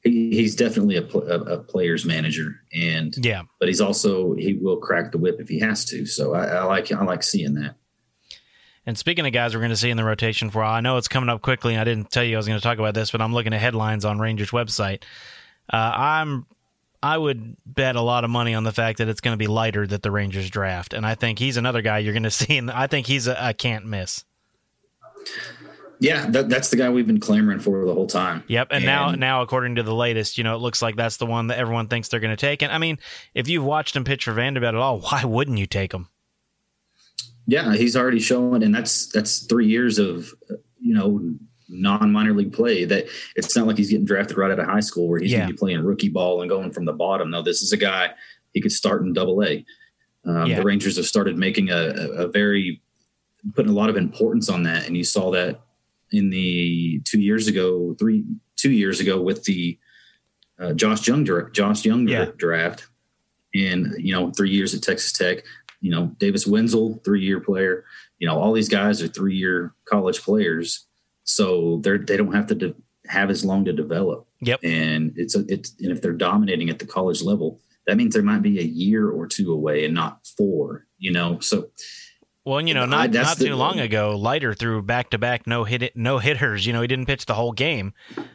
he, 0.02 0.30
he's 0.30 0.54
definitely 0.54 0.96
a, 0.96 1.04
a, 1.04 1.56
a, 1.56 1.58
player's 1.58 2.04
manager, 2.04 2.60
and 2.72 3.14
yeah, 3.18 3.42
but 3.58 3.68
he's 3.68 3.80
also 3.80 4.34
he 4.34 4.54
will 4.54 4.76
crack 4.76 5.12
the 5.12 5.18
whip 5.18 5.40
if 5.40 5.48
he 5.48 5.58
has 5.60 5.84
to. 5.86 6.06
So 6.06 6.34
I, 6.34 6.46
I 6.46 6.64
like 6.64 6.92
I 6.92 7.02
like 7.04 7.22
seeing 7.22 7.54
that. 7.54 7.76
And 8.86 8.96
speaking 8.96 9.26
of 9.26 9.32
guys 9.32 9.54
we're 9.54 9.60
going 9.60 9.70
to 9.70 9.76
see 9.76 9.90
in 9.90 9.96
the 9.98 10.04
rotation 10.04 10.48
for 10.50 10.62
I 10.64 10.80
know 10.80 10.96
it's 10.96 11.08
coming 11.08 11.28
up 11.28 11.42
quickly. 11.42 11.76
I 11.76 11.84
didn't 11.84 12.10
tell 12.10 12.24
you 12.24 12.36
I 12.36 12.38
was 12.38 12.46
going 12.46 12.58
to 12.58 12.62
talk 12.62 12.78
about 12.78 12.94
this, 12.94 13.10
but 13.10 13.20
I'm 13.20 13.34
looking 13.34 13.52
at 13.52 13.60
headlines 13.60 14.04
on 14.04 14.18
Rangers 14.18 14.50
website. 14.50 15.02
Uh, 15.70 15.92
I'm 15.94 16.46
I 17.02 17.16
would 17.16 17.56
bet 17.64 17.96
a 17.96 18.00
lot 18.00 18.24
of 18.24 18.30
money 18.30 18.54
on 18.54 18.64
the 18.64 18.72
fact 18.72 18.98
that 18.98 19.08
it's 19.08 19.20
going 19.20 19.34
to 19.34 19.38
be 19.38 19.46
Leiter 19.46 19.86
that 19.86 20.02
the 20.02 20.10
Rangers 20.10 20.50
draft, 20.50 20.94
and 20.94 21.06
I 21.06 21.14
think 21.14 21.38
he's 21.38 21.56
another 21.56 21.82
guy 21.82 21.98
you're 21.98 22.14
going 22.14 22.22
to 22.24 22.30
see. 22.30 22.56
And 22.56 22.70
I 22.70 22.86
think 22.86 23.06
he's 23.06 23.26
a, 23.26 23.36
a 23.38 23.54
can't 23.54 23.84
miss. 23.84 24.24
Yeah, 26.00 26.26
that, 26.30 26.48
that's 26.48 26.70
the 26.70 26.76
guy 26.76 26.88
we've 26.90 27.06
been 27.06 27.20
clamoring 27.20 27.60
for 27.60 27.84
the 27.84 27.92
whole 27.92 28.06
time. 28.06 28.44
Yep, 28.46 28.68
and, 28.70 28.76
and, 28.76 28.86
now 28.86 29.10
now 29.12 29.42
according 29.42 29.74
to 29.76 29.82
the 29.82 29.94
latest, 29.94 30.38
you 30.38 30.44
know, 30.44 30.54
it 30.54 30.58
looks 30.58 30.80
like 30.80 30.96
that's 30.96 31.16
the 31.16 31.26
one 31.26 31.48
that 31.48 31.58
everyone 31.58 31.88
thinks 31.88 32.08
they're 32.08 32.20
going 32.20 32.36
to 32.36 32.36
take. 32.36 32.62
And 32.62 32.70
I 32.72 32.78
mean, 32.78 32.98
if 33.34 33.48
you've 33.48 33.64
watched 33.64 33.96
him 33.96 34.04
pitch 34.04 34.24
for 34.24 34.32
Vanderbilt 34.32 34.74
at 34.74 34.80
all, 34.80 35.00
why 35.10 35.24
wouldn't 35.24 35.58
you 35.58 35.66
take 35.66 35.92
him? 35.92 36.08
Yeah, 37.46 37.74
he's 37.74 37.96
already 37.96 38.20
shown, 38.20 38.62
and 38.62 38.74
that's 38.74 39.06
that's 39.06 39.40
three 39.46 39.66
years 39.66 39.98
of 39.98 40.32
you 40.80 40.94
know 40.94 41.34
non 41.68 42.12
minor 42.12 42.34
league 42.34 42.52
play. 42.52 42.84
That 42.84 43.06
it's 43.36 43.56
not 43.56 43.66
like 43.66 43.78
he's 43.78 43.90
getting 43.90 44.04
drafted 44.04 44.36
right 44.36 44.50
out 44.50 44.58
of 44.58 44.66
high 44.66 44.80
school 44.80 45.08
where 45.08 45.18
he's 45.18 45.32
yeah. 45.32 45.38
going 45.38 45.48
to 45.48 45.54
be 45.54 45.58
playing 45.58 45.84
rookie 45.84 46.10
ball 46.10 46.42
and 46.42 46.50
going 46.50 46.72
from 46.72 46.84
the 46.84 46.92
bottom. 46.92 47.30
No, 47.30 47.42
this 47.42 47.62
is 47.62 47.72
a 47.72 47.76
guy 47.76 48.10
he 48.52 48.60
could 48.60 48.72
start 48.72 49.02
in 49.02 49.12
Double 49.12 49.42
A. 49.42 49.64
Um, 50.26 50.46
yeah. 50.46 50.56
The 50.56 50.62
Rangers 50.62 50.96
have 50.96 51.06
started 51.06 51.38
making 51.38 51.70
a, 51.70 51.94
a 52.16 52.28
very 52.28 52.82
putting 53.54 53.70
a 53.70 53.74
lot 53.74 53.88
of 53.88 53.96
importance 53.96 54.48
on 54.48 54.62
that, 54.64 54.86
and 54.86 54.96
you 54.96 55.04
saw 55.04 55.30
that 55.30 55.60
in 56.12 56.30
the 56.30 57.00
two 57.04 57.20
years 57.20 57.48
ago, 57.48 57.94
three 57.98 58.24
two 58.56 58.72
years 58.72 59.00
ago 59.00 59.20
with 59.20 59.44
the 59.44 59.78
uh, 60.58 60.72
Josh 60.72 61.06
Jung 61.06 61.26
Josh 61.52 61.84
Jung 61.84 62.08
yeah. 62.08 62.26
draft, 62.36 62.88
and 63.54 63.94
you 63.98 64.12
know 64.12 64.30
three 64.30 64.50
years 64.50 64.74
at 64.74 64.82
Texas 64.82 65.12
Tech 65.12 65.44
you 65.80 65.90
know, 65.90 66.06
Davis 66.18 66.46
Wendzel, 66.46 67.02
three 67.04 67.22
year 67.22 67.40
player. 67.40 67.84
You 68.18 68.26
know, 68.26 68.38
all 68.38 68.52
these 68.52 68.68
guys 68.68 69.02
are 69.02 69.08
three 69.08 69.36
year 69.36 69.74
college 69.84 70.22
players, 70.22 70.86
so 71.24 71.80
they're 71.82 71.98
they 71.98 72.16
don't 72.16 72.34
have 72.34 72.46
to 72.48 72.54
de- 72.54 72.74
have 73.06 73.30
as 73.30 73.44
long 73.44 73.64
to 73.64 73.72
develop. 73.72 74.26
Yep. 74.40 74.60
And 74.62 75.12
it's 75.16 75.34
a, 75.36 75.44
it's 75.48 75.74
and 75.80 75.92
if 75.92 76.02
they're 76.02 76.12
dominating 76.12 76.70
at 76.70 76.78
the 76.78 76.86
college 76.86 77.22
level, 77.22 77.60
that 77.86 77.96
means 77.96 78.14
there 78.14 78.22
might 78.22 78.42
be 78.42 78.58
a 78.58 78.64
year 78.64 79.10
or 79.10 79.26
two 79.26 79.52
away 79.52 79.84
and 79.84 79.94
not 79.94 80.26
four. 80.36 80.86
You 80.98 81.12
know, 81.12 81.38
so. 81.40 81.70
Well, 82.48 82.62
you 82.62 82.72
know, 82.72 82.86
not, 82.86 83.14
I, 83.14 83.20
not 83.22 83.36
too 83.36 83.54
long 83.54 83.78
ago, 83.78 84.16
Leiter 84.16 84.54
threw 84.54 84.80
back 84.80 85.10
to 85.10 85.18
back 85.18 85.46
no 85.46 85.64
hit 85.64 85.94
no 85.94 86.18
hitters. 86.18 86.64
You 86.66 86.72
know, 86.72 86.80
he 86.80 86.88
didn't 86.88 87.04
pitch 87.04 87.26
the 87.26 87.34
whole 87.34 87.52
game, 87.52 87.92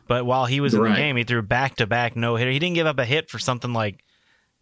but 0.08 0.24
while 0.24 0.46
he 0.46 0.60
was 0.60 0.76
in 0.76 0.84
the 0.84 0.94
game, 0.94 1.16
he 1.16 1.24
threw 1.24 1.42
back 1.42 1.78
to 1.78 1.88
back 1.88 2.16
no 2.16 2.36
hitter. 2.36 2.52
He 2.52 2.60
didn't 2.60 2.76
give 2.76 2.86
up 2.86 3.00
a 3.00 3.06
hit 3.06 3.32
for 3.32 3.40
something 3.40 3.74
like 3.74 4.04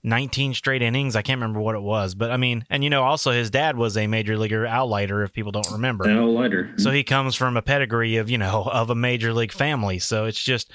19 0.03 0.53
straight 0.53 0.81
innings. 0.81 1.17
I 1.17 1.21
can't 1.21 1.39
remember 1.39 1.59
what 1.59 1.75
it 1.75 1.81
was, 1.81 2.15
but 2.15 2.31
I 2.31 2.37
mean, 2.37 2.65
and 2.69 2.81
you 2.81 2.89
know, 2.89 3.03
also 3.03 3.31
his 3.31 3.49
dad 3.49 3.75
was 3.75 3.97
a 3.97 4.07
major 4.07 4.37
leaguer 4.37 4.65
Leiter, 4.85 5.21
if 5.23 5.33
people 5.33 5.51
don't 5.51 5.69
remember. 5.71 6.05
Leiter. 6.27 6.73
So 6.77 6.91
he 6.91 7.03
comes 7.03 7.35
from 7.35 7.57
a 7.57 7.61
pedigree 7.61 8.15
of, 8.15 8.29
you 8.29 8.37
know, 8.37 8.63
of 8.71 8.89
a 8.89 8.95
major 8.95 9.33
league 9.33 9.51
family. 9.51 9.99
So 9.99 10.25
it's 10.25 10.41
just, 10.41 10.71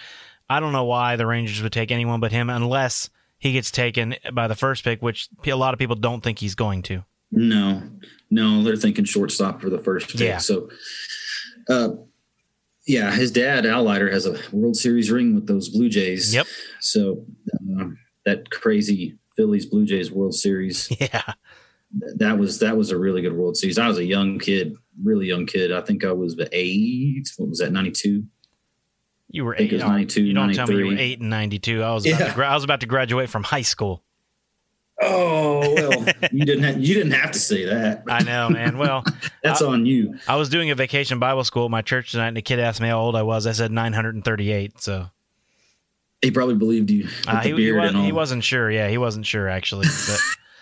I 0.50 0.60
don't 0.60 0.72
know 0.72 0.84
why 0.84 1.16
the 1.16 1.26
Rangers 1.26 1.62
would 1.62 1.72
take 1.72 1.90
anyone 1.90 2.20
but 2.20 2.30
him 2.30 2.50
unless 2.50 3.08
he 3.38 3.52
gets 3.52 3.70
taken 3.70 4.16
by 4.34 4.48
the 4.48 4.54
first 4.54 4.84
pick, 4.84 5.00
which 5.00 5.30
a 5.46 5.54
lot 5.54 5.72
of 5.72 5.78
people 5.78 5.96
don't 5.96 6.22
think 6.22 6.40
he's 6.40 6.54
going 6.54 6.82
to. 6.82 7.04
No, 7.36 7.82
no, 8.30 8.64
they're 8.64 8.76
thinking 8.76 9.04
shortstop 9.04 9.60
for 9.60 9.70
the 9.70 9.78
first 9.78 10.10
pick. 10.10 10.20
Yeah. 10.20 10.38
So, 10.38 10.70
uh, 11.68 11.90
yeah, 12.86 13.12
his 13.12 13.30
dad, 13.30 13.66
Al 13.66 13.84
Leiter, 13.84 14.10
has 14.10 14.26
a 14.26 14.40
World 14.52 14.76
Series 14.76 15.10
ring 15.10 15.34
with 15.34 15.46
those 15.46 15.68
Blue 15.68 15.88
Jays. 15.88 16.34
Yep. 16.34 16.46
So, 16.80 17.26
uh, 17.78 17.88
that 18.24 18.50
crazy 18.50 19.18
Phillies 19.36 19.66
Blue 19.66 19.84
Jays 19.84 20.10
World 20.10 20.34
Series. 20.34 20.90
Yeah. 21.00 21.34
That 22.16 22.36
was 22.36 22.58
that 22.58 22.76
was 22.76 22.90
a 22.90 22.98
really 22.98 23.22
good 23.22 23.32
World 23.32 23.56
Series. 23.56 23.78
I 23.78 23.86
was 23.86 23.96
a 23.96 24.04
young 24.04 24.38
kid, 24.38 24.74
really 25.02 25.26
young 25.26 25.46
kid. 25.46 25.72
I 25.72 25.80
think 25.80 26.04
I 26.04 26.12
was 26.12 26.36
eight. 26.52 27.30
What 27.36 27.48
was 27.48 27.58
that? 27.60 27.70
Ninety 27.70 27.92
two. 27.92 28.24
You 29.30 29.44
were 29.44 29.54
eight. 29.56 29.72
Ninety 29.72 30.06
two. 30.06 30.24
You 30.24 30.34
don't 30.34 30.52
tell 30.52 30.66
me 30.66 30.76
you 30.76 30.86
were 30.86 30.98
eight 30.98 31.20
and 31.20 31.30
ninety 31.30 31.58
two. 31.58 31.82
I 31.82 31.94
was 31.94 32.04
about 32.04 32.20
yeah. 32.20 32.28
to 32.28 32.34
gra- 32.34 32.48
I 32.50 32.54
was 32.54 32.64
about 32.64 32.80
to 32.80 32.86
graduate 32.86 33.30
from 33.30 33.44
high 33.44 33.62
school. 33.62 34.02
Oh 35.02 35.74
well, 35.74 36.06
you 36.32 36.44
didn't 36.44 36.64
have, 36.64 36.80
you 36.80 36.94
didn't 36.94 37.12
have 37.12 37.30
to 37.32 37.38
say 37.38 37.64
that. 37.66 38.04
I 38.08 38.22
know, 38.22 38.48
man. 38.48 38.78
Well, 38.78 39.04
that's 39.42 39.60
I, 39.60 39.66
on 39.66 39.84
you. 39.86 40.18
I 40.26 40.36
was 40.36 40.48
doing 40.48 40.70
a 40.70 40.74
vacation 40.74 41.18
Bible 41.18 41.44
school 41.44 41.66
at 41.66 41.70
my 41.70 41.82
church 41.82 42.12
tonight, 42.12 42.28
and 42.28 42.38
a 42.38 42.42
kid 42.42 42.58
asked 42.60 42.80
me 42.80 42.88
how 42.88 42.98
old 43.00 43.14
I 43.16 43.22
was. 43.22 43.46
I 43.46 43.52
said 43.52 43.70
nine 43.70 43.92
hundred 43.92 44.14
and 44.14 44.24
thirty 44.24 44.50
eight. 44.52 44.80
So 44.80 45.10
he 46.22 46.30
probably 46.30 46.54
believed 46.54 46.90
you. 46.90 47.08
Uh, 47.26 47.40
he, 47.40 47.54
he, 47.54 47.72
was, 47.72 47.92
he 47.92 48.12
wasn't 48.12 48.42
sure. 48.42 48.70
Yeah, 48.70 48.88
he 48.88 48.96
wasn't 48.98 49.26
sure 49.26 49.48
actually, 49.48 49.86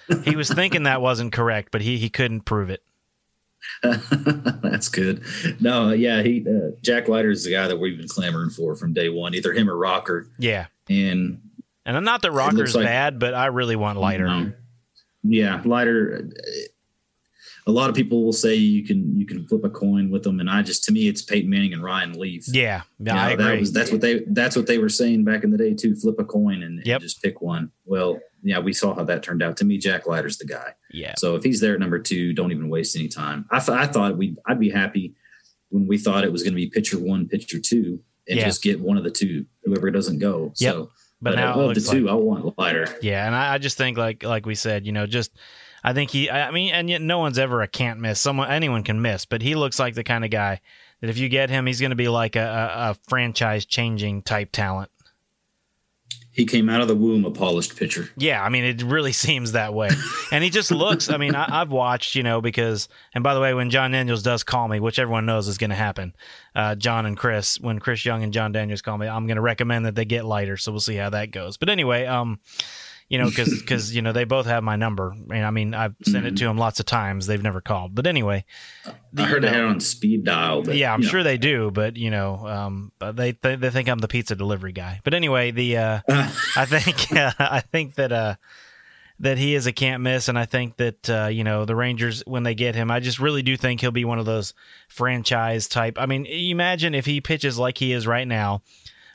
but 0.08 0.24
he 0.24 0.34
was 0.34 0.50
thinking 0.50 0.82
that 0.82 1.00
wasn't 1.00 1.32
correct, 1.32 1.68
but 1.70 1.80
he 1.80 1.96
he 1.98 2.08
couldn't 2.10 2.40
prove 2.42 2.70
it. 2.70 2.82
That's 3.82 4.88
good. 4.88 5.22
No, 5.60 5.92
yeah, 5.92 6.22
he 6.22 6.44
uh, 6.46 6.70
Jack 6.82 7.08
Leiter 7.08 7.30
is 7.30 7.44
the 7.44 7.52
guy 7.52 7.68
that 7.68 7.78
we've 7.78 7.96
been 7.96 8.08
clamoring 8.08 8.50
for 8.50 8.74
from 8.74 8.92
day 8.92 9.08
one. 9.08 9.34
Either 9.34 9.52
him 9.52 9.70
or 9.70 9.76
Rocker, 9.76 10.26
Yeah. 10.38 10.66
and 10.88 11.40
And 11.86 12.04
not 12.04 12.22
that 12.22 12.32
Rocker's 12.32 12.74
like- 12.74 12.86
bad, 12.86 13.18
but 13.18 13.34
I 13.34 13.46
really 13.46 13.76
want 13.76 13.98
Leiter. 13.98 14.26
Um, 14.26 14.54
yeah, 15.22 15.60
Leiter. 15.64 16.30
A 17.66 17.72
lot 17.72 17.88
of 17.88 17.96
people 17.96 18.22
will 18.24 18.32
say 18.34 18.54
you 18.54 18.84
can 18.84 19.16
you 19.18 19.24
can 19.24 19.46
flip 19.48 19.64
a 19.64 19.70
coin 19.70 20.10
with 20.10 20.22
them, 20.22 20.38
and 20.38 20.50
I 20.50 20.60
just 20.62 20.84
to 20.84 20.92
me 20.92 21.08
it's 21.08 21.22
Peyton 21.22 21.48
Manning 21.48 21.72
and 21.72 21.82
Ryan 21.82 22.12
Leaf. 22.12 22.44
Yeah. 22.48 22.82
Yeah, 22.98 23.22
I 23.22 23.30
agree. 23.30 23.44
That 23.44 23.60
was, 23.60 23.72
that's 23.72 23.90
what 23.90 24.02
they 24.02 24.22
that's 24.28 24.54
what 24.54 24.66
they 24.66 24.76
were 24.76 24.90
saying 24.90 25.24
back 25.24 25.44
in 25.44 25.50
the 25.50 25.56
day 25.56 25.72
too. 25.72 25.96
Flip 25.96 26.16
a 26.18 26.24
coin 26.24 26.62
and, 26.62 26.86
and 26.86 27.00
just 27.00 27.22
pick 27.22 27.40
one. 27.40 27.70
Well, 27.86 28.20
yeah, 28.42 28.58
we 28.58 28.74
saw 28.74 28.94
how 28.94 29.04
that 29.04 29.22
turned 29.22 29.42
out. 29.42 29.56
To 29.58 29.64
me, 29.64 29.78
Jack 29.78 30.06
Leiter's 30.06 30.36
the 30.36 30.44
guy. 30.44 30.74
yeah. 30.92 31.14
So 31.16 31.36
if 31.36 31.42
he's 31.42 31.60
there 31.60 31.72
at 31.72 31.80
number 31.80 31.98
two, 31.98 32.34
don't 32.34 32.52
even 32.52 32.68
waste 32.68 32.96
any 32.96 33.08
time. 33.08 33.46
I, 33.50 33.60
th- 33.60 33.78
I 33.78 33.86
thought 33.86 34.18
we 34.18 34.36
I'd 34.46 34.60
be 34.60 34.68
happy 34.68 35.14
when 35.70 35.86
we 35.86 35.96
thought 35.96 36.24
it 36.24 36.32
was 36.32 36.42
going 36.42 36.52
to 36.52 36.56
be 36.56 36.68
pitcher 36.68 36.98
one, 36.98 37.26
pitcher 37.28 37.58
two, 37.58 37.98
and 38.28 38.38
Yeah. 38.40 38.44
just 38.44 38.62
get 38.62 38.78
one 38.78 38.98
of 38.98 39.04
the 39.04 39.10
two, 39.10 39.46
whoever 39.64 39.90
doesn't 39.90 40.18
go. 40.18 40.52
Yep. 40.58 40.74
So, 40.74 40.90
But 41.24 41.30
but, 41.30 41.36
now 41.36 41.58
it 41.58 41.68
of 41.70 41.74
the 41.74 41.80
two, 41.80 42.04
like- 42.04 42.12
I 42.12 42.14
want 42.14 42.44
a 42.44 42.60
Leiter. 42.60 42.98
Yeah, 43.00 43.26
and 43.26 43.34
I, 43.34 43.54
I 43.54 43.58
just 43.58 43.78
think 43.78 43.96
like 43.96 44.22
like 44.22 44.44
we 44.44 44.54
said, 44.54 44.84
you 44.84 44.92
know, 44.92 45.06
just 45.06 45.32
I 45.82 45.94
think 45.94 46.10
he. 46.10 46.30
I 46.30 46.50
mean, 46.50 46.72
and 46.72 46.88
yet 46.88 47.00
no 47.00 47.18
one's 47.18 47.38
ever 47.38 47.62
a 47.62 47.68
can't 47.68 47.98
miss. 47.98 48.20
Someone 48.20 48.50
anyone 48.50 48.84
can 48.84 49.00
miss, 49.00 49.24
but 49.24 49.40
he 49.40 49.54
looks 49.54 49.78
like 49.78 49.94
the 49.94 50.04
kind 50.04 50.24
of 50.24 50.30
guy 50.30 50.60
that 51.00 51.08
if 51.10 51.16
you 51.16 51.30
get 51.30 51.48
him, 51.48 51.66
he's 51.66 51.80
going 51.80 51.90
to 51.90 51.96
be 51.96 52.08
like 52.08 52.36
a, 52.36 52.40
a, 52.40 52.90
a 52.90 52.96
franchise 53.08 53.64
changing 53.64 54.22
type 54.22 54.50
talent. 54.52 54.90
He 56.34 56.44
came 56.44 56.68
out 56.68 56.80
of 56.80 56.88
the 56.88 56.96
womb 56.96 57.24
a 57.24 57.30
polished 57.30 57.76
pitcher. 57.76 58.10
Yeah, 58.16 58.42
I 58.42 58.48
mean, 58.48 58.64
it 58.64 58.82
really 58.82 59.12
seems 59.26 59.52
that 59.52 59.72
way. 59.72 59.88
And 60.32 60.42
he 60.42 60.50
just 60.50 60.72
looks, 60.72 61.08
I 61.08 61.16
mean, 61.16 61.36
I, 61.36 61.60
I've 61.60 61.70
watched, 61.70 62.16
you 62.16 62.24
know, 62.24 62.40
because, 62.40 62.88
and 63.14 63.22
by 63.22 63.34
the 63.34 63.40
way, 63.40 63.54
when 63.54 63.70
Jon 63.70 63.92
Daniels 63.92 64.22
does 64.22 64.42
call 64.42 64.66
me, 64.66 64.80
which 64.80 64.98
everyone 64.98 65.26
knows 65.26 65.46
is 65.46 65.58
going 65.58 65.70
to 65.70 65.76
happen, 65.76 66.12
uh, 66.56 66.74
Jon 66.74 67.06
and 67.06 67.16
Chris, 67.16 67.60
when 67.60 67.78
Chris 67.78 68.04
Young 68.04 68.24
and 68.24 68.32
Jon 68.32 68.50
Daniels 68.50 68.82
call 68.82 68.98
me, 68.98 69.06
I'm 69.06 69.26
going 69.26 69.36
to 69.36 69.42
recommend 69.42 69.86
that 69.86 69.94
they 69.94 70.04
get 70.04 70.24
Leiter. 70.24 70.56
So 70.56 70.72
we'll 70.72 70.80
see 70.80 70.96
how 70.96 71.10
that 71.10 71.30
goes. 71.30 71.56
But 71.56 71.68
anyway, 71.68 72.04
um, 72.04 72.40
you 73.08 73.18
know, 73.18 73.28
because 73.28 73.60
because 73.60 73.94
you 73.94 74.02
know 74.02 74.12
they 74.12 74.24
both 74.24 74.46
have 74.46 74.62
my 74.62 74.76
number, 74.76 75.14
and 75.30 75.44
I 75.44 75.50
mean 75.50 75.74
I've 75.74 75.94
sent 76.02 76.26
it 76.26 76.36
to 76.38 76.44
them 76.44 76.56
lots 76.56 76.80
of 76.80 76.86
times. 76.86 77.26
They've 77.26 77.42
never 77.42 77.60
called, 77.60 77.94
but 77.94 78.06
anyway, 78.06 78.44
I 79.16 79.24
heard 79.24 79.42
you 79.42 79.50
they 79.50 79.54
had 79.54 79.64
on 79.64 79.80
speed 79.80 80.24
dial. 80.24 80.62
But, 80.62 80.76
yeah, 80.76 80.92
I'm 80.92 81.00
you 81.00 81.06
know. 81.06 81.10
sure 81.10 81.22
they 81.22 81.38
do, 81.38 81.70
but 81.70 81.96
you 81.96 82.10
know, 82.10 82.46
um, 82.46 82.92
but 82.98 83.16
they, 83.16 83.32
they 83.32 83.56
they 83.56 83.70
think 83.70 83.88
I'm 83.88 83.98
the 83.98 84.08
pizza 84.08 84.34
delivery 84.34 84.72
guy. 84.72 85.00
But 85.04 85.14
anyway, 85.14 85.50
the 85.50 85.76
uh, 85.76 86.00
I 86.08 86.64
think 86.64 87.12
I 87.40 87.60
think 87.60 87.96
that 87.96 88.10
uh, 88.10 88.36
that 89.20 89.38
he 89.38 89.54
is 89.54 89.66
a 89.66 89.72
can't 89.72 90.02
miss, 90.02 90.28
and 90.28 90.38
I 90.38 90.46
think 90.46 90.76
that 90.78 91.10
uh, 91.10 91.26
you 91.26 91.44
know 91.44 91.64
the 91.64 91.76
Rangers 91.76 92.22
when 92.26 92.42
they 92.42 92.54
get 92.54 92.74
him, 92.74 92.90
I 92.90 93.00
just 93.00 93.20
really 93.20 93.42
do 93.42 93.56
think 93.56 93.80
he'll 93.80 93.90
be 93.90 94.04
one 94.04 94.18
of 94.18 94.26
those 94.26 94.54
franchise 94.88 95.68
type. 95.68 95.98
I 95.98 96.06
mean, 96.06 96.26
imagine 96.26 96.94
if 96.94 97.06
he 97.06 97.20
pitches 97.20 97.58
like 97.58 97.78
he 97.78 97.92
is 97.92 98.06
right 98.06 98.26
now. 98.26 98.62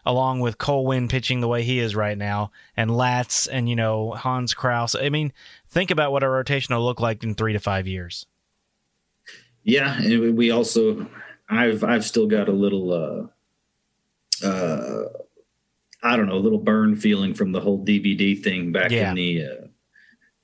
Along 0.05 0.39
with 0.39 0.57
Cole 0.57 0.85
Winn 0.85 1.07
pitching 1.07 1.39
the 1.41 1.47
way 1.47 1.63
he 1.63 1.79
is 1.79 1.95
right 1.95 2.17
now, 2.17 2.51
and 2.77 2.89
Latz 2.95 3.47
and 3.47 3.67
you 3.69 3.75
know 3.75 4.11
Hans 4.11 4.53
Crouse. 4.53 4.95
I 4.95 5.09
mean, 5.09 5.33
think 5.67 5.91
about 5.91 6.11
what 6.11 6.23
our 6.23 6.31
rotation 6.31 6.73
will 6.75 6.83
look 6.85 6.99
like 6.99 7.23
in 7.23 7.35
three 7.35 7.53
to 7.53 7.59
five 7.59 7.87
years. 7.87 8.25
Yeah, 9.63 9.99
and 10.01 10.37
we 10.37 10.51
also, 10.51 11.05
I've 11.49 11.83
I've 11.83 12.05
still 12.05 12.27
got 12.27 12.47
a 12.47 12.53
little, 12.53 13.29
uh, 14.43 14.45
uh, 14.47 15.03
I 16.01 16.15
don't 16.15 16.27
know, 16.27 16.35
a 16.35 16.39
little 16.39 16.57
burn 16.59 16.95
feeling 16.95 17.33
from 17.33 17.51
the 17.51 17.59
whole 17.59 17.83
DVD 17.83 18.41
thing 18.41 18.71
back 18.71 18.91
Yeah. 18.91 19.09
in 19.09 19.15
the 19.15 19.43
uh, 19.45 19.67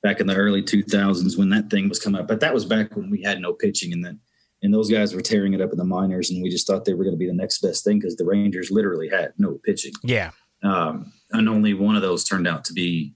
back 0.03 0.19
in 0.19 0.27
the 0.27 0.35
early 0.35 0.61
two 0.61 0.83
thousands 0.83 1.37
when 1.37 1.49
that 1.49 1.69
thing 1.69 1.87
was 1.89 1.99
coming 1.99 2.21
up. 2.21 2.27
But 2.27 2.41
that 2.41 2.53
was 2.53 2.65
back 2.65 2.95
when 2.95 3.09
we 3.09 3.23
had 3.23 3.39
no 3.39 3.53
pitching, 3.53 3.93
and 3.93 4.03
then 4.03 4.19
and 4.65 4.73
those 4.73 4.89
guys 4.91 5.13
were 5.13 5.21
tearing 5.21 5.53
it 5.53 5.61
up 5.61 5.71
in 5.71 5.77
the 5.77 5.85
minors, 5.85 6.29
and 6.29 6.43
we 6.43 6.49
just 6.49 6.67
thought 6.67 6.83
they 6.83 6.93
were 6.93 7.03
going 7.03 7.13
to 7.15 7.19
be 7.19 7.27
the 7.27 7.33
next 7.33 7.59
best 7.61 7.83
thing 7.85 7.99
because 7.99 8.15
the 8.17 8.25
Rangers 8.25 8.71
literally 8.71 9.07
had 9.07 9.31
no 9.37 9.59
pitching, 9.63 9.93
Yeah, 10.03 10.31
um, 10.63 11.13
and 11.31 11.47
only 11.47 11.73
one 11.73 11.95
of 11.95 12.01
those 12.01 12.23
turned 12.23 12.47
out 12.47 12.65
to 12.65 12.73
be. 12.73 13.13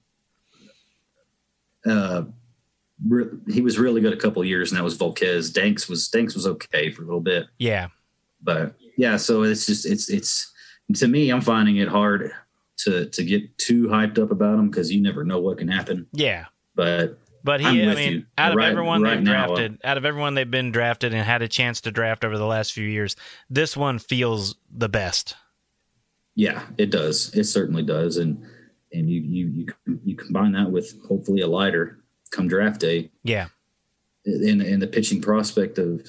Uh, 1.85 2.23
re- 3.05 3.29
he 3.47 3.62
was 3.62 3.79
really 3.79 4.01
good 4.01 4.13
a 4.13 4.17
couple 4.17 4.41
of 4.41 4.47
years, 4.47 4.71
and 4.71 4.77
that 4.79 4.83
was 4.83 4.97
Volquez. 4.97 5.53
Danks 5.53 5.89
was 5.89 6.07
Danks 6.07 6.35
was 6.35 6.45
okay 6.47 6.91
for 6.91 7.01
a 7.01 7.05
little 7.05 7.21
bit, 7.21 7.47
yeah, 7.57 7.88
but 8.41 8.75
yeah. 8.97 9.17
So 9.17 9.43
it's 9.43 9.65
just 9.65 9.85
it's 9.85 10.09
it's 10.09 10.51
to 10.95 11.07
me, 11.07 11.29
I'm 11.29 11.41
finding 11.41 11.77
it 11.77 11.88
hard 11.88 12.31
to 12.79 13.05
to 13.07 13.23
get 13.23 13.57
too 13.57 13.88
hyped 13.88 14.19
up 14.19 14.31
about 14.31 14.59
him 14.59 14.69
because 14.69 14.91
you 14.91 15.01
never 15.01 15.23
know 15.23 15.39
what 15.39 15.57
can 15.57 15.67
happen. 15.67 16.07
yeah. 16.13 16.45
But 16.75 17.19
But 17.49 17.62
he, 17.62 17.65
I'm 17.65 17.89
I 17.89 17.95
mean, 17.95 18.12
you. 18.13 18.25
out 18.38 18.51
of 18.51 18.57
Right- 18.57 18.69
everyone 18.69 19.01
right 19.01 19.15
they've 19.15 19.23
now, 19.23 19.45
uh, 19.45 19.47
drafted, 19.47 19.79
out 19.83 19.97
of 19.97 20.05
everyone 20.05 20.35
they've 20.35 20.51
been 20.51 20.71
drafted 20.71 21.15
and 21.15 21.23
had 21.25 21.41
a 21.41 21.47
chance 21.47 21.81
to 21.81 21.89
draft 21.91 22.23
over 22.23 22.38
the 22.38 22.45
last 22.45 22.73
few 22.73 22.85
years, 22.88 23.15
this 23.49 23.75
one 23.75 23.97
feels 23.97 24.53
the 24.71 24.88
best. 24.88 25.33
yeah, 26.35 26.62
it 26.77 26.91
does. 26.91 27.33
It 27.35 27.45
certainly 27.45 27.81
does, 27.81 28.17
and 28.17 28.45
and 28.93 29.09
you 29.09 29.21
you 29.21 29.47
you 29.88 29.99
you 30.05 30.15
combine 30.15 30.51
that 30.51 30.69
with 30.69 30.93
hopefully 31.07 31.41
a 31.41 31.47
Leiter 31.47 31.97
come 32.29 32.47
draft 32.47 32.79
day. 32.79 33.09
Yeah, 33.23 33.47
in 34.25 34.62
in 34.62 34.79
the 34.79 34.88
pitching 34.88 35.19
prospect 35.19 35.79
of 35.79 36.07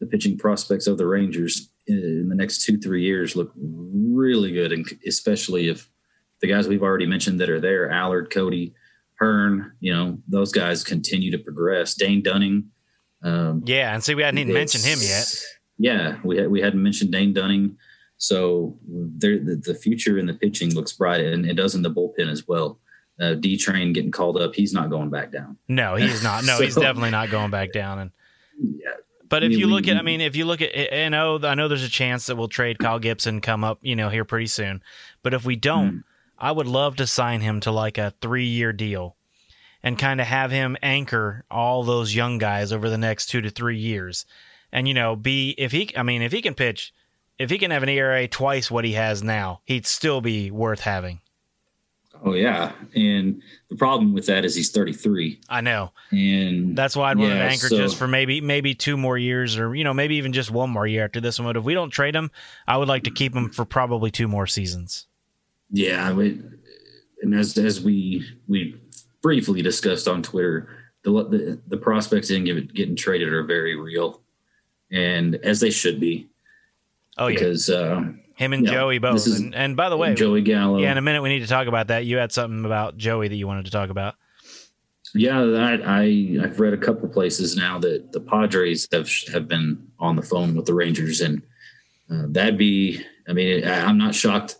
the 0.00 0.06
pitching 0.06 0.36
prospects 0.36 0.88
of 0.88 0.98
the 0.98 1.06
Rangers 1.06 1.70
in, 1.86 1.96
in 1.98 2.28
the 2.28 2.34
next 2.34 2.64
two 2.64 2.76
three 2.76 3.04
years 3.04 3.36
look 3.36 3.52
really 3.56 4.50
good, 4.52 4.72
and 4.72 4.84
especially 5.06 5.68
if 5.68 5.88
the 6.40 6.48
guys 6.48 6.66
we've 6.66 6.82
already 6.82 7.06
mentioned 7.06 7.38
that 7.40 7.48
are 7.50 7.60
there, 7.60 7.88
Allard, 7.88 8.30
Cody, 8.30 8.74
Hearn, 9.22 9.72
you 9.80 9.92
know, 9.94 10.18
those 10.28 10.50
guys 10.52 10.82
continue 10.82 11.30
to 11.30 11.38
progress. 11.38 11.94
Dane 11.94 12.22
Dunning, 12.22 12.70
um, 13.22 13.62
yeah. 13.64 13.94
And 13.94 14.02
see, 14.02 14.14
we 14.16 14.22
hadn't 14.22 14.38
even 14.38 14.52
mentioned 14.54 14.84
him 14.84 14.98
yet. 15.00 15.26
Yeah, 15.78 16.18
we 16.24 16.36
had, 16.38 16.50
we 16.50 16.60
hadn't 16.60 16.82
mentioned 16.82 17.12
Dane 17.12 17.32
Dunning, 17.32 17.76
so 18.18 18.78
there 18.84 19.38
the, 19.38 19.56
the 19.64 19.74
future 19.74 20.18
in 20.18 20.26
the 20.26 20.34
pitching 20.34 20.74
looks 20.74 20.92
bright, 20.92 21.20
and 21.20 21.46
it 21.46 21.54
does 21.54 21.74
in 21.74 21.82
the 21.82 21.90
bullpen 21.90 22.28
as 22.30 22.46
well. 22.48 22.78
Uh, 23.20 23.34
D 23.34 23.56
Train 23.56 23.92
getting 23.92 24.10
called 24.10 24.36
up, 24.40 24.54
he's 24.54 24.72
not 24.72 24.90
going 24.90 25.10
back 25.10 25.30
down. 25.30 25.56
No, 25.68 25.94
he's 25.94 26.22
not. 26.24 26.44
No, 26.44 26.58
he's 26.60 26.74
definitely 26.74 27.10
not 27.10 27.30
going 27.30 27.50
back 27.50 27.72
down. 27.72 27.98
And 28.00 28.10
Yeah, 28.60 28.90
but 29.28 29.44
if 29.44 29.52
you 29.52 29.66
we- 29.66 29.72
look 29.72 29.86
at, 29.86 29.96
I 29.96 30.02
mean, 30.02 30.20
if 30.20 30.34
you 30.34 30.44
look 30.46 30.60
at, 30.62 30.72
I 30.96 31.08
know, 31.08 31.38
I 31.42 31.54
know, 31.54 31.68
there's 31.68 31.84
a 31.84 31.88
chance 31.90 32.26
that 32.26 32.36
we'll 32.36 32.48
trade 32.48 32.78
Kyle 32.78 32.98
Gibson 32.98 33.40
come 33.40 33.62
up, 33.64 33.78
you 33.82 33.94
know, 33.96 34.08
here 34.08 34.24
pretty 34.24 34.46
soon. 34.48 34.82
But 35.22 35.34
if 35.34 35.44
we 35.44 35.54
don't, 35.56 35.88
Hmm. 35.90 35.98
I 36.42 36.50
would 36.52 36.66
love 36.66 36.96
to 36.96 37.06
sign 37.06 37.40
him 37.40 37.60
to 37.60 37.70
like 37.70 37.96
a 37.96 38.12
three 38.20 38.46
year 38.46 38.72
deal 38.72 39.16
and 39.82 39.98
kind 39.98 40.20
of 40.20 40.26
have 40.26 40.50
him 40.50 40.76
anchor 40.82 41.44
all 41.50 41.84
those 41.84 42.14
young 42.14 42.38
guys 42.38 42.72
over 42.72 42.90
the 42.90 42.98
next 42.98 43.26
two 43.26 43.40
to 43.40 43.50
three 43.50 43.78
years. 43.78 44.26
And, 44.72 44.88
you 44.88 44.94
know, 44.94 45.16
be, 45.16 45.54
if 45.56 45.72
he, 45.72 45.90
I 45.96 46.02
mean, 46.02 46.20
if 46.22 46.32
he 46.32 46.42
can 46.42 46.54
pitch, 46.54 46.92
if 47.38 47.48
he 47.50 47.58
can 47.58 47.70
have 47.70 47.82
an 47.82 47.88
ERA 47.88 48.26
twice 48.28 48.70
what 48.70 48.84
he 48.84 48.92
has 48.92 49.22
now, 49.22 49.60
he'd 49.64 49.86
still 49.86 50.20
be 50.20 50.50
worth 50.50 50.80
having. 50.80 51.20
Oh 52.24 52.34
yeah, 52.34 52.72
and 52.94 53.42
the 53.68 53.74
problem 53.74 54.12
with 54.12 54.26
that 54.26 54.44
is 54.44 54.54
he's 54.54 54.70
33, 54.70 55.40
I 55.48 55.60
know. 55.60 55.90
and 56.12 56.76
That's 56.78 56.94
why 56.94 57.10
I'd 57.10 57.18
want 57.18 57.32
an 57.32 57.38
Yeah, 57.38 57.44
anchor 57.46 57.66
so- 57.68 57.76
just 57.76 57.96
for 57.96 58.06
maybe 58.06 58.40
maybe 58.40 58.74
two 58.76 58.96
more 58.96 59.18
years, 59.18 59.58
or 59.58 59.74
you 59.74 59.82
know 59.82 59.92
maybe 59.92 60.16
even 60.16 60.32
just 60.32 60.48
one 60.50 60.70
more 60.70 60.86
year 60.86 61.04
after 61.04 61.20
this 61.20 61.40
one. 61.40 61.48
But 61.48 61.56
if 61.56 61.64
we 61.64 61.74
don't 61.74 61.90
trade 61.90 62.14
him, 62.14 62.30
I 62.68 62.76
would 62.76 62.86
like 62.86 63.02
to 63.04 63.10
keep 63.10 63.34
him 63.34 63.50
for 63.50 63.64
probably 63.64 64.12
two 64.12 64.28
more 64.28 64.46
seasons. 64.46 65.06
Yeah, 65.72 66.12
we, 66.12 66.40
and 67.22 67.34
as 67.34 67.56
as 67.58 67.80
we 67.80 68.24
we 68.46 68.80
briefly 69.22 69.62
discussed 69.62 70.06
on 70.06 70.22
Twitter, 70.22 70.68
the 71.02 71.10
the, 71.24 71.60
the 71.68 71.76
prospects 71.76 72.30
in 72.30 72.44
get, 72.44 72.72
getting 72.74 72.96
traded 72.96 73.32
are 73.32 73.42
very 73.42 73.74
real, 73.76 74.22
and 74.90 75.34
as 75.36 75.60
they 75.60 75.70
should 75.70 75.98
be 75.98 76.28
Oh 77.18 77.26
yeah, 77.26 77.34
because 77.34 77.68
uh, 77.70 78.04
him 78.36 78.52
and 78.52 78.64
yeah, 78.64 78.72
Joey 78.72 78.98
both. 78.98 79.16
is- 79.26 79.40
and, 79.40 79.54
and 79.54 79.76
by 79.76 79.88
the 79.88 79.96
way, 79.96 80.14
Joey 80.14 80.42
Gallo, 80.42 80.78
yeah, 80.78 80.92
in 80.92 80.98
a 80.98 81.02
minute 81.02 81.22
we 81.22 81.28
need 81.28 81.40
to 81.40 81.46
talk 81.46 81.66
about 81.66 81.88
that. 81.88 82.04
You 82.04 82.18
had 82.18 82.32
something 82.32 82.64
about 82.64 82.96
Joey 82.96 83.28
that 83.28 83.36
you 83.36 83.46
wanted 83.46 83.64
to 83.66 83.70
talk 83.70 83.90
about. 83.90 84.14
Yeah, 85.14 85.42
that 85.42 85.82
I 85.86 86.38
I've 86.42 86.58
read 86.58 86.72
a 86.72 86.78
couple 86.78 87.08
places 87.08 87.54
now 87.56 87.78
that 87.80 88.12
the 88.12 88.20
Padres 88.20 88.88
have 88.92 89.10
have 89.32 89.46
been 89.46 89.88
on 89.98 90.16
the 90.16 90.22
phone 90.22 90.54
with 90.54 90.64
the 90.66 90.74
Rangers, 90.74 91.20
and 91.20 91.42
uh, 92.10 92.24
that'd 92.28 92.58
be. 92.58 93.04
I 93.28 93.34
mean, 93.34 93.64
I, 93.64 93.84
I'm 93.84 93.98
not 93.98 94.14
shocked 94.14 94.56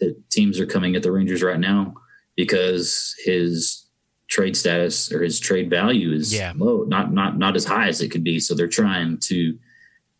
that 0.00 0.30
teams 0.30 0.60
are 0.60 0.66
coming 0.66 0.96
at 0.96 1.02
the 1.02 1.12
Rangers 1.12 1.42
right 1.42 1.58
now 1.60 1.94
because 2.36 3.14
his 3.24 3.86
trade 4.28 4.56
status 4.56 5.12
or 5.12 5.22
his 5.22 5.38
trade 5.40 5.70
value 5.70 6.12
is 6.12 6.34
Yeah. 6.34 6.52
low, 6.56 6.82
not 6.84 7.12
not 7.12 7.38
not 7.38 7.56
as 7.56 7.64
high 7.64 7.88
as 7.88 8.00
it 8.00 8.10
could 8.10 8.24
be. 8.24 8.40
So 8.40 8.54
they're 8.54 8.68
trying 8.68 9.18
to 9.18 9.58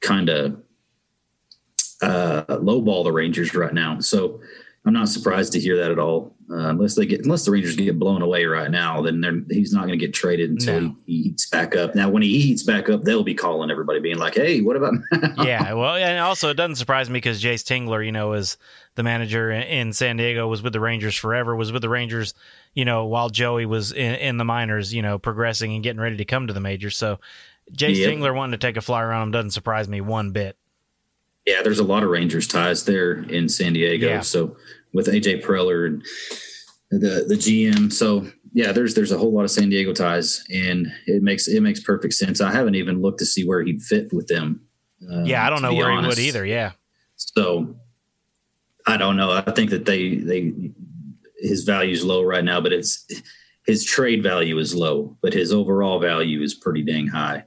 kind 0.00 0.28
of 0.28 0.62
uh, 2.02 2.44
lowball 2.58 3.04
the 3.04 3.12
Rangers 3.12 3.54
right 3.54 3.72
now. 3.74 4.00
So 4.00 4.40
I'm 4.86 4.92
not 4.92 5.08
surprised 5.08 5.52
to 5.54 5.60
hear 5.60 5.76
that 5.78 5.90
at 5.90 5.98
all. 5.98 6.32
Uh, 6.48 6.68
unless 6.68 6.94
they 6.94 7.04
get, 7.06 7.24
unless 7.24 7.44
the 7.44 7.50
Rangers 7.50 7.74
get 7.74 7.98
blown 7.98 8.22
away 8.22 8.44
right 8.44 8.70
now, 8.70 9.02
then 9.02 9.20
they're, 9.20 9.40
he's 9.50 9.72
not 9.72 9.80
going 9.88 9.98
to 9.98 10.06
get 10.06 10.14
traded 10.14 10.48
until 10.48 10.80
No. 10.80 10.96
he, 11.04 11.16
he 11.16 11.22
heats 11.24 11.50
back 11.50 11.74
up. 11.74 11.96
Now, 11.96 12.08
when 12.08 12.22
he 12.22 12.40
heats 12.40 12.62
back 12.62 12.88
up, 12.88 13.02
they'll 13.02 13.24
be 13.24 13.34
calling 13.34 13.68
everybody, 13.68 13.98
being 13.98 14.18
like, 14.18 14.36
"Hey, 14.36 14.60
what 14.60 14.76
about?" 14.76 14.94
yeah, 15.44 15.72
well, 15.72 15.96
and 15.96 16.20
also 16.20 16.50
it 16.50 16.54
doesn't 16.54 16.76
surprise 16.76 17.10
me 17.10 17.14
because 17.16 17.42
Jayce 17.42 17.64
Tingler, 17.64 18.04
you 18.06 18.12
know, 18.12 18.34
is 18.34 18.58
the 18.94 19.02
manager 19.02 19.50
in- 19.50 19.62
in 19.64 19.92
San 19.92 20.18
Diego, 20.18 20.46
was 20.46 20.62
with 20.62 20.72
the 20.72 20.78
Rangers 20.80 21.16
forever, 21.16 21.56
was 21.56 21.72
with 21.72 21.82
the 21.82 21.88
Rangers, 21.88 22.32
you 22.74 22.84
know, 22.84 23.06
while 23.06 23.28
Joey 23.28 23.66
was 23.66 23.90
in, 23.90 24.14
in 24.14 24.36
the 24.36 24.44
minors, 24.44 24.94
you 24.94 25.02
know, 25.02 25.18
progressing 25.18 25.74
and 25.74 25.82
getting 25.82 26.00
ready 26.00 26.16
to 26.18 26.24
come 26.24 26.46
to 26.46 26.52
the 26.52 26.60
majors. 26.60 26.96
So 26.96 27.18
Jay 27.72 27.90
Yep. 27.90 28.08
Tingler 28.08 28.32
wanting 28.32 28.52
to 28.52 28.64
take 28.64 28.76
a 28.76 28.80
flyer 28.80 29.10
on 29.10 29.24
him 29.24 29.30
doesn't 29.32 29.50
surprise 29.50 29.88
me 29.88 30.00
one 30.00 30.30
bit. 30.30 30.56
Yeah, 31.44 31.62
there's 31.62 31.78
a 31.78 31.84
lot 31.84 32.02
of 32.02 32.08
Rangers 32.10 32.48
ties 32.48 32.84
there 32.84 33.22
in 33.24 33.48
San 33.48 33.72
Diego. 33.72 34.08
Yeah. 34.08 34.20
So 34.20 34.56
with 34.92 35.06
AJ 35.06 35.42
Preller 35.44 35.86
and 35.86 36.02
the 36.90 37.24
the 37.28 37.34
GM, 37.34 37.92
so 37.92 38.26
yeah, 38.52 38.72
there's 38.72 38.94
there's 38.94 39.12
a 39.12 39.18
whole 39.18 39.32
lot 39.32 39.44
of 39.44 39.50
San 39.50 39.68
Diego 39.68 39.92
ties, 39.92 40.44
and 40.54 40.86
it 41.06 41.22
makes 41.22 41.48
it 41.48 41.60
makes 41.62 41.80
perfect 41.80 42.14
sense. 42.14 42.40
I 42.40 42.52
haven't 42.52 42.74
even 42.76 43.02
looked 43.02 43.18
to 43.18 43.26
see 43.26 43.46
where 43.46 43.62
he'd 43.62 43.82
fit 43.82 44.12
with 44.12 44.28
them. 44.28 44.62
uh, 45.12 45.22
yeah, 45.24 45.46
I 45.46 45.50
don't 45.50 45.62
know 45.62 45.74
where 45.74 45.90
honest. 45.90 46.18
he 46.18 46.22
would 46.24 46.28
either. 46.28 46.46
Yeah. 46.46 46.72
So 47.16 47.76
I 48.86 48.96
don't 48.96 49.16
know. 49.16 49.32
I 49.32 49.50
think 49.50 49.70
that 49.70 49.84
they 49.84 50.16
they 50.16 50.52
his 51.38 51.64
value 51.64 51.92
is 51.92 52.04
low 52.04 52.22
right 52.22 52.44
now, 52.44 52.60
but 52.60 52.72
it's 52.72 53.04
his 53.66 53.84
trade 53.84 54.22
value 54.22 54.58
is 54.58 54.74
low, 54.74 55.16
but 55.22 55.32
his 55.34 55.52
overall 55.52 55.98
value 55.98 56.40
is 56.40 56.54
pretty 56.54 56.82
dang 56.82 57.08
high. 57.08 57.44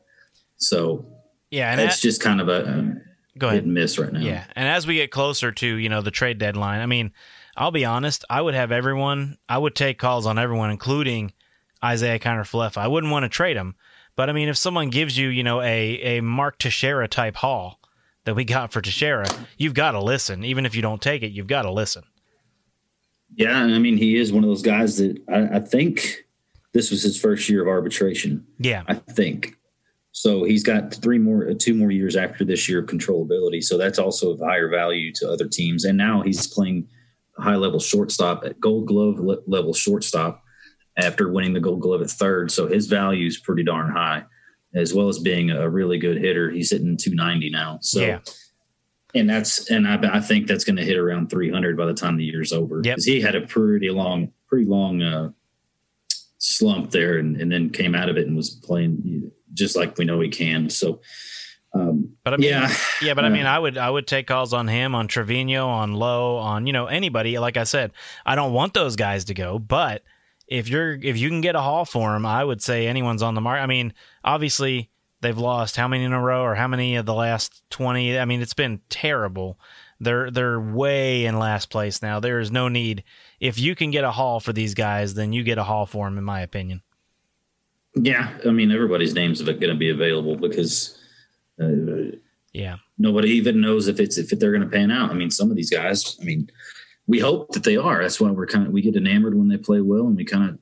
So 0.58 1.06
Yeah, 1.50 1.72
and 1.72 1.80
it's 1.82 2.00
a- 2.00 2.02
just 2.02 2.22
kind 2.22 2.42
of 2.42 2.50
a, 2.50 2.94
go 3.40 3.48
hit 3.48 3.54
ahead. 3.54 3.64
and 3.66 3.74
miss 3.74 3.98
right 3.98 4.12
now. 4.12 4.20
Yeah, 4.20 4.46
and 4.56 4.68
as 4.68 4.86
we 4.86 4.96
get 4.96 5.12
closer 5.12 5.52
to 5.52 5.68
you 5.68 5.90
know 5.90 6.02
the 6.02 6.12
trade 6.12 6.38
deadline, 6.38 6.82
I 6.82 6.86
mean, 6.86 7.12
I'll 7.58 7.72
be 7.72 7.86
honest, 7.86 8.26
I 8.30 8.42
would 8.42 8.54
have 8.54 8.72
everyone, 8.72 9.38
I 9.48 9.58
would 9.58 9.76
take 9.76 9.98
calls 9.98 10.26
on 10.26 10.38
everyone, 10.38 10.70
including 10.72 11.34
Isiah 11.84 12.20
Kiner-Falefa. 12.20 12.78
I 12.78 12.88
wouldn't 12.88 13.12
want 13.12 13.24
to 13.24 13.30
trade 13.30 13.58
him, 13.58 13.76
but 14.16 14.30
I 14.30 14.34
mean, 14.34 14.50
if 14.50 14.58
someone 14.58 14.90
gives 14.90 15.18
you 15.18 15.30
you 15.30 15.44
know 15.44 15.62
a 15.62 16.18
a 16.18 16.22
Mark 16.22 16.58
Teixeira 16.58 17.08
type 17.08 17.38
haul 17.38 17.80
that 18.26 18.36
we 18.36 18.44
got 18.46 18.72
for 18.72 18.82
Teixeira, 18.82 19.26
you've 19.58 19.74
got 19.74 19.92
to 19.92 20.02
listen. 20.02 20.44
Even 20.44 20.66
if 20.66 20.76
you 20.76 20.82
don't 20.82 21.02
take 21.02 21.24
it, 21.24 21.32
you've 21.32 21.48
got 21.48 21.64
to 21.64 21.72
listen. 21.72 22.04
Yeah, 23.36 23.62
I 23.62 23.80
mean, 23.80 23.98
he 23.98 24.18
is 24.18 24.34
one 24.34 24.44
of 24.44 24.50
those 24.50 24.62
guys 24.64 24.98
that 24.98 25.22
I, 25.30 25.58
I 25.58 25.60
think 25.60 26.26
this 26.74 26.92
was 26.92 27.04
his 27.04 27.20
first 27.20 27.48
year 27.48 27.62
of 27.62 27.68
arbitration. 27.68 28.46
Yeah, 28.58 28.84
I 28.88 28.96
think. 28.96 29.56
So 30.20 30.44
he's 30.44 30.64
got 30.64 30.94
three 30.94 31.18
more, 31.18 31.50
uh, 31.50 31.54
two 31.58 31.74
more 31.74 31.92
years 31.92 32.18
after 32.18 32.44
this 32.44 32.68
year 32.68 32.80
of 32.80 32.88
controllability. 32.88 33.64
So 33.64 33.78
that's 33.78 33.98
also 33.98 34.32
of 34.32 34.42
higher 34.42 34.68
value 34.68 35.14
to 35.14 35.30
other 35.32 35.48
teams. 35.48 35.86
And 35.86 35.98
now 35.98 36.24
he's 36.24 36.46
playing 36.46 36.90
high 37.38 37.56
level 37.56 37.80
shortstop 37.80 38.44
at 38.44 38.60
Gold 38.60 38.88
Glove 38.88 39.18
level 39.48 39.74
shortstop 39.74 40.44
after 40.98 41.32
winning 41.32 41.54
the 41.54 41.62
Gold 41.62 41.80
Glove 41.80 42.02
at 42.02 42.10
third. 42.10 42.52
So 42.52 42.68
his 42.68 42.88
value 42.88 43.28
is 43.28 43.38
pretty 43.38 43.64
darn 43.64 43.92
high, 43.92 44.26
as 44.76 44.94
well 44.94 45.08
as 45.08 45.20
being 45.20 45.52
a 45.52 45.70
really 45.70 45.98
good 45.98 46.18
hitter. 46.18 46.52
He's 46.52 46.72
hitting 46.72 46.98
290 46.98 47.50
now. 47.52 47.80
So. 47.82 48.02
Yeah. 48.02 48.20
And 49.16 49.30
that's 49.30 49.72
and 49.72 49.88
I, 49.88 50.18
I 50.18 50.20
think 50.20 50.48
that's 50.48 50.66
going 50.66 50.76
to 50.76 50.86
hit 50.86 50.98
around 50.98 51.30
300 51.30 51.78
by 51.78 51.86
the 51.86 51.94
time 51.94 52.18
the 52.18 52.26
year's 52.26 52.52
over. 52.52 52.82
Yep. 52.84 52.84
Because 52.84 53.06
he 53.06 53.22
had 53.22 53.36
a 53.36 53.48
pretty 53.48 53.90
long, 53.90 54.34
pretty 54.48 54.66
long 54.66 55.02
uh, 55.02 55.30
slump 56.40 56.92
there, 56.92 57.18
and, 57.18 57.38
and 57.38 57.50
then 57.50 57.70
came 57.70 57.96
out 57.96 58.10
of 58.10 58.18
it 58.18 58.28
and 58.28 58.36
was 58.36 58.50
playing 58.50 59.32
just 59.54 59.76
like 59.76 59.98
we 59.98 60.06
know 60.06 60.20
he 60.20 60.30
can. 60.30 60.70
So, 60.70 61.02
um, 61.74 62.16
But 62.24 62.34
I 62.34 62.38
mean, 62.38 62.50
yeah, 62.50 62.74
yeah, 63.02 63.14
but 63.14 63.26
I 63.26 63.28
Uh, 63.28 63.32
mean, 63.32 63.46
I 63.46 63.60
would 63.60 63.78
I 63.78 63.90
would 63.90 64.08
take 64.08 64.28
calls 64.28 64.54
on 64.54 64.68
him, 64.68 64.96
on 64.96 65.08
Trevino, 65.08 65.68
on 65.68 65.94
Lowe, 65.94 66.38
on 66.38 66.66
you 66.68 66.74
know 66.74 66.88
anybody. 66.88 67.38
Like 67.40 67.58
I 67.58 67.64
said, 67.64 67.92
I 68.26 68.36
don't 68.36 68.54
want 68.54 68.74
those 68.74 68.96
guys 68.96 69.26
to 69.26 69.34
go, 69.34 69.60
but 69.60 70.04
if 70.48 70.68
you're 70.68 70.94
if 70.94 71.18
you 71.18 71.30
can 71.30 71.42
get 71.42 71.56
a 71.56 71.62
haul 71.62 71.86
for 71.86 72.16
him, 72.16 72.26
I 72.26 72.44
would 72.44 72.62
say 72.62 72.88
anyone's 72.88 73.22
on 73.22 73.36
the 73.36 73.42
market. 73.42 73.62
I 73.64 73.68
mean, 73.68 73.94
obviously 74.24 74.90
they've 75.22 75.38
lost 75.38 75.76
how 75.76 75.88
many 75.88 76.06
in 76.06 76.14
a 76.14 76.22
row, 76.22 76.42
or 76.44 76.56
how 76.56 76.68
many 76.68 76.96
of 76.96 77.06
the 77.06 77.14
last 77.14 77.62
twenty? 77.70 78.18
I 78.18 78.26
mean, 78.26 78.42
it's 78.42 78.54
been 78.56 78.82
terrible. 78.90 79.60
They're 80.00 80.32
they're 80.32 80.60
way 80.60 81.26
in 81.26 81.38
last 81.38 81.70
place 81.70 82.02
now. 82.02 82.20
There 82.20 82.40
is 82.40 82.52
no 82.52 82.68
need. 82.70 83.04
If 83.40 83.60
you 83.60 83.76
can 83.76 83.92
get 83.92 84.06
a 84.06 84.12
haul 84.12 84.40
for 84.40 84.54
these 84.54 84.74
guys, 84.74 85.14
then 85.14 85.34
you 85.34 85.44
get 85.44 85.58
a 85.58 85.64
haul 85.64 85.86
for 85.86 86.08
them, 86.08 86.18
in 86.18 86.24
my 86.24 86.42
opinion. 86.42 86.82
Yeah. 87.96 88.38
I 88.46 88.52
mean, 88.52 88.72
everybody's 88.72 89.14
names 89.14 89.42
are 89.42 89.46
going 89.46 89.70
to 89.70 89.76
be 89.76 89.90
available 89.90 90.36
because 90.36 90.98
uh, 91.62 92.16
Yeah, 92.54 92.78
nobody 92.98 93.30
even 93.32 93.62
knows 93.62 93.88
if 93.88 94.00
it's 94.00 94.18
if 94.18 94.30
they're 94.30 94.52
going 94.52 94.64
to 94.64 94.70
pan 94.70 94.92
out. 94.92 95.12
I 95.12 95.14
mean, 95.14 95.32
some 95.32 95.50
of 95.50 95.58
these 95.58 95.70
guys. 95.70 96.18
I 96.22 96.24
mean, 96.24 96.50
we 97.08 97.20
hope 97.20 97.52
that 97.54 97.64
they 97.64 97.78
are. 97.78 98.02
That's 98.02 98.20
why 98.20 98.32
we're 98.32 98.48
kind 98.48 98.68
of 98.68 98.74
we 98.74 98.82
get 98.82 98.96
enamored 98.96 99.38
when 99.38 99.50
they 99.50 99.58
play 99.58 99.82
well, 99.82 100.08
and 100.08 100.16
we 100.16 100.26
kind 100.26 100.50
of 100.50 100.60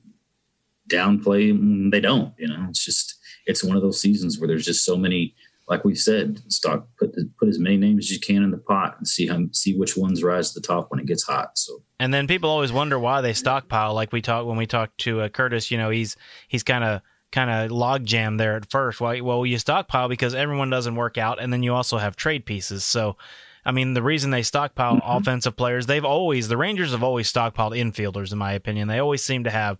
downplay 0.88 1.50
when 1.50 1.90
they 1.90 2.00
don't. 2.00 2.34
You 2.38 2.48
know, 2.48 2.66
it's 2.68 2.84
just 2.84 3.18
it's 3.46 3.64
one 3.64 3.76
of 3.76 3.82
those 3.82 4.00
seasons 4.00 4.38
where 4.38 4.48
there's 4.48 4.64
just 4.64 4.84
so 4.84 4.96
many. 4.96 5.34
Like 5.68 5.84
we 5.84 5.94
said, 5.94 6.40
stock 6.50 6.88
put 6.98 7.14
put 7.38 7.48
as 7.48 7.58
many 7.58 7.76
names 7.76 8.06
as 8.06 8.10
you 8.10 8.20
can 8.20 8.42
in 8.42 8.50
the 8.50 8.56
pot 8.56 8.96
and 8.96 9.06
see 9.06 9.26
how 9.26 9.40
see 9.52 9.76
which 9.76 9.98
ones 9.98 10.22
rise 10.22 10.52
to 10.52 10.60
the 10.60 10.66
top 10.66 10.90
when 10.90 10.98
it 10.98 11.04
gets 11.04 11.24
hot. 11.24 11.58
So 11.58 11.82
And 12.00 12.12
then 12.12 12.26
people 12.26 12.48
always 12.48 12.72
wonder 12.72 12.98
why 12.98 13.20
they 13.20 13.34
stockpile. 13.34 13.92
Like 13.92 14.10
we 14.10 14.22
talk 14.22 14.46
when 14.46 14.56
we 14.56 14.66
talk 14.66 14.96
to 14.98 15.20
uh, 15.20 15.28
Curtis, 15.28 15.70
you 15.70 15.76
know, 15.76 15.90
he's 15.90 16.16
he's 16.48 16.62
kind 16.62 16.84
of 16.84 17.02
kind 17.30 17.50
of 17.50 17.70
log 17.70 18.04
jam 18.04 18.36
there 18.36 18.56
at 18.56 18.70
first. 18.70 19.00
Why? 19.00 19.20
Well, 19.20 19.44
you 19.44 19.58
stockpile 19.58 20.08
because 20.08 20.34
everyone 20.34 20.70
doesn't 20.70 20.96
work 20.96 21.18
out, 21.18 21.40
and 21.40 21.52
then 21.52 21.62
you 21.62 21.74
also 21.74 21.98
have 21.98 22.16
trade 22.16 22.46
pieces. 22.46 22.84
So, 22.84 23.16
I 23.64 23.72
mean, 23.72 23.94
the 23.94 24.02
reason 24.02 24.30
they 24.30 24.42
stockpile 24.42 24.96
mm-hmm. 24.96 25.10
offensive 25.10 25.56
players, 25.56 25.86
they've 25.86 26.04
always 26.04 26.48
the 26.48 26.56
Rangers 26.56 26.92
have 26.92 27.02
always 27.02 27.32
stockpiled 27.32 27.78
infielders, 27.78 28.32
in 28.32 28.38
my 28.38 28.52
opinion. 28.52 28.88
They 28.88 28.98
always 28.98 29.22
seem 29.22 29.44
to 29.44 29.50
have 29.50 29.78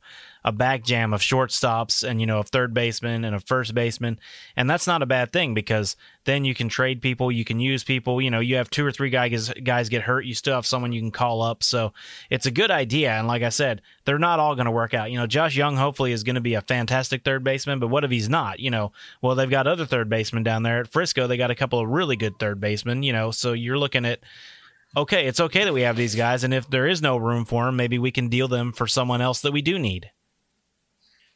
a 0.48 0.52
back 0.52 0.82
jam 0.82 1.12
of 1.12 1.20
shortstops 1.20 2.02
and 2.02 2.22
you 2.22 2.26
know 2.26 2.38
of 2.38 2.48
third 2.48 2.72
baseman 2.72 3.22
and 3.22 3.36
a 3.36 3.40
first 3.40 3.74
baseman, 3.74 4.18
and 4.56 4.68
that's 4.68 4.86
not 4.86 5.02
a 5.02 5.06
bad 5.06 5.30
thing 5.30 5.52
because 5.52 5.94
then 6.24 6.46
you 6.46 6.54
can 6.54 6.70
trade 6.70 7.02
people, 7.02 7.30
you 7.30 7.44
can 7.44 7.60
use 7.60 7.84
people. 7.84 8.20
You 8.22 8.30
know, 8.30 8.40
you 8.40 8.56
have 8.56 8.70
two 8.70 8.84
or 8.84 8.90
three 8.90 9.10
guys 9.10 9.52
guys 9.62 9.90
get 9.90 10.02
hurt, 10.02 10.24
you 10.24 10.34
still 10.34 10.54
have 10.54 10.66
someone 10.66 10.92
you 10.92 11.02
can 11.02 11.10
call 11.10 11.42
up. 11.42 11.62
So 11.62 11.92
it's 12.30 12.46
a 12.46 12.50
good 12.50 12.70
idea. 12.70 13.12
And 13.12 13.28
like 13.28 13.42
I 13.42 13.50
said, 13.50 13.82
they're 14.06 14.18
not 14.18 14.40
all 14.40 14.54
going 14.54 14.64
to 14.64 14.70
work 14.70 14.94
out. 14.94 15.10
You 15.10 15.18
know, 15.18 15.26
Josh 15.26 15.54
Jung 15.54 15.76
hopefully 15.76 16.12
is 16.12 16.24
going 16.24 16.36
to 16.36 16.40
be 16.40 16.54
a 16.54 16.62
fantastic 16.62 17.24
third 17.24 17.44
baseman, 17.44 17.78
but 17.78 17.88
what 17.88 18.04
if 18.04 18.10
he's 18.10 18.30
not? 18.30 18.58
You 18.58 18.70
know, 18.70 18.92
well 19.20 19.34
they've 19.34 19.50
got 19.50 19.66
other 19.66 19.84
third 19.84 20.08
basemen 20.08 20.44
down 20.44 20.62
there 20.62 20.80
at 20.80 20.88
Frisco. 20.88 21.26
They 21.26 21.36
got 21.36 21.50
a 21.50 21.54
couple 21.54 21.78
of 21.78 21.90
really 21.90 22.16
good 22.16 22.38
third 22.38 22.58
basemen. 22.58 23.02
You 23.02 23.12
know, 23.12 23.30
so 23.30 23.52
you're 23.52 23.78
looking 23.78 24.06
at. 24.06 24.20
Okay, 24.96 25.26
it's 25.26 25.38
okay 25.38 25.64
that 25.64 25.74
we 25.74 25.82
have 25.82 25.96
these 25.96 26.14
guys, 26.14 26.44
and 26.44 26.54
if 26.54 26.70
there 26.70 26.86
is 26.86 27.02
no 27.02 27.18
room 27.18 27.44
for 27.44 27.66
them, 27.66 27.76
maybe 27.76 27.98
we 27.98 28.10
can 28.10 28.30
deal 28.30 28.48
them 28.48 28.72
for 28.72 28.86
someone 28.86 29.20
else 29.20 29.42
that 29.42 29.52
we 29.52 29.60
do 29.60 29.78
need. 29.78 30.10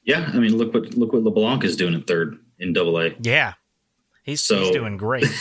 Yeah, 0.05 0.31
I 0.33 0.39
mean, 0.39 0.57
look 0.57 0.75
what 0.75 0.95
look 0.95 1.13
what 1.13 1.23
LeBlanc 1.23 1.65
is 1.65 1.77
doing 1.77 1.95
at 1.95 2.07
third 2.07 2.39
in 2.59 2.73
Double 2.73 2.99
A. 3.01 3.15
Yeah, 3.21 3.55
he's 4.25 4.41
So- 4.41 4.61
he's 4.61 4.71
doing 4.73 4.97
great. 4.97 5.27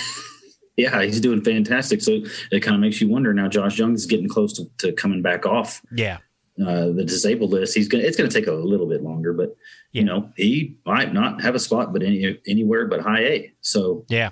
Yeah, 0.77 1.03
he's 1.03 1.19
doing 1.19 1.43
fantastic. 1.43 2.01
So 2.01 2.21
it 2.51 2.61
kind 2.61 2.73
of 2.75 2.79
makes 2.81 3.01
you 3.01 3.09
wonder 3.09 3.33
now. 3.33 3.47
Josh 3.49 3.77
Jung 3.77 3.93
is 3.93 4.05
getting 4.07 4.27
close 4.29 4.53
to, 4.53 4.63
to 4.79 4.93
coming 4.93 5.21
back 5.21 5.45
off 5.45 5.81
Yeah, 5.91 6.17
uh, 6.65 6.87
the 6.87 7.03
disabled 7.05 7.51
list. 7.51 7.75
He's 7.75 7.87
gonna. 7.89 8.03
It's 8.05 8.17
gonna 8.17 8.29
take 8.31 8.47
a 8.47 8.53
little 8.53 8.87
bit 8.87 9.03
longer, 9.03 9.33
but 9.33 9.55
Yeah. 9.91 9.99
you 9.99 10.05
know 10.05 10.31
he 10.37 10.77
might 10.85 11.13
not 11.13 11.41
have 11.41 11.53
a 11.55 11.59
spot, 11.59 11.91
but 11.93 12.01
any 12.01 12.39
anywhere 12.47 12.87
but 12.87 13.01
high 13.01 13.19
A. 13.19 13.53
So 13.59 14.05
yeah, 14.07 14.29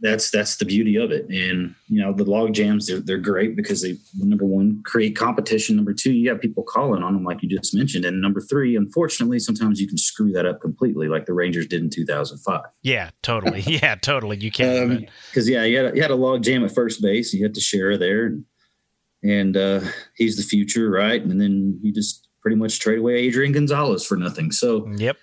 that's 0.00 0.30
that's 0.30 0.56
the 0.56 0.64
beauty 0.64 0.96
of 0.96 1.10
it. 1.10 1.28
And 1.28 1.74
you 1.88 2.02
know 2.02 2.12
the 2.12 2.24
log 2.24 2.54
jams 2.54 2.86
they're 2.86 3.00
they're 3.00 3.18
great 3.18 3.54
because 3.54 3.82
they 3.82 3.96
number 4.18 4.44
one 4.44 4.82
create 4.84 5.16
competition. 5.16 5.76
Number 5.76 5.92
two, 5.92 6.12
you 6.12 6.30
have 6.30 6.40
people 6.40 6.62
calling 6.62 7.02
on 7.02 7.14
them 7.14 7.24
like 7.24 7.42
you 7.42 7.48
just 7.48 7.74
mentioned. 7.74 8.04
And 8.04 8.20
number 8.20 8.40
three, 8.40 8.76
unfortunately, 8.76 9.38
sometimes 9.38 9.80
you 9.80 9.86
can 9.86 9.98
screw 9.98 10.32
that 10.32 10.46
up 10.46 10.60
completely, 10.60 11.08
like 11.08 11.26
the 11.26 11.34
Rangers 11.34 11.66
did 11.66 11.82
in 11.82 11.90
2005. 11.90 12.62
yeah, 12.82 13.10
totally. 13.22 13.64
Yeah, 13.70 13.94
totally. 13.94 14.36
You 14.36 14.50
can. 14.50 14.82
Um, 14.82 15.06
because 15.30 15.48
yeah, 15.48 15.62
you 15.62 15.76
had 15.76 15.92
a, 15.92 15.96
you 15.96 16.02
had 16.02 16.10
a 16.10 16.16
log 16.16 16.42
jam 16.42 16.64
at 16.64 16.74
first 16.74 17.00
base. 17.00 17.32
You 17.32 17.44
had 17.44 17.54
Teixeira 17.54 17.96
there, 17.96 18.26
and, 18.26 18.44
and 19.22 19.56
uh, 19.56 19.80
he's 20.16 20.36
the 20.36 20.42
future, 20.42 20.90
right? 20.90 21.22
And 21.22 21.40
then 21.40 21.78
you 21.82 21.92
just 21.92 22.28
pretty 22.42 22.56
much 22.56 22.80
trade 22.80 22.98
away 22.98 23.14
Adrian 23.14 23.52
Gonzalez 23.52 24.04
for 24.04 24.16
nothing. 24.16 24.50
So 24.50 24.88
yep. 24.96 25.16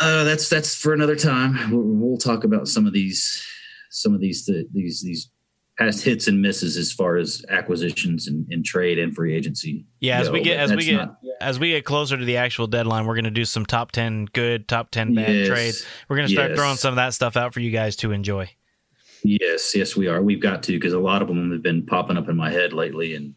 Uh, 0.00 0.24
that's 0.24 0.48
that's 0.48 0.74
for 0.74 0.92
another 0.92 1.16
time. 1.16 1.70
We'll, 1.70 1.82
we'll 1.82 2.18
talk 2.18 2.44
about 2.44 2.68
some 2.68 2.86
of 2.86 2.92
these 2.92 3.44
some 3.90 4.14
of 4.14 4.20
these 4.20 4.48
these 4.72 5.02
these 5.02 5.30
past 5.78 6.02
hits 6.04 6.26
and 6.26 6.42
misses 6.42 6.76
as 6.76 6.92
far 6.92 7.16
as 7.16 7.44
acquisitions 7.50 8.26
and, 8.26 8.44
and 8.50 8.64
trade 8.64 8.98
and 8.98 9.14
free 9.14 9.32
agency. 9.34 9.86
Yeah, 10.00 10.18
as 10.20 10.26
go, 10.28 10.32
we 10.34 10.40
get 10.42 10.58
as 10.58 10.74
we 10.74 10.84
get 10.84 10.96
not- 10.96 11.18
as 11.40 11.60
we 11.60 11.70
get 11.70 11.84
closer 11.84 12.16
to 12.16 12.24
the 12.24 12.36
actual 12.36 12.66
deadline, 12.66 13.06
we're 13.06 13.14
going 13.14 13.24
to 13.24 13.30
do 13.30 13.44
some 13.44 13.64
top 13.64 13.92
ten 13.92 14.24
good, 14.32 14.66
top 14.66 14.90
ten 14.90 15.14
bad 15.14 15.28
Yes. 15.32 15.46
trades. 15.48 15.86
We're 16.08 16.16
going 16.16 16.28
to 16.28 16.34
start 16.34 16.50
Yes. 16.50 16.58
throwing 16.58 16.76
some 16.76 16.90
of 16.90 16.96
that 16.96 17.14
stuff 17.14 17.36
out 17.36 17.54
for 17.54 17.60
you 17.60 17.70
guys 17.70 17.94
to 17.96 18.10
enjoy. 18.10 18.50
yes, 19.24 19.74
yes, 19.74 19.96
we 19.96 20.06
are. 20.08 20.20
We've 20.22 20.40
got 20.40 20.62
to 20.64 20.72
because 20.72 20.92
a 20.92 20.98
lot 20.98 21.22
of 21.22 21.28
them 21.28 21.50
have 21.52 21.62
been 21.62 21.86
popping 21.86 22.16
up 22.16 22.28
in 22.28 22.36
my 22.36 22.50
head 22.50 22.72
lately, 22.72 23.14
and 23.14 23.34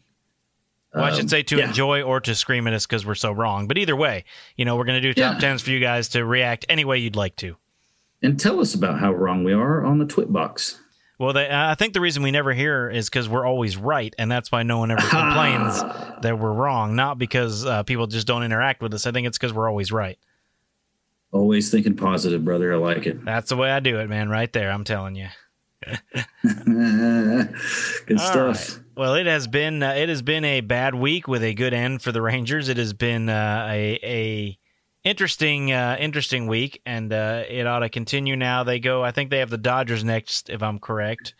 Well, 0.94 1.04
I 1.04 1.10
um, 1.10 1.16
should 1.16 1.30
say 1.30 1.42
to 1.44 1.56
yeah. 1.58 1.68
enjoy 1.68 2.02
or 2.02 2.20
to 2.20 2.34
scream 2.34 2.66
at 2.66 2.74
us 2.74 2.86
because 2.86 3.06
we're 3.06 3.14
so 3.14 3.32
wrong. 3.32 3.66
But 3.66 3.78
either 3.78 3.96
way, 3.96 4.24
you 4.56 4.64
know, 4.64 4.76
we're 4.76 4.84
going 4.84 5.00
to 5.00 5.12
do 5.12 5.14
top 5.14 5.34
Yeah. 5.34 5.40
tens 5.40 5.62
for 5.62 5.70
you 5.70 5.80
guys 5.80 6.08
to 6.10 6.24
react 6.24 6.66
any 6.68 6.84
way 6.84 6.98
you'd 6.98 7.16
like 7.16 7.36
to. 7.36 7.56
and 8.22 8.38
tell 8.38 8.60
us 8.60 8.74
about 8.74 9.00
how 9.00 9.12
wrong 9.12 9.42
we 9.42 9.52
are 9.52 9.84
on 9.84 9.98
the 9.98 10.04
Twit 10.06 10.32
box. 10.32 10.78
Well, 11.18 11.32
they, 11.32 11.48
I 11.50 11.74
think 11.76 11.92
the 11.92 12.00
reason 12.00 12.22
we 12.22 12.30
never 12.30 12.52
hear 12.52 12.88
is 12.90 13.08
because 13.08 13.28
we're 13.28 13.46
always 13.46 13.76
right, 13.76 14.12
and 14.18 14.30
that's 14.30 14.50
why 14.52 14.62
no 14.64 14.78
one 14.78 14.90
ever 14.90 15.00
complains 15.08 15.80
that 16.22 16.38
we're 16.38 16.52
wrong. 16.52 16.94
Not 16.96 17.16
because 17.18 17.64
uh, 17.64 17.82
people 17.84 18.06
just 18.06 18.26
don't 18.26 18.42
interact 18.42 18.82
with 18.82 18.92
us. 18.94 19.06
I 19.06 19.12
think 19.12 19.26
it's 19.26 19.38
because 19.38 19.52
we're 19.52 19.68
always 19.68 19.92
right. 19.92 20.18
Always 21.32 21.70
thinking 21.70 21.96
positive, 21.96 22.44
brother. 22.44 22.74
I 22.74 22.76
like 22.76 23.06
it. 23.06 23.24
That's 23.24 23.48
the 23.50 23.56
way 23.56 23.70
I 23.70 23.80
do 23.80 23.98
it, 24.00 24.08
man. 24.08 24.28
Right 24.28 24.52
there, 24.52 24.70
I'm 24.70 24.84
telling 24.84 25.14
you. 25.14 25.28
Good 26.44 26.44
All 28.18 28.18
stuff. 28.18 28.76
right. 28.76 28.80
Well, 28.96 29.14
it 29.14 29.26
has 29.26 29.46
been 29.46 29.82
uh, 29.82 29.92
it 29.92 30.08
has 30.08 30.22
been 30.22 30.44
a 30.44 30.60
bad 30.60 30.94
week 30.94 31.26
with 31.26 31.42
a 31.42 31.54
good 31.54 31.72
end 31.72 32.02
for 32.02 32.12
the 32.12 32.20
Rangers. 32.20 32.68
It 32.68 32.76
has 32.76 32.92
been 32.92 33.28
uh, 33.28 33.66
a 33.70 33.98
a 34.02 34.58
interesting, 35.04 35.72
uh, 35.72 35.96
interesting 35.98 36.46
week, 36.46 36.80
and 36.84 37.12
uh, 37.12 37.44
it 37.48 37.66
ought 37.66 37.80
to 37.80 37.88
continue. 37.88 38.36
Now 38.36 38.64
they 38.64 38.78
go. 38.78 39.02
I 39.02 39.10
think 39.10 39.30
they 39.30 39.38
have 39.38 39.50
the 39.50 39.58
Dodgers 39.58 40.04
next, 40.04 40.50
if 40.50 40.62
I'm 40.62 40.78
correct. 40.78 41.34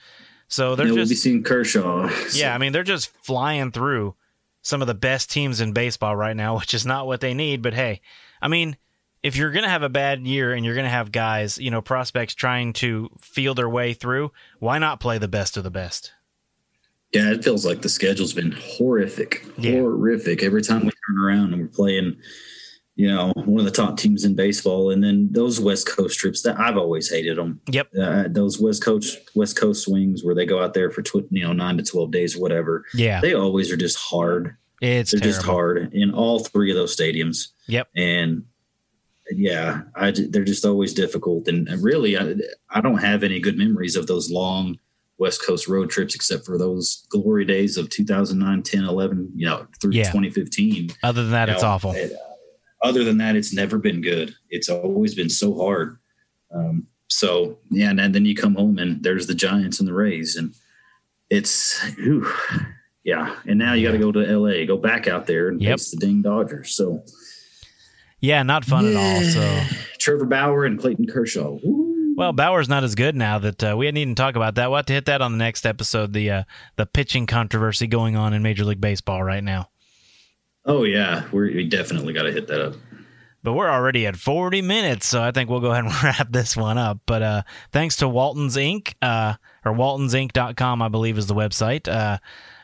So 0.48 0.74
they're 0.76 0.86
Yeah, 0.86 0.92
we'll 0.92 1.02
just 1.02 1.10
be 1.10 1.16
seeing 1.16 1.42
Kershaw. 1.42 2.10
yeah. 2.34 2.54
I 2.54 2.58
mean, 2.58 2.72
they're 2.72 2.82
just 2.82 3.10
flying 3.24 3.70
through 3.70 4.14
some 4.62 4.80
of 4.80 4.86
the 4.86 4.94
best 4.94 5.30
teams 5.30 5.60
in 5.60 5.72
baseball 5.72 6.16
right 6.16 6.36
now, 6.36 6.56
which 6.58 6.74
is 6.74 6.86
not 6.86 7.06
what 7.06 7.20
they 7.20 7.34
need. 7.34 7.62
But 7.62 7.74
hey, 7.74 8.00
I 8.40 8.48
mean, 8.48 8.76
if 9.22 9.36
you're 9.36 9.52
gonna 9.52 9.68
have 9.68 9.82
a 9.82 9.88
bad 9.88 10.26
year 10.26 10.52
and 10.52 10.64
you're 10.64 10.74
gonna 10.74 10.88
have 10.88 11.12
guys, 11.12 11.58
you 11.58 11.70
know, 11.70 11.82
prospects 11.82 12.34
trying 12.34 12.72
to 12.74 13.10
feel 13.20 13.54
their 13.54 13.68
way 13.68 13.94
through, 13.94 14.32
why 14.58 14.78
not 14.78 15.00
play 15.00 15.18
the 15.18 15.28
best 15.28 15.56
of 15.56 15.64
the 15.64 15.70
best? 15.70 16.12
Yeah, 17.12 17.30
it 17.32 17.44
feels 17.44 17.66
like 17.66 17.82
the 17.82 17.88
schedule's 17.88 18.32
been 18.32 18.52
horrific, 18.52 19.44
Yeah. 19.58 19.72
horrific. 19.80 20.42
Every 20.42 20.62
time 20.62 20.80
we 20.86 20.90
turn 20.90 21.22
around 21.22 21.52
and 21.52 21.60
we're 21.62 21.68
playing, 21.68 22.16
you 22.96 23.06
know, 23.08 23.32
one 23.36 23.58
of 23.58 23.64
the 23.66 23.70
top 23.70 23.98
teams 23.98 24.24
in 24.24 24.34
baseball, 24.34 24.90
and 24.90 25.04
then 25.04 25.28
those 25.30 25.60
West 25.60 25.86
Coast 25.86 26.18
trips 26.18 26.42
that 26.42 26.58
I've 26.58 26.76
always 26.78 27.10
hated 27.10 27.36
them. 27.36 27.60
Yep. 27.70 27.88
Uh, 27.98 28.24
those 28.30 28.58
West 28.60 28.82
Coast 28.82 29.18
West 29.34 29.56
Coast 29.56 29.84
swings 29.84 30.24
where 30.24 30.34
they 30.34 30.46
go 30.46 30.62
out 30.62 30.72
there 30.74 30.90
for 30.90 31.02
tw- 31.02 31.26
you 31.30 31.42
know 31.44 31.52
nine 31.52 31.76
to 31.76 31.82
twelve 31.82 32.10
days 32.12 32.36
or 32.36 32.40
whatever. 32.40 32.84
Yeah, 32.94 33.20
They 33.20 33.34
always 33.34 33.70
are 33.70 33.76
just 33.76 33.96
hard. 33.98 34.56
it's 34.80 35.10
They're 35.10 35.20
terrible. 35.20 35.36
just 35.38 35.46
hard 35.46 35.90
in 35.94 36.12
all 36.12 36.40
three 36.40 36.70
of 36.70 36.76
those 36.76 36.96
stadiums. 36.96 37.48
Yep. 37.68 37.88
And 37.96 38.44
yeah, 39.30 39.82
I, 39.94 40.10
they're 40.10 40.44
just 40.44 40.64
always 40.64 40.92
difficult. 40.92 41.46
And 41.48 41.68
really, 41.82 42.18
I, 42.18 42.34
I 42.70 42.80
don't 42.80 42.98
have 42.98 43.22
any 43.22 43.38
good 43.40 43.56
memories 43.56 43.96
of 43.96 44.06
those 44.06 44.30
long 44.30 44.78
West 45.18 45.44
Coast 45.44 45.68
road 45.68 45.90
trips 45.90 46.14
except 46.14 46.44
for 46.44 46.58
those 46.58 47.06
glory 47.10 47.44
days 47.44 47.76
of 47.76 47.88
2009, 47.90 48.62
10, 48.62 48.84
11, 48.84 49.30
you 49.36 49.46
know, 49.46 49.66
through 49.80 49.92
Yeah. 49.92 50.04
2015. 50.10 50.90
Other 51.02 51.22
than 51.22 51.30
that, 51.32 51.48
You 51.48 51.54
it's 51.54 51.62
know, 51.62 51.68
awful. 51.68 51.92
it- 51.92 52.12
other 52.82 53.04
than 53.04 53.18
that, 53.18 53.36
it's 53.36 53.54
never 53.54 53.78
been 53.78 54.00
good. 54.00 54.34
It's 54.50 54.68
always 54.68 55.14
been 55.14 55.28
so 55.30 55.56
hard. 55.56 55.98
Um, 56.52 56.88
so 57.08 57.58
yeah, 57.70 57.90
and, 57.90 58.14
then 58.14 58.24
you 58.24 58.34
come 58.34 58.54
home 58.56 58.78
and 58.78 59.02
there's 59.04 59.26
the 59.28 59.34
Giants 59.34 59.78
and 59.78 59.86
the 59.88 59.92
Rays, 59.94 60.34
and 60.34 60.54
it's 61.30 61.80
whew, 61.96 62.26
yeah. 63.04 63.36
And 63.46 63.58
now 63.58 63.74
you 63.74 63.86
got 63.86 63.92
to 63.92 63.98
go 63.98 64.10
to 64.12 64.20
LA, 64.38 64.64
go 64.66 64.76
back 64.76 65.06
out 65.06 65.26
there 65.26 65.48
and 65.48 65.60
Yep. 65.62 65.78
face 65.78 65.90
the 65.92 65.98
ding 65.98 66.22
Dodgers. 66.22 66.74
So 66.74 67.04
Yeah, 68.20 68.42
not 68.44 68.64
fun 68.64 68.86
at 68.86 68.96
all. 68.96 69.22
So. 69.22 69.60
Trevor 69.98 70.24
Bauer 70.26 70.64
and 70.64 70.78
Clayton 70.78 71.06
Kershaw. 71.06 71.58
Woo. 71.62 71.81
Well, 72.22 72.32
Bauer's 72.32 72.68
not 72.68 72.84
as 72.84 72.94
good 72.94 73.16
now 73.16 73.40
that 73.40 73.64
uh, 73.64 73.74
we 73.76 73.90
didn't 73.90 74.14
talk 74.14 74.36
about 74.36 74.54
that. 74.54 74.70
We'll 74.70 74.76
have 74.76 74.86
to 74.86 74.92
hit 74.92 75.06
that 75.06 75.20
on 75.20 75.32
the 75.32 75.38
next 75.38 75.66
episode. 75.66 76.12
The 76.12 76.30
uh, 76.30 76.42
the 76.76 76.86
pitching 76.86 77.26
controversy 77.26 77.88
going 77.88 78.14
on 78.14 78.32
in 78.32 78.42
Major 78.42 78.64
League 78.64 78.80
Baseball 78.80 79.24
right 79.24 79.42
now. 79.42 79.70
Oh 80.64 80.84
yeah, 80.84 81.24
We're, 81.32 81.46
we 81.46 81.68
definitely 81.68 82.12
got 82.12 82.22
to 82.22 82.30
hit 82.30 82.46
that 82.46 82.64
up. 82.64 82.74
But 83.42 83.54
we're 83.54 83.68
already 83.68 84.06
at 84.06 84.14
40 84.14 84.62
minutes, 84.62 85.06
so 85.06 85.20
I 85.20 85.32
think 85.32 85.50
we'll 85.50 85.58
go 85.58 85.72
ahead 85.72 85.84
and 85.84 85.92
wrap 86.04 86.30
this 86.30 86.56
one 86.56 86.78
up. 86.78 87.00
But 87.06 87.22
uh, 87.22 87.42
thanks 87.72 87.96
to 87.96 88.08
Walton's 88.08 88.56
Inc. 88.56 88.94
Uh, 89.02 89.34
or 89.64 89.72
waltonsinc.com, 89.72 90.80
I 90.80 90.86
believe 90.86 91.18
is 91.18 91.26
the 91.26 91.34
website. 91.34 91.88
Uh, 91.88 92.18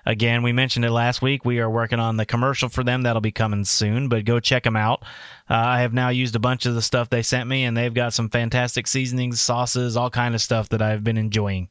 again, 0.09 0.43
we 0.43 0.53
mentioned 0.53 0.85
it 0.85 0.91
last 0.91 1.23
week. 1.23 1.45
We 1.45 1.61
are 1.61 1.71
working 1.71 2.01
on 2.01 2.17
the 2.17 2.27
commercial 2.27 2.69
for 2.69 2.83
them. 2.83 3.03
That'll 3.03 3.21
be 3.21 3.31
coming 3.31 3.65
soon, 3.65 4.09
but 4.09 4.25
go 4.25 4.41
check 4.41 4.65
them 4.65 4.75
out. 4.75 5.03
Uh, 5.49 5.55
I 5.55 5.81
have 5.83 5.93
now 5.93 6.09
used 6.09 6.35
a 6.35 6.41
bunch 6.41 6.67
of 6.67 6.75
the 6.75 6.83
stuff 6.83 7.11
they 7.11 7.23
sent 7.23 7.49
me, 7.49 7.65
and 7.65 7.77
they've 7.77 7.95
got 7.95 8.13
some 8.13 8.29
fantastic 8.29 8.89
seasonings, 8.89 9.41
sauces, 9.41 9.97
all 9.97 10.11
kind 10.11 10.35
of 10.35 10.41
stuff 10.41 10.71
that 10.71 10.83
I've 10.83 11.05
been 11.05 11.19
enjoying. 11.19 11.69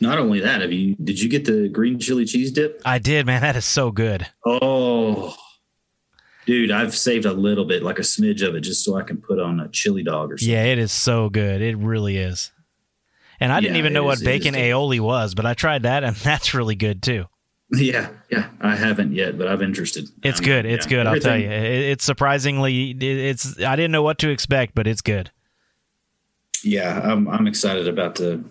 Not 0.00 0.18
only 0.18 0.40
that, 0.40 0.62
have 0.62 0.72
you 0.72 0.96
did 0.96 1.20
you 1.20 1.28
get 1.28 1.44
the 1.44 1.68
green 1.68 1.98
chili 1.98 2.24
cheese 2.24 2.50
dip? 2.50 2.80
I 2.84 2.98
did, 2.98 3.26
man. 3.26 3.42
That 3.42 3.56
is 3.56 3.64
so 3.66 3.90
good. 3.90 4.26
Oh, 4.44 5.36
dude, 6.46 6.70
I've 6.70 6.96
saved 6.96 7.24
a 7.24 7.32
little 7.32 7.64
bit, 7.64 7.82
like 7.82 7.98
a 7.98 8.02
smidge 8.02 8.46
of 8.46 8.54
it, 8.54 8.60
just 8.60 8.84
so 8.84 8.96
I 8.96 9.02
can 9.02 9.18
put 9.18 9.38
on 9.38 9.60
a 9.60 9.68
chili 9.68 10.02
dog 10.02 10.32
or 10.32 10.38
something. 10.38 10.52
Yeah, 10.52 10.64
it 10.64 10.78
is 10.78 10.90
so 10.90 11.28
good. 11.28 11.60
It 11.60 11.76
really 11.76 12.16
is. 12.16 12.52
And 13.40 13.52
I 13.52 13.60
didn't 13.60 13.76
even 13.76 13.92
know 13.92 14.04
what 14.04 14.16
is- 14.16 14.22
it 14.22 14.24
bacon 14.24 14.54
aioli 14.54 15.00
was, 15.00 15.34
but 15.34 15.44
I 15.46 15.54
tried 15.54 15.82
that, 15.82 16.04
and 16.04 16.16
that's 16.28 16.54
really 16.54 16.74
good 16.74 17.02
too. 17.02 17.26
Yeah, 17.72 18.10
yeah. 18.30 18.50
I 18.60 18.76
haven't 18.76 19.12
yet, 19.12 19.36
but 19.36 19.48
I'm 19.48 19.60
interested. 19.60 20.08
It's 20.22 20.38
Um, 20.38 20.44
good. 20.44 20.66
It's 20.66 20.86
yeah, 20.86 20.90
good. 20.90 21.06
I'll 21.08 21.18
tell 21.20 21.36
you. 21.38 21.48
It- 21.50 21.90
It's 21.92 22.04
surprisingly. 22.04 22.90
It's. 22.92 23.60
I 23.60 23.74
didn't 23.76 23.90
know 23.92 24.02
what 24.02 24.18
to 24.18 24.28
expect, 24.30 24.74
but 24.74 24.86
it's 24.86 25.02
good. 25.02 25.30
Yeah, 26.64 27.00
I'm 27.02 27.28
I'm 27.28 27.46
excited 27.46 27.86
about 27.88 28.14
the 28.16 28.42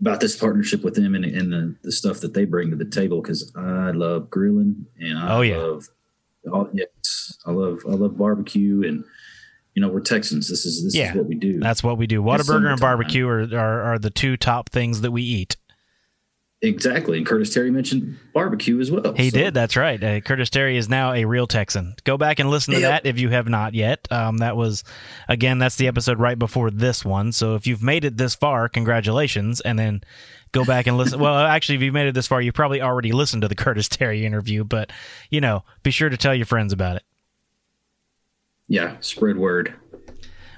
about 0.00 0.20
this 0.20 0.36
partnership 0.36 0.84
with 0.84 0.94
them 0.94 1.14
and, 1.14 1.24
and 1.24 1.52
the, 1.52 1.74
the 1.82 1.92
stuff 1.92 2.20
that 2.20 2.32
they 2.34 2.44
bring 2.44 2.70
to 2.70 2.76
the 2.76 2.84
table 2.84 3.20
because 3.20 3.52
I 3.56 3.90
love 3.90 4.30
grilling 4.30 4.86
and 5.00 5.18
I 5.18 5.36
Oh, 5.36 5.40
yeah. 5.40 5.56
love 5.56 5.88
oh, 6.52 6.70
yes, 6.72 7.36
I 7.46 7.50
love 7.50 7.80
I 7.86 7.92
love 7.94 8.16
barbecue 8.16 8.82
and 8.86 9.02
you 9.78 9.82
know 9.86 9.88
we're 9.92 10.00
Texans. 10.00 10.48
This 10.48 10.66
is 10.66 10.82
this 10.82 10.96
Yeah, 10.96 11.10
is 11.12 11.16
what 11.16 11.26
we 11.26 11.36
do. 11.36 11.60
That's 11.60 11.84
what 11.84 11.98
we 11.98 12.08
do. 12.08 12.20
Whataburger 12.20 12.68
and 12.72 12.80
barbecue 12.80 13.28
are, 13.28 13.42
are 13.56 13.82
are 13.92 13.98
the 14.00 14.10
two 14.10 14.36
top 14.36 14.70
things 14.70 15.02
that 15.02 15.12
we 15.12 15.22
eat. 15.22 15.56
exactly. 16.60 17.16
And 17.18 17.24
Curtis 17.24 17.54
Terry 17.54 17.70
mentioned 17.70 18.18
barbecue 18.34 18.80
as 18.80 18.90
well. 18.90 19.12
He 19.14 19.30
so- 19.30 19.38
did. 19.38 19.54
That's 19.54 19.76
right. 19.76 20.02
Uh, 20.02 20.20
Curtis 20.20 20.50
Terry 20.50 20.76
is 20.76 20.88
now 20.88 21.12
a 21.12 21.24
real 21.26 21.46
Texan. 21.46 21.94
Go 22.02 22.16
back 22.18 22.40
and 22.40 22.50
listen 22.50 22.74
to 22.74 22.80
Yep. 22.80 22.90
that 23.04 23.08
if 23.08 23.20
you 23.20 23.28
have 23.28 23.48
not 23.48 23.74
yet. 23.74 24.08
Um, 24.10 24.38
that 24.38 24.56
was, 24.56 24.82
again, 25.28 25.60
that's 25.60 25.76
the 25.76 25.86
episode 25.86 26.18
right 26.18 26.36
before 26.36 26.72
this 26.72 27.04
one. 27.04 27.30
So 27.30 27.54
if 27.54 27.68
you've 27.68 27.84
made 27.84 28.04
it 28.04 28.16
this 28.16 28.34
far, 28.34 28.68
congratulations. 28.68 29.60
And 29.60 29.78
then 29.78 30.00
go 30.50 30.64
back 30.64 30.88
and 30.88 30.96
listen. 30.98 31.20
well, 31.20 31.38
actually, 31.46 31.76
if 31.76 31.82
you've 31.82 31.94
made 31.94 32.08
it 32.08 32.14
this 32.16 32.26
far, 32.26 32.42
you 32.42 32.50
probably 32.50 32.82
already 32.82 33.12
listened 33.12 33.42
to 33.42 33.48
the 33.48 33.54
Curtis 33.64 33.88
Terry 33.88 34.26
interview. 34.26 34.64
But 34.64 34.90
you 35.30 35.40
know, 35.40 35.62
be 35.84 35.92
sure 35.92 36.08
to 36.08 36.16
tell 36.16 36.34
your 36.34 36.46
friends 36.46 36.72
about 36.72 36.96
it. 36.96 37.02
Yeah, 38.68 38.96
spread 39.00 39.36
word. 39.38 39.74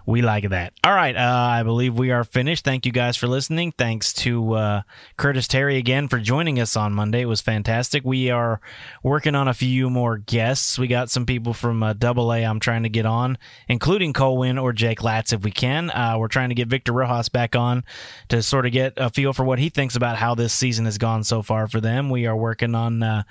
We 0.07 0.23
like 0.23 0.49
that. 0.49 0.73
All 0.83 0.95
right. 0.95 1.15
Uh, 1.15 1.21
I 1.21 1.63
believe 1.63 1.95
we 1.95 2.11
are 2.11 2.25
finished. 2.25 2.65
Thank 2.65 2.87
you 2.87 2.93
guys 2.93 3.17
for 3.17 3.27
listening. 3.27 3.73
Thanks 3.73 4.13
to 4.15 4.55
uh, 4.55 4.83
Curtis 5.17 5.47
Terry 5.47 5.77
again 5.77 6.09
for 6.09 6.19
joining 6.19 6.59
us 6.59 6.77
on 6.77 6.93
Monday. 6.93 7.21
It 7.21 7.27
was 7.27 7.41
fantastic. 7.41 8.05
We 8.05 8.31
are 8.31 8.61
working 9.03 9.35
on 9.35 9.49
a 9.49 9.55
few 9.55 9.91
more 9.91 10.17
guests. 10.17 10.79
We 10.79 10.87
got 10.87 11.11
some 11.11 11.27
people 11.27 11.53
from 11.53 11.83
uh, 11.83 11.93
Double 11.93 12.33
A 12.33 12.45
I'm 12.45 12.61
trying 12.61 12.83
to 12.85 12.89
get 12.89 13.05
on, 13.05 13.37
including 13.69 14.13
Cole 14.13 14.36
Winn 14.36 14.59
or 14.59 14.73
Jake 14.73 15.03
Latz 15.03 15.33
if 15.33 15.43
we 15.43 15.51
can. 15.51 15.91
Uh, 15.91 16.17
we're 16.19 16.29
trying 16.29 16.49
to 16.49 16.55
get 16.55 16.69
Victor 16.69 16.93
Rojas 16.93 17.29
back 17.29 17.55
on 17.55 17.85
to 18.29 18.43
sort 18.43 18.67
of 18.67 18.73
get 18.73 18.95
a 18.97 19.11
feel 19.11 19.33
for 19.33 19.45
what 19.45 19.59
he 19.59 19.69
thinks 19.69 19.97
about 19.97 20.17
how 20.17 20.35
this 20.35 20.53
season 20.53 20.87
has 20.87 20.99
gone 20.99 21.25
so 21.25 21.43
far 21.43 21.69
for 21.69 21.81
them. 21.81 22.09
We 22.09 22.27
are 22.27 22.37
working 22.37 22.75
on, 22.75 23.03
uh, 23.03 23.23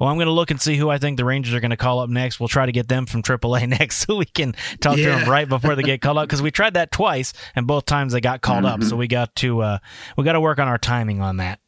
well, 0.00 0.08
I'm 0.08 0.16
going 0.16 0.26
to 0.26 0.32
look 0.32 0.50
and 0.50 0.60
see 0.60 0.76
who 0.76 0.88
I 0.88 0.98
think 0.98 1.18
the 1.18 1.24
Rangers 1.24 1.54
are 1.54 1.60
going 1.60 1.70
to 1.70 1.76
call 1.76 2.00
up 2.00 2.08
next. 2.08 2.40
We'll 2.40 2.48
try 2.48 2.66
to 2.66 2.72
get 2.72 2.88
them 2.88 3.06
from 3.06 3.22
AAA 3.22 3.68
next 3.78 4.06
so 4.06 4.16
we 4.16 4.24
can 4.24 4.54
talk 4.80 4.96
to 4.96 5.04
them 5.04 5.28
right 5.28 5.48
before 5.48 5.74
they 5.74 5.82
get 5.82 6.00
called 6.00 6.13
up 6.18 6.28
because 6.28 6.42
we 6.42 6.50
tried 6.50 6.74
that 6.74 6.90
twice 6.92 7.32
and 7.54 7.66
both 7.66 7.86
times 7.86 8.12
they 8.12 8.20
got 8.20 8.40
called 8.40 8.64
up. 8.64 8.82
So 8.82 8.96
we 8.96 9.06
got 9.08 9.34
to 9.36 9.60
uh, 9.60 9.78
we 10.16 10.24
got 10.24 10.32
to 10.32 10.40
work 10.40 10.58
on 10.58 10.68
our 10.68 10.78
timing 10.78 11.20
on 11.20 11.38
that. 11.38 11.60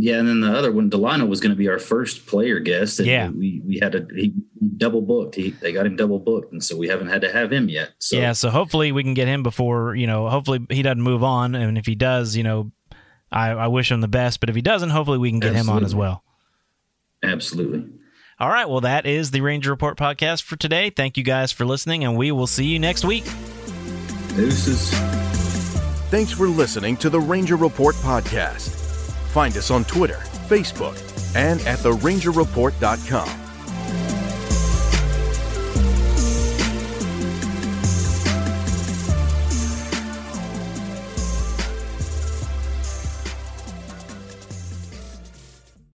Yeah, 0.00 0.18
and 0.20 0.28
then 0.28 0.40
the 0.42 0.56
other 0.56 0.70
one, 0.70 0.88
Delano 0.90 1.26
was 1.26 1.40
going 1.40 1.50
to 1.50 1.56
be 1.56 1.68
our 1.68 1.80
first 1.80 2.26
player 2.26 2.60
guest. 2.60 3.00
And 3.00 3.08
Yeah. 3.08 3.30
we 3.30 3.60
we 3.66 3.78
had 3.80 3.96
a 3.96 4.06
he 4.14 4.32
double 4.76 5.00
booked. 5.02 5.34
He 5.34 5.50
they 5.50 5.72
got 5.72 5.86
him 5.86 5.96
double 5.96 6.20
booked, 6.20 6.52
and 6.52 6.62
so 6.62 6.76
we 6.76 6.86
haven't 6.86 7.08
had 7.08 7.22
to 7.22 7.32
have 7.32 7.52
him 7.52 7.68
yet. 7.68 7.90
So 7.98 8.16
yeah, 8.16 8.32
so 8.32 8.48
hopefully 8.50 8.92
we 8.92 9.02
can 9.02 9.14
get 9.14 9.26
him 9.26 9.42
before 9.42 9.96
you 9.96 10.06
know. 10.06 10.28
Hopefully 10.28 10.64
he 10.70 10.82
doesn't 10.82 11.02
move 11.02 11.24
on, 11.24 11.56
and 11.56 11.76
if 11.76 11.84
he 11.86 11.96
does, 11.96 12.36
you 12.36 12.44
know, 12.44 12.70
I, 13.32 13.50
I 13.50 13.66
wish 13.66 13.90
him 13.90 14.00
the 14.00 14.06
best. 14.08 14.38
But 14.38 14.50
if 14.50 14.54
he 14.54 14.62
doesn't, 14.62 14.90
hopefully 14.90 15.18
we 15.18 15.30
can 15.30 15.40
get 15.40 15.54
him 15.56 15.68
on 15.68 15.84
as 15.84 15.96
well. 15.96 16.22
absolutely. 17.24 17.84
All 18.38 18.50
right, 18.50 18.68
well 18.68 18.82
that 18.82 19.04
is 19.04 19.32
the 19.32 19.40
Ranger 19.40 19.70
Report 19.70 19.96
podcast 19.98 20.42
for 20.42 20.54
today. 20.54 20.90
Thank 20.90 21.16
you 21.16 21.24
guys 21.24 21.50
for 21.50 21.66
listening, 21.66 22.04
and 22.04 22.16
we 22.16 22.30
will 22.30 22.46
see 22.46 22.66
you 22.66 22.78
next 22.78 23.04
week. 23.04 23.24
Deuces. 24.38 24.90
Thanks 26.10 26.30
for 26.30 26.46
listening 26.46 26.96
to 26.98 27.10
the 27.10 27.18
Ranger 27.18 27.56
Report 27.56 27.96
podcast. 27.96 28.70
Find 29.30 29.56
us 29.56 29.72
on 29.72 29.84
Twitter, 29.84 30.20
Facebook, 30.46 30.96
and 31.34 31.60
at 31.62 31.80
therangerreport.com. 31.80 33.47